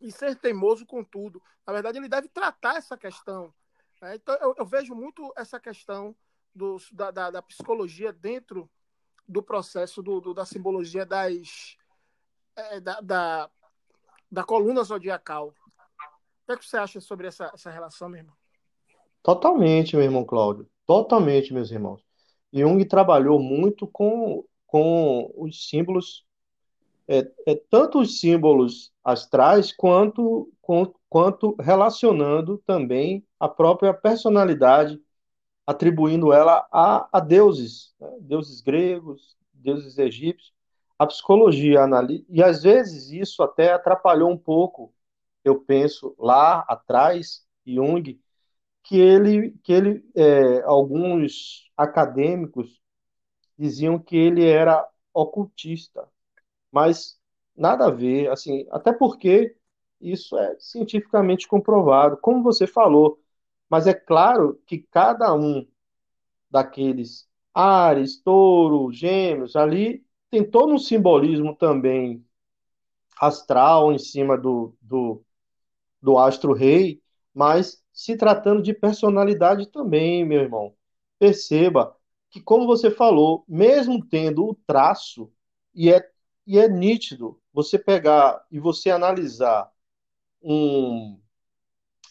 e 0.00 0.12
ser 0.12 0.36
teimoso 0.36 0.86
com 0.86 1.02
tudo. 1.02 1.42
Na 1.66 1.72
verdade, 1.72 1.98
ele 1.98 2.08
deve 2.08 2.28
tratar 2.28 2.76
essa 2.76 2.96
questão. 2.96 3.52
Né? 4.00 4.16
Então, 4.16 4.34
eu, 4.36 4.54
eu, 4.58 4.66
vejo 4.66 4.94
muito 4.94 5.32
essa 5.36 5.58
questão 5.58 6.14
do, 6.54 6.76
da, 6.92 7.10
da, 7.10 7.30
da, 7.30 7.42
psicologia 7.42 8.12
dentro 8.12 8.70
do 9.26 9.42
processo 9.42 10.02
do, 10.02 10.20
do 10.20 10.34
da 10.34 10.44
simbologia 10.44 11.04
das, 11.04 11.76
é, 12.54 12.80
da, 12.80 13.00
da, 13.00 13.50
da 14.34 14.42
coluna 14.42 14.82
zodiacal. 14.82 15.48
O 15.48 16.46
que, 16.46 16.52
é 16.52 16.56
que 16.56 16.66
você 16.66 16.76
acha 16.76 17.00
sobre 17.00 17.28
essa, 17.28 17.50
essa 17.54 17.70
relação, 17.70 18.08
meu 18.08 18.18
irmão? 18.18 18.34
Totalmente, 19.22 19.96
meu 19.96 20.04
irmão 20.04 20.24
Cláudio. 20.24 20.68
Totalmente, 20.84 21.54
meus 21.54 21.70
irmãos. 21.70 22.04
Jung 22.52 22.84
trabalhou 22.84 23.40
muito 23.40 23.86
com, 23.86 24.44
com 24.66 25.32
os 25.36 25.68
símbolos, 25.68 26.26
é, 27.08 27.30
é, 27.46 27.54
tanto 27.70 28.00
os 28.00 28.20
símbolos 28.20 28.92
astrais, 29.02 29.72
quanto, 29.72 30.52
com, 30.60 30.92
quanto 31.08 31.54
relacionando 31.60 32.58
também 32.66 33.24
a 33.38 33.48
própria 33.48 33.94
personalidade, 33.94 35.00
atribuindo 35.66 36.32
ela 36.32 36.66
a, 36.70 37.08
a 37.10 37.20
deuses, 37.20 37.94
né? 37.98 38.10
deuses 38.20 38.60
gregos, 38.60 39.36
deuses 39.52 39.96
egípcios. 39.96 40.53
A 41.04 41.06
psicologia 41.06 41.82
analisa, 41.82 42.24
e 42.28 42.42
às 42.42 42.62
vezes 42.62 43.10
isso 43.10 43.42
até 43.42 43.72
atrapalhou 43.72 44.30
um 44.30 44.38
pouco 44.38 44.92
eu 45.44 45.60
penso 45.60 46.14
lá 46.18 46.60
atrás, 46.68 47.46
Jung, 47.66 48.18
que 48.84 48.98
ele, 48.98 49.52
que 49.64 49.72
ele 49.72 50.04
é, 50.14 50.62
alguns 50.64 51.70
acadêmicos 51.76 52.80
diziam 53.58 53.98
que 53.98 54.16
ele 54.16 54.46
era 54.46 54.88
ocultista, 55.12 56.08
mas 56.72 57.18
nada 57.56 57.86
a 57.86 57.90
ver, 57.90 58.30
assim, 58.30 58.66
até 58.70 58.92
porque 58.92 59.56
isso 60.00 60.36
é 60.38 60.56
cientificamente 60.60 61.48
comprovado, 61.48 62.18
como 62.18 62.42
você 62.42 62.66
falou, 62.66 63.20
mas 63.70 63.86
é 63.86 63.94
claro 63.94 64.60
que 64.66 64.78
cada 64.78 65.34
um 65.34 65.66
daqueles 66.50 67.28
Ares, 67.54 68.20
Touro, 68.20 68.92
Gêmeos, 68.92 69.56
ali 69.56 70.03
tem 70.34 70.42
todo 70.42 70.74
um 70.74 70.78
simbolismo 70.78 71.54
também 71.54 72.26
astral 73.20 73.92
em 73.92 73.98
cima 73.98 74.36
do, 74.36 74.74
do, 74.82 75.24
do 76.02 76.18
astro 76.18 76.52
rei, 76.52 77.00
mas 77.32 77.80
se 77.92 78.16
tratando 78.16 78.60
de 78.60 78.74
personalidade 78.74 79.68
também, 79.68 80.24
meu 80.24 80.40
irmão. 80.40 80.74
Perceba 81.20 81.96
que, 82.30 82.40
como 82.40 82.66
você 82.66 82.90
falou, 82.90 83.44
mesmo 83.46 84.04
tendo 84.04 84.44
o 84.44 84.56
traço, 84.66 85.30
e 85.72 85.88
é, 85.92 86.04
e 86.44 86.58
é 86.58 86.68
nítido 86.68 87.40
você 87.52 87.78
pegar 87.78 88.44
e 88.50 88.58
você 88.58 88.90
analisar 88.90 89.70
um, 90.42 91.16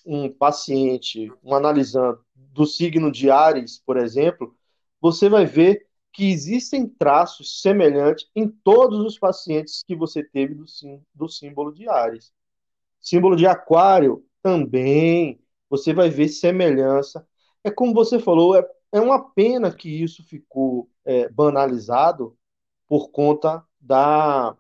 um 0.06 0.32
paciente, 0.32 1.30
um 1.44 1.54
analisando 1.54 2.24
do 2.34 2.66
signo 2.66 3.12
de 3.12 3.30
Ares, 3.30 3.84
por 3.86 3.98
exemplo, 3.98 4.56
você 5.02 5.28
vai 5.28 5.46
ver 5.46 5.86
que 6.14 6.32
existem 6.32 6.88
traços 6.88 7.60
semelhantes 7.62 8.30
em 8.36 8.48
todos 8.48 9.00
os 9.00 9.18
pacientes 9.18 9.82
que 9.86 9.96
você 9.96 10.24
teve 10.24 10.54
do, 10.54 10.66
do 11.14 11.28
símbolo 11.28 11.74
de 11.74 11.90
Ares. 11.90 12.32
Símbolo 13.02 13.36
de 13.36 13.48
aquário 13.48 14.24
também, 14.42 15.42
você 15.68 15.92
vai 15.92 16.10
ver 16.10 16.30
semelhança. 16.30 17.28
É 17.64 17.72
como 17.72 17.94
você 17.94 18.20
falou, 18.20 18.56
é, 18.56 18.64
é 18.92 19.02
uma 19.02 19.32
pena 19.32 19.74
que 19.74 19.90
isso 19.90 20.24
ficou 20.24 20.88
é, 21.04 21.28
banalizado 21.30 22.38
por 22.88 23.10
conta 23.10 23.66
da, 23.82 24.56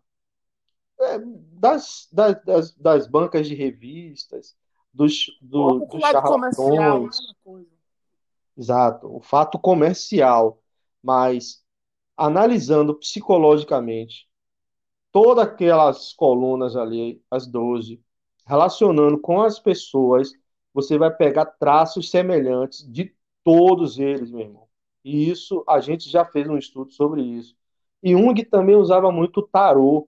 é, 0.99 1.19
das, 1.19 2.09
das, 2.11 2.73
das, 2.75 3.07
bancas 3.07 3.47
de 3.47 3.53
revistas, 3.53 4.55
dos, 4.91 5.27
do, 5.39 5.85
dos 5.85 6.01
charlatões. 6.01 7.19
Né, 7.45 7.65
Exato, 8.57 9.15
o 9.15 9.19
fato 9.19 9.59
comercial. 9.59 10.62
Mas 11.03 11.63
analisando 12.17 12.95
psicologicamente, 12.95 14.27
todas 15.11 15.45
aquelas 15.45 16.13
colunas 16.13 16.75
ali, 16.75 17.21
as 17.31 17.47
12, 17.47 18.01
relacionando 18.45 19.19
com 19.19 19.41
as 19.41 19.59
pessoas, 19.59 20.31
você 20.73 20.97
vai 20.97 21.11
pegar 21.15 21.45
traços 21.45 22.09
semelhantes 22.09 22.89
de 22.91 23.15
todos 23.43 23.99
eles, 23.99 24.31
meu 24.31 24.41
irmão. 24.41 24.67
E 25.03 25.29
isso, 25.29 25.63
a 25.67 25.79
gente 25.79 26.09
já 26.09 26.25
fez 26.25 26.47
um 26.47 26.57
estudo 26.57 26.91
sobre 26.91 27.21
isso. 27.23 27.55
E 28.01 28.11
Jung 28.13 28.43
também 28.45 28.75
usava 28.75 29.11
muito 29.11 29.41
tarô. 29.43 30.07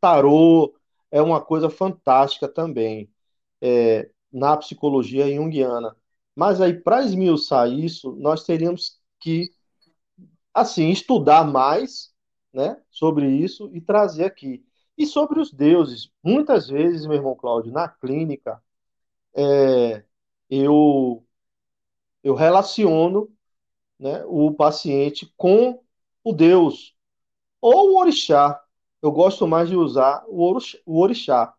Tarô 0.00 0.74
é 1.10 1.20
uma 1.20 1.40
coisa 1.40 1.68
fantástica 1.70 2.48
também 2.48 3.10
é, 3.62 4.10
na 4.32 4.56
psicologia 4.58 5.32
junguiana. 5.34 5.96
Mas 6.36 6.60
aí, 6.60 6.74
para 6.74 7.04
esmiuçar 7.04 7.70
isso, 7.70 8.12
nós 8.16 8.44
teríamos 8.44 8.99
que, 9.20 9.50
assim, 10.54 10.90
estudar 10.90 11.44
mais 11.44 12.12
né, 12.52 12.80
sobre 12.90 13.28
isso 13.30 13.70
e 13.74 13.80
trazer 13.80 14.24
aqui. 14.24 14.64
E 14.96 15.06
sobre 15.06 15.40
os 15.40 15.52
deuses, 15.52 16.10
muitas 16.22 16.68
vezes, 16.68 17.06
meu 17.06 17.16
irmão 17.16 17.34
Cláudio, 17.34 17.72
na 17.72 17.88
clínica, 17.88 18.62
é, 19.34 20.04
eu, 20.50 21.24
eu 22.22 22.34
relaciono 22.34 23.30
né, 23.98 24.24
o 24.26 24.52
paciente 24.54 25.32
com 25.36 25.82
o 26.24 26.32
Deus 26.32 26.96
ou 27.60 27.92
o 27.94 27.98
orixá. 28.00 28.62
Eu 29.02 29.12
gosto 29.12 29.46
mais 29.46 29.68
de 29.68 29.76
usar 29.76 30.24
o 30.28 30.56
orixá, 30.86 31.54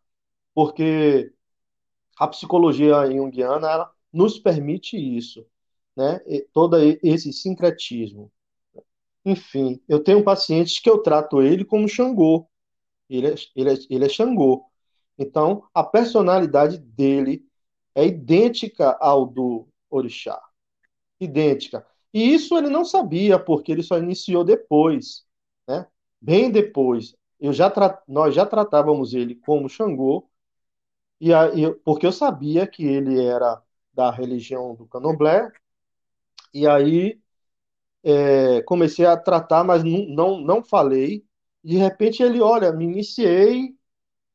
porque 0.54 1.34
a 2.18 2.28
psicologia 2.28 3.06
junguiana 3.12 3.70
ela 3.70 3.94
nos 4.14 4.40
permite 4.40 4.98
isso, 4.98 5.46
né? 5.96 6.20
todo 6.54 6.78
esse 7.04 7.32
sincretismo. 7.34 8.32
Enfim, 9.26 9.82
eu 9.88 10.04
tenho 10.04 10.24
pacientes 10.24 10.80
que 10.80 10.90
eu 10.90 11.00
trato 11.00 11.42
ele 11.42 11.64
como 11.64 11.88
Xangô, 11.88 12.48
ele 13.10 13.28
é, 13.28 13.36
ele 13.56 13.74
é, 13.74 13.78
ele 13.90 14.06
é 14.06 14.10
Xangô. 14.10 14.66
Então, 15.18 15.64
a 15.74 15.84
personalidade 15.84 16.80
dele 16.80 17.46
é 17.94 18.06
idêntica 18.08 18.98
ao 19.00 19.26
do 19.26 19.68
orixá. 19.90 20.42
Idêntica. 21.20 21.86
E 22.14 22.34
isso 22.34 22.58
ele 22.58 22.70
não 22.70 22.84
sabia, 22.84 23.38
porque 23.40 23.72
ele 23.72 23.84
só 23.84 23.98
iniciou 23.98 24.44
depois, 24.44 25.26
né? 25.68 25.88
Bem 26.20 26.52
depois. 26.52 27.16
Eu 27.40 27.54
já 27.54 27.70
tra... 27.70 28.02
Nós 28.08 28.34
já 28.36 28.46
tratávamos 28.46 29.14
ele 29.14 29.36
como 29.36 29.70
Xangô, 29.70 30.30
e 31.20 31.34
aí, 31.34 31.72
porque 31.86 32.06
eu 32.06 32.12
sabia 32.12 32.66
que 32.66 32.84
ele 32.84 33.24
era 33.24 33.62
da 33.94 34.10
religião 34.10 34.74
do 34.76 34.88
Candomblé, 34.88 35.52
e 36.54 36.68
aí 36.68 37.20
é, 38.04 38.62
comecei 38.64 39.06
a 39.06 39.18
tratar, 39.18 39.64
mas 39.64 39.84
não, 39.84 40.40
não, 40.40 40.64
falei 40.64 41.26
de 41.64 41.78
repente 41.78 42.24
ele, 42.24 42.42
olha, 42.42 42.72
me 42.72 42.86
iniciei 42.86 43.76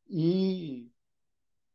e 0.09 0.89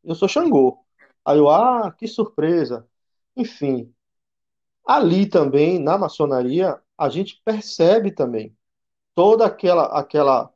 eu 0.04 0.14
sou 0.14 0.28
Xangô. 0.28 0.84
Aí 1.24 1.38
eu, 1.38 1.48
ah, 1.50 1.92
que 1.92 2.08
surpresa. 2.08 2.88
Enfim, 3.36 3.94
ali 4.86 5.26
também, 5.28 5.78
na 5.78 5.98
maçonaria, 5.98 6.80
a 6.98 7.08
gente 7.08 7.40
percebe 7.44 8.12
também 8.12 8.56
toda 9.14 9.46
aquela, 9.46 9.86
aquela 9.98 10.52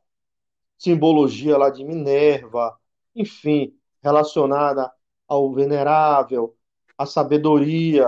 simbologia 0.77 1.57
lá 1.57 1.69
de 1.69 1.83
Minerva, 1.83 2.77
enfim, 3.15 3.77
relacionada 4.03 4.91
ao 5.27 5.53
venerável, 5.53 6.57
à 6.97 7.05
sabedoria, 7.05 8.05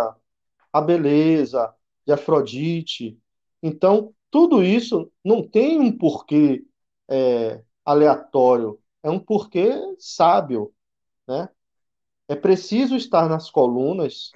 à 0.74 0.82
beleza 0.82 1.74
de 2.06 2.14
Afrodite. 2.14 3.20
Então, 3.62 4.14
tudo 4.32 4.64
isso 4.64 5.12
não 5.24 5.48
tem 5.48 5.80
um 5.80 5.92
porquê 5.98 6.64
é, 7.10 7.64
aleatório, 7.86 8.80
é 9.04 9.10
um 9.10 9.20
porquê 9.20 9.72
sábio, 9.98 10.74
né? 11.28 11.50
É 12.28 12.36
preciso 12.36 12.96
estar 12.96 13.28
nas 13.28 13.50
colunas 13.50 14.32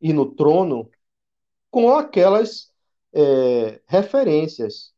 e 0.00 0.12
no 0.12 0.34
trono 0.34 0.90
com 1.70 1.94
aquelas 1.94 2.72
é, 3.12 3.82
referências 3.86 4.94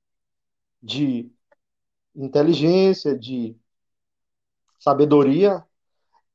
de 0.83 1.31
inteligência, 2.15 3.19
de 3.19 3.57
sabedoria, 4.79 5.65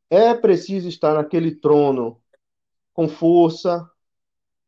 É 0.10 0.34
preciso 0.34 0.88
estar 0.88 1.16
naquele 1.16 1.56
trono 1.56 2.22
com 2.94 3.08
força, 3.10 3.90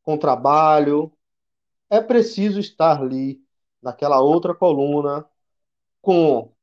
com 0.07 0.17
trabalho. 0.17 1.11
É 1.89 1.99
preciso 1.99 2.61
estar 2.61 3.01
ali, 3.01 3.43
naquela 3.81 4.21
outra 4.21 4.55
coluna, 4.55 5.29
com 6.01 6.53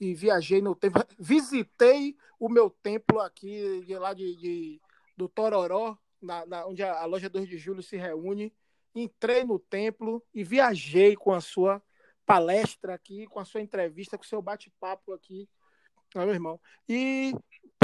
e 0.00 0.14
viajei 0.14 0.60
no 0.60 0.74
tempo, 0.74 0.98
visitei 1.18 2.16
o 2.38 2.48
meu 2.48 2.68
templo 2.68 3.20
aqui, 3.20 3.82
de 3.86 3.96
lá 3.96 4.12
de, 4.12 4.36
de 4.36 4.80
do 5.16 5.28
Tororó, 5.28 5.96
na, 6.20 6.44
na, 6.46 6.66
onde 6.66 6.82
a, 6.82 7.00
a 7.00 7.04
loja 7.04 7.28
2 7.28 7.48
de 7.48 7.56
julho 7.56 7.82
se 7.82 7.96
reúne. 7.96 8.52
Entrei 8.94 9.44
no 9.44 9.58
templo 9.58 10.22
e 10.32 10.42
viajei 10.44 11.16
com 11.16 11.32
a 11.32 11.40
sua 11.40 11.82
palestra 12.24 12.94
aqui, 12.94 13.26
com 13.26 13.38
a 13.38 13.44
sua 13.44 13.60
entrevista, 13.60 14.16
com 14.16 14.24
o 14.24 14.26
seu 14.26 14.40
bate-papo 14.40 15.12
aqui, 15.12 15.48
meu 16.14 16.30
irmão. 16.30 16.60
E, 16.88 17.34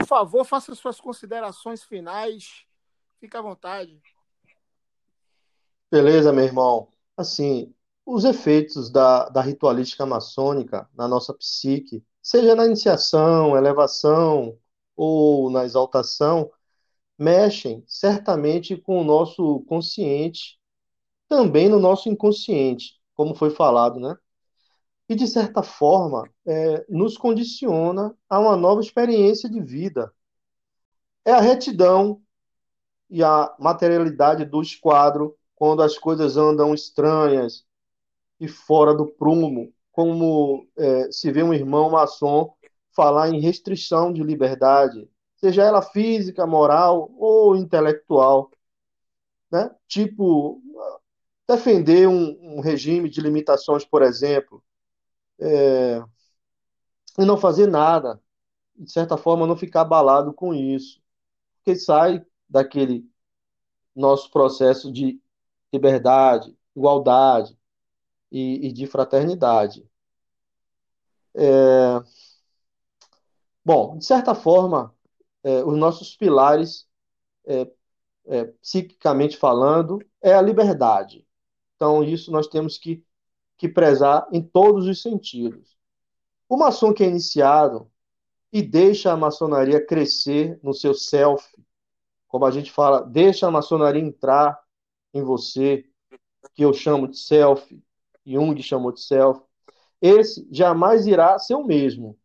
por 0.00 0.06
favor, 0.06 0.44
faça 0.44 0.74
suas 0.74 0.98
considerações 1.00 1.84
finais. 1.84 2.64
Fique 3.18 3.36
à 3.36 3.42
vontade. 3.42 4.00
Beleza, 5.90 6.32
meu 6.32 6.44
irmão. 6.44 6.88
Assim, 7.16 7.74
os 8.06 8.24
efeitos 8.24 8.90
da, 8.90 9.28
da 9.28 9.42
ritualística 9.42 10.06
maçônica 10.06 10.88
na 10.94 11.06
nossa 11.06 11.34
psique, 11.34 12.02
seja 12.22 12.54
na 12.54 12.64
iniciação, 12.64 13.56
elevação 13.56 14.58
ou 14.96 15.50
na 15.50 15.64
exaltação, 15.64 16.50
mexem 17.18 17.84
certamente 17.86 18.76
com 18.76 19.00
o 19.00 19.04
nosso 19.04 19.60
consciente, 19.68 20.58
também 21.28 21.68
no 21.68 21.78
nosso 21.78 22.08
inconsciente, 22.08 22.98
como 23.14 23.34
foi 23.34 23.50
falado, 23.50 24.00
né? 24.00 24.16
E, 25.10 25.16
de 25.16 25.26
certa 25.26 25.60
forma, 25.60 26.30
é, 26.46 26.86
nos 26.88 27.18
condiciona 27.18 28.16
a 28.28 28.38
uma 28.38 28.56
nova 28.56 28.80
experiência 28.80 29.50
de 29.50 29.60
vida. 29.60 30.14
É 31.24 31.32
a 31.32 31.40
retidão 31.40 32.22
e 33.10 33.20
a 33.20 33.52
materialidade 33.58 34.44
do 34.44 34.62
esquadro 34.62 35.36
quando 35.56 35.82
as 35.82 35.98
coisas 35.98 36.36
andam 36.36 36.72
estranhas 36.72 37.66
e 38.38 38.46
fora 38.46 38.94
do 38.94 39.04
prumo, 39.04 39.74
como 39.90 40.68
é, 40.78 41.10
se 41.10 41.32
vê 41.32 41.42
um 41.42 41.52
irmão 41.52 41.90
maçom 41.90 42.54
falar 42.92 43.30
em 43.30 43.40
restrição 43.40 44.12
de 44.12 44.22
liberdade, 44.22 45.10
seja 45.34 45.64
ela 45.64 45.82
física, 45.82 46.46
moral 46.46 47.10
ou 47.18 47.56
intelectual. 47.56 48.48
Né? 49.50 49.74
Tipo, 49.88 50.62
defender 51.48 52.06
um, 52.06 52.58
um 52.58 52.60
regime 52.60 53.10
de 53.10 53.20
limitações, 53.20 53.84
por 53.84 54.02
exemplo, 54.02 54.62
é, 55.40 56.02
e 57.18 57.24
não 57.24 57.36
fazer 57.36 57.66
nada, 57.66 58.20
de 58.76 58.90
certa 58.90 59.16
forma, 59.16 59.46
não 59.46 59.56
ficar 59.56 59.82
abalado 59.82 60.32
com 60.32 60.54
isso, 60.54 61.00
porque 61.56 61.76
sai 61.78 62.24
daquele 62.48 63.08
nosso 63.94 64.30
processo 64.30 64.92
de 64.92 65.20
liberdade, 65.72 66.56
igualdade 66.76 67.58
e, 68.30 68.68
e 68.68 68.72
de 68.72 68.86
fraternidade. 68.86 69.88
É, 71.34 72.00
bom, 73.64 73.96
de 73.98 74.04
certa 74.04 74.34
forma, 74.34 74.94
é, 75.42 75.64
os 75.64 75.76
nossos 75.78 76.16
pilares, 76.16 76.88
é, 77.46 77.70
é, 78.26 78.44
psiquicamente 78.62 79.36
falando, 79.36 80.00
é 80.22 80.34
a 80.34 80.42
liberdade. 80.42 81.26
Então, 81.76 82.04
isso 82.04 82.30
nós 82.30 82.48
temos 82.48 82.78
que, 82.78 83.04
que 83.60 83.68
prezar 83.68 84.26
em 84.32 84.42
todos 84.42 84.86
os 84.86 85.02
sentidos. 85.02 85.76
O 86.48 86.56
maçom 86.56 86.94
que 86.94 87.04
é 87.04 87.06
iniciado 87.06 87.90
e 88.50 88.62
deixa 88.62 89.12
a 89.12 89.16
maçonaria 89.18 89.84
crescer 89.84 90.58
no 90.62 90.72
seu 90.72 90.94
self, 90.94 91.46
como 92.26 92.46
a 92.46 92.50
gente 92.50 92.72
fala, 92.72 93.02
deixa 93.02 93.46
a 93.46 93.50
maçonaria 93.50 94.00
entrar 94.00 94.58
em 95.12 95.22
você, 95.22 95.84
que 96.54 96.64
eu 96.64 96.72
chamo 96.72 97.06
de 97.06 97.18
self, 97.18 97.78
Jung 98.24 98.62
chamou 98.62 98.92
de 98.92 99.02
self, 99.02 99.42
esse 100.00 100.48
jamais 100.50 101.06
irá 101.06 101.38
ser 101.38 101.54
o 101.54 101.62
mesmo. 101.62 102.18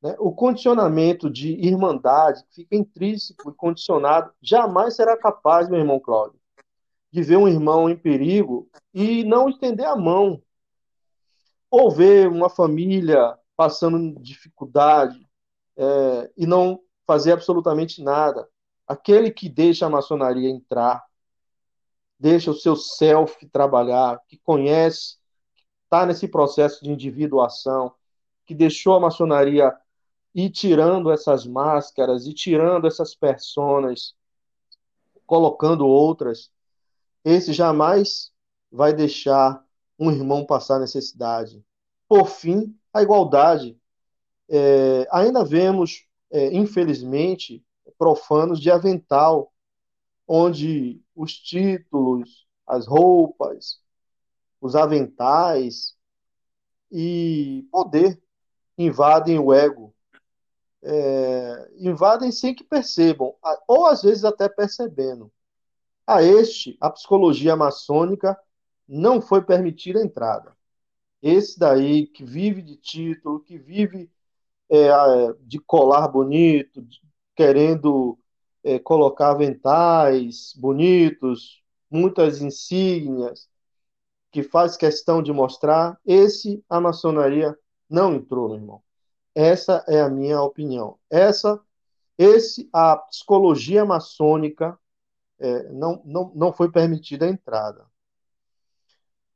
Né? 0.00 0.16
O 0.18 0.32
condicionamento 0.32 1.28
de 1.28 1.52
irmandade, 1.52 2.42
que 2.44 2.62
fica 2.62 2.74
intrínseco 2.74 3.50
e 3.50 3.54
condicionado, 3.54 4.32
jamais 4.40 4.96
será 4.96 5.14
capaz, 5.14 5.68
meu 5.68 5.78
irmão 5.78 6.00
Cláudio, 6.00 6.40
de 7.12 7.22
ver 7.22 7.36
um 7.36 7.46
irmão 7.46 7.90
em 7.90 7.96
perigo 7.96 8.66
e 8.94 9.24
não 9.24 9.48
estender 9.48 9.86
a 9.86 9.94
mão. 9.94 10.42
Ou 11.76 11.90
ver 11.90 12.28
uma 12.28 12.48
família 12.48 13.36
passando 13.56 14.14
dificuldade 14.22 15.28
é, 15.76 16.30
e 16.36 16.46
não 16.46 16.80
fazer 17.04 17.32
absolutamente 17.32 18.00
nada. 18.00 18.48
Aquele 18.86 19.28
que 19.28 19.48
deixa 19.48 19.84
a 19.84 19.90
maçonaria 19.90 20.48
entrar, 20.48 21.04
deixa 22.16 22.52
o 22.52 22.54
seu 22.54 22.76
self 22.76 23.44
trabalhar, 23.48 24.22
que 24.28 24.38
conhece, 24.38 25.16
está 25.82 26.06
nesse 26.06 26.28
processo 26.28 26.84
de 26.84 26.92
individuação, 26.92 27.92
que 28.46 28.54
deixou 28.54 28.94
a 28.94 29.00
maçonaria 29.00 29.76
e 30.32 30.48
tirando 30.48 31.10
essas 31.10 31.44
máscaras 31.44 32.24
e 32.28 32.32
tirando 32.32 32.86
essas 32.86 33.16
personas, 33.16 34.14
colocando 35.26 35.88
outras, 35.88 36.52
esse 37.24 37.52
jamais 37.52 38.32
vai 38.70 38.92
deixar 38.92 39.60
um 39.98 40.10
irmão 40.10 40.44
passar 40.44 40.78
necessidade. 40.78 41.64
Por 42.08 42.26
fim, 42.26 42.76
a 42.92 43.02
igualdade. 43.02 43.78
É, 44.48 45.06
ainda 45.10 45.44
vemos, 45.44 46.06
é, 46.30 46.52
infelizmente, 46.54 47.64
profanos 47.98 48.60
de 48.60 48.70
avental, 48.70 49.52
onde 50.26 51.02
os 51.14 51.34
títulos, 51.34 52.46
as 52.66 52.86
roupas, 52.86 53.80
os 54.60 54.74
aventais 54.74 55.94
e 56.90 57.66
poder 57.70 58.20
invadem 58.78 59.38
o 59.38 59.52
ego 59.52 59.94
é, 60.84 61.70
invadem 61.78 62.30
sem 62.30 62.54
que 62.54 62.62
percebam, 62.62 63.34
ou 63.66 63.86
às 63.86 64.02
vezes 64.02 64.24
até 64.24 64.48
percebendo. 64.48 65.32
A 66.06 66.22
este, 66.22 66.76
a 66.80 66.90
psicologia 66.90 67.56
maçônica 67.56 68.38
não 68.88 69.20
foi 69.20 69.42
permitida 69.42 70.00
a 70.00 70.04
entrada. 70.04 70.56
Esse 71.22 71.58
daí, 71.58 72.06
que 72.06 72.24
vive 72.24 72.62
de 72.62 72.76
título, 72.76 73.40
que 73.40 73.58
vive 73.58 74.10
é, 74.70 74.88
de 75.40 75.58
colar 75.58 76.08
bonito, 76.08 76.82
de, 76.82 77.00
querendo 77.34 78.18
é, 78.62 78.78
colocar 78.78 79.30
aventais 79.30 80.52
bonitos, 80.56 81.62
muitas 81.90 82.42
insígnias, 82.42 83.48
que 84.32 84.42
faz 84.42 84.76
questão 84.76 85.22
de 85.22 85.32
mostrar, 85.32 85.98
esse 86.04 86.64
a 86.68 86.80
maçonaria 86.80 87.56
não 87.88 88.14
entrou, 88.14 88.48
meu 88.48 88.56
irmão. 88.58 88.82
Essa 89.34 89.84
é 89.88 90.00
a 90.00 90.08
minha 90.10 90.42
opinião. 90.42 90.98
Essa, 91.10 91.60
esse, 92.18 92.68
a 92.72 92.96
psicologia 92.96 93.84
maçônica 93.84 94.78
é, 95.38 95.68
não, 95.72 96.02
não, 96.04 96.32
não 96.34 96.52
foi 96.52 96.70
permitida 96.70 97.26
a 97.26 97.30
entrada. 97.30 97.86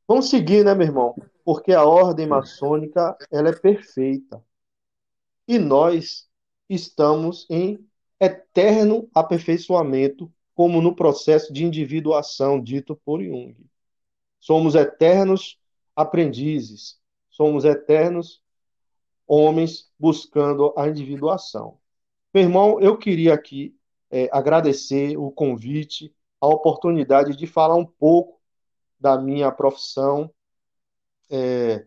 Vamos 0.08 0.30
seguir, 0.30 0.64
né, 0.64 0.74
meu 0.74 0.86
irmão? 0.86 1.14
Porque 1.44 1.72
a 1.72 1.84
ordem 1.84 2.26
maçônica 2.26 3.16
ela 3.30 3.50
é 3.50 3.52
perfeita. 3.54 4.42
e 5.46 5.58
nós 5.58 6.28
estamos 6.68 7.46
em 7.50 7.78
eterno 8.20 9.08
aperfeiçoamento, 9.14 10.32
como 10.54 10.80
no 10.82 10.94
processo 10.94 11.52
de 11.52 11.64
individuação 11.64 12.60
dito 12.62 12.96
por 13.04 13.22
Jung. 13.22 13.56
Somos 14.40 14.74
eternos 14.74 15.58
aprendizes, 15.96 17.00
somos 17.30 17.64
eternos 17.64 18.42
homens 19.26 19.90
buscando 19.98 20.74
a 20.76 20.88
individuação. 20.88 21.78
Meu 22.34 22.44
irmão, 22.44 22.80
eu 22.80 22.96
queria 22.98 23.34
aqui 23.34 23.76
é, 24.10 24.28
agradecer 24.32 25.16
o 25.18 25.30
convite, 25.30 26.14
a 26.40 26.46
oportunidade 26.48 27.36
de 27.36 27.46
falar 27.46 27.76
um 27.76 27.86
pouco 27.86 28.37
da 28.98 29.18
minha 29.18 29.50
profissão. 29.52 30.30
É, 31.30 31.86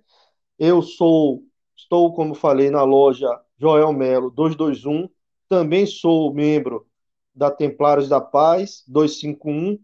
eu 0.57 0.81
sou, 0.81 1.43
estou, 1.75 2.13
como 2.13 2.35
falei, 2.35 2.69
na 2.69 2.83
loja 2.83 3.27
Joel 3.57 3.93
Melo 3.93 4.29
221, 4.31 5.09
também 5.49 5.85
sou 5.85 6.33
membro 6.33 6.87
da 7.33 7.51
Templários 7.51 8.09
da 8.09 8.21
Paz 8.21 8.83
251. 8.87 9.79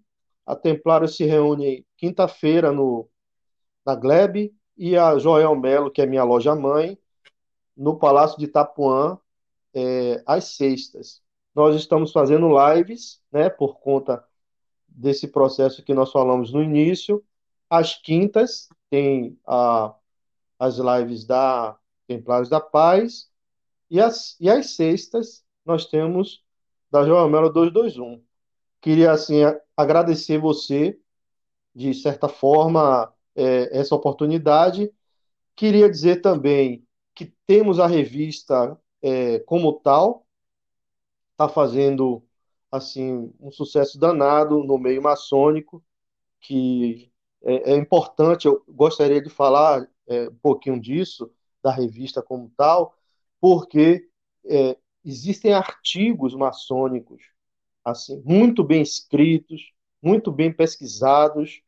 A 0.46 0.56
Templários 0.56 1.16
se 1.16 1.26
reúne 1.26 1.86
quinta-feira 1.98 2.72
no 2.72 3.10
na 3.86 3.96
Gleb 3.96 4.54
e 4.78 4.98
a 4.98 5.18
Joel 5.18 5.56
Melo, 5.56 5.90
que 5.90 6.02
é 6.02 6.06
minha 6.06 6.24
loja 6.24 6.54
mãe, 6.54 6.98
no 7.76 7.98
Palácio 7.98 8.38
de 8.38 8.46
Itapuã, 8.46 9.18
é, 9.74 10.22
às 10.26 10.56
sextas. 10.56 11.22
Nós 11.56 11.76
estamos 11.76 12.12
fazendo 12.12 12.50
lives, 12.50 13.22
né, 13.32 13.50
por 13.50 13.80
conta 13.80 14.24
desse 14.98 15.28
processo 15.28 15.84
que 15.84 15.94
nós 15.94 16.12
falamos 16.12 16.52
no 16.52 16.64
início. 16.64 17.24
Às 17.70 17.96
quintas 17.96 18.68
tem 18.90 19.40
a, 19.46 19.94
as 20.58 20.78
lives 20.78 21.26
da 21.26 21.78
Templários 22.08 22.50
da 22.50 22.60
Paz 22.60 23.30
e 23.90 24.00
as, 24.02 24.36
e 24.40 24.50
às 24.50 24.72
sextas 24.72 25.46
nós 25.66 25.86
temos 25.86 26.44
da 26.90 27.06
João 27.06 27.30
Melo 27.30 27.50
221. 27.52 28.24
Queria 28.82 29.12
assim 29.12 29.42
agradecer 29.76 30.40
você 30.40 31.00
de 31.76 31.94
certa 31.94 32.28
forma 32.28 33.14
é, 33.36 33.78
essa 33.78 33.94
oportunidade. 33.94 34.92
Queria 35.56 35.90
dizer 35.90 36.22
também 36.22 36.88
que 37.14 37.26
temos 37.46 37.80
a 37.80 37.86
revista 37.86 38.80
é, 39.02 39.40
como 39.40 39.74
tal, 39.74 40.26
está 41.34 41.48
fazendo 41.48 42.27
assim 42.72 43.34
um 43.40 43.52
sucesso 43.52 44.00
danado 44.00 44.64
no 44.64 44.78
meio 44.78 45.02
maçônico, 45.02 45.84
que 46.42 47.12
é, 47.42 47.74
é 47.74 47.76
importante. 47.76 48.48
Eu 48.48 48.64
gostaria 48.68 49.22
de 49.22 49.30
falar 49.30 49.88
é, 50.08 50.30
um 50.30 50.36
pouquinho 50.36 50.80
disso 50.80 51.32
da 51.64 51.72
revista 51.72 52.22
como 52.22 52.52
tal, 52.56 52.96
porque 53.40 54.08
é, 54.46 54.78
existem 55.04 55.54
artigos 55.54 56.34
maçônicos 56.34 57.24
assim 57.84 58.22
muito 58.26 58.64
bem 58.64 58.82
escritos, 58.82 59.72
muito 60.02 60.32
bem 60.32 60.52
pesquisados. 60.52 61.62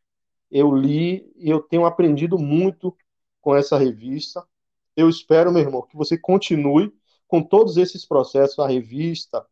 Eu 0.51 0.73
li 0.75 1.31
e 1.37 1.49
eu 1.49 1.61
tenho 1.61 1.85
aprendido 1.85 2.37
muito 2.37 2.95
com 3.41 3.55
essa 3.55 3.77
revista. 3.77 4.45
Eu 4.95 5.09
espero, 5.09 5.51
meu 5.51 5.61
irmão, 5.61 5.81
que 5.81 5.95
você 5.95 6.17
continue 6.17 6.93
com 7.27 7.41
todos 7.41 7.77
esses 7.77 8.05
processos, 8.05 8.59
a 8.59 8.67
revista, 8.67 9.45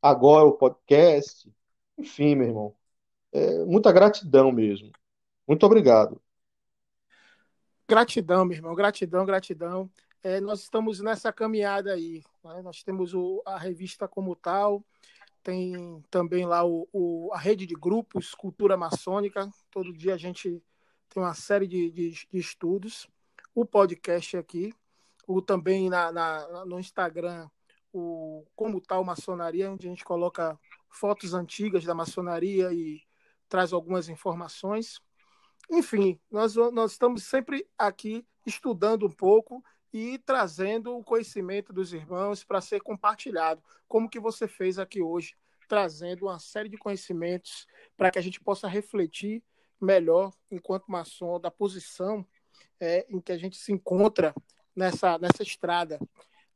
agora 0.00 0.44
o 0.44 0.52
podcast, 0.52 1.52
enfim, 1.98 2.34
meu 2.34 2.48
irmão. 2.48 2.76
É, 3.32 3.64
muita 3.64 3.92
gratidão 3.92 4.50
mesmo. 4.50 4.90
Muito 5.46 5.64
obrigado. 5.66 6.20
Gratidão, 7.88 8.44
meu 8.44 8.56
irmão, 8.56 8.74
gratidão, 8.74 9.26
gratidão. 9.26 9.90
É, 10.22 10.40
nós 10.40 10.60
estamos 10.60 11.00
nessa 11.00 11.32
caminhada 11.32 11.92
aí. 11.92 12.22
Né? 12.44 12.62
Nós 12.62 12.82
temos 12.82 13.14
o, 13.14 13.42
a 13.46 13.58
revista 13.58 14.06
como 14.06 14.36
tal, 14.36 14.84
tem 15.42 16.02
também 16.10 16.46
lá 16.46 16.64
o, 16.64 16.88
o, 16.92 17.30
a 17.32 17.38
rede 17.38 17.66
de 17.66 17.74
grupos 17.74 18.34
Cultura 18.34 18.76
Maçônica. 18.76 19.48
Todo 19.70 19.92
dia 19.92 20.14
a 20.14 20.18
gente 20.18 20.62
tem 21.08 21.22
uma 21.22 21.34
série 21.34 21.66
de, 21.66 21.90
de, 21.90 22.10
de 22.10 22.38
estudos. 22.38 23.08
O 23.54 23.64
podcast 23.64 24.36
aqui, 24.36 24.72
o 25.26 25.42
também 25.42 25.88
na, 25.90 26.12
na, 26.12 26.64
no 26.64 26.78
Instagram, 26.78 27.48
o 27.92 28.44
Como 28.54 28.80
Tal 28.80 29.04
Maçonaria, 29.04 29.70
onde 29.70 29.86
a 29.86 29.90
gente 29.90 30.04
coloca 30.04 30.58
fotos 30.88 31.34
antigas 31.34 31.84
da 31.84 31.94
maçonaria 31.94 32.72
e 32.72 33.02
traz 33.48 33.72
algumas 33.72 34.08
informações. 34.08 35.00
Enfim, 35.70 36.20
nós, 36.30 36.54
nós 36.54 36.92
estamos 36.92 37.24
sempre 37.24 37.66
aqui 37.78 38.26
estudando 38.46 39.06
um 39.06 39.10
pouco 39.10 39.62
e 39.92 40.18
trazendo 40.18 40.96
o 40.96 41.04
conhecimento 41.04 41.72
dos 41.72 41.92
irmãos 41.92 42.44
para 42.44 42.60
ser 42.60 42.80
compartilhado, 42.80 43.62
como 43.88 44.08
que 44.08 44.20
você 44.20 44.46
fez 44.46 44.78
aqui 44.78 45.02
hoje, 45.02 45.36
trazendo 45.68 46.26
uma 46.26 46.38
série 46.38 46.68
de 46.68 46.76
conhecimentos 46.76 47.66
para 47.96 48.10
que 48.10 48.18
a 48.18 48.22
gente 48.22 48.40
possa 48.40 48.68
refletir 48.68 49.42
melhor, 49.80 50.32
enquanto 50.50 50.90
maçom, 50.90 51.40
da 51.40 51.50
posição 51.50 52.26
é, 52.78 53.06
em 53.08 53.20
que 53.20 53.32
a 53.32 53.38
gente 53.38 53.56
se 53.56 53.72
encontra 53.72 54.34
nessa, 54.74 55.18
nessa 55.18 55.42
estrada, 55.42 55.98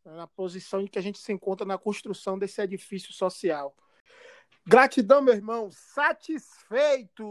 na 0.04 0.26
posição 0.26 0.80
em 0.80 0.86
que 0.86 0.98
a 0.98 1.02
gente 1.02 1.18
se 1.18 1.32
encontra 1.32 1.66
na 1.66 1.78
construção 1.78 2.38
desse 2.38 2.60
edifício 2.60 3.12
social. 3.12 3.74
Gratidão, 4.66 5.22
meu 5.22 5.34
irmão, 5.34 5.70
satisfeito! 5.70 7.24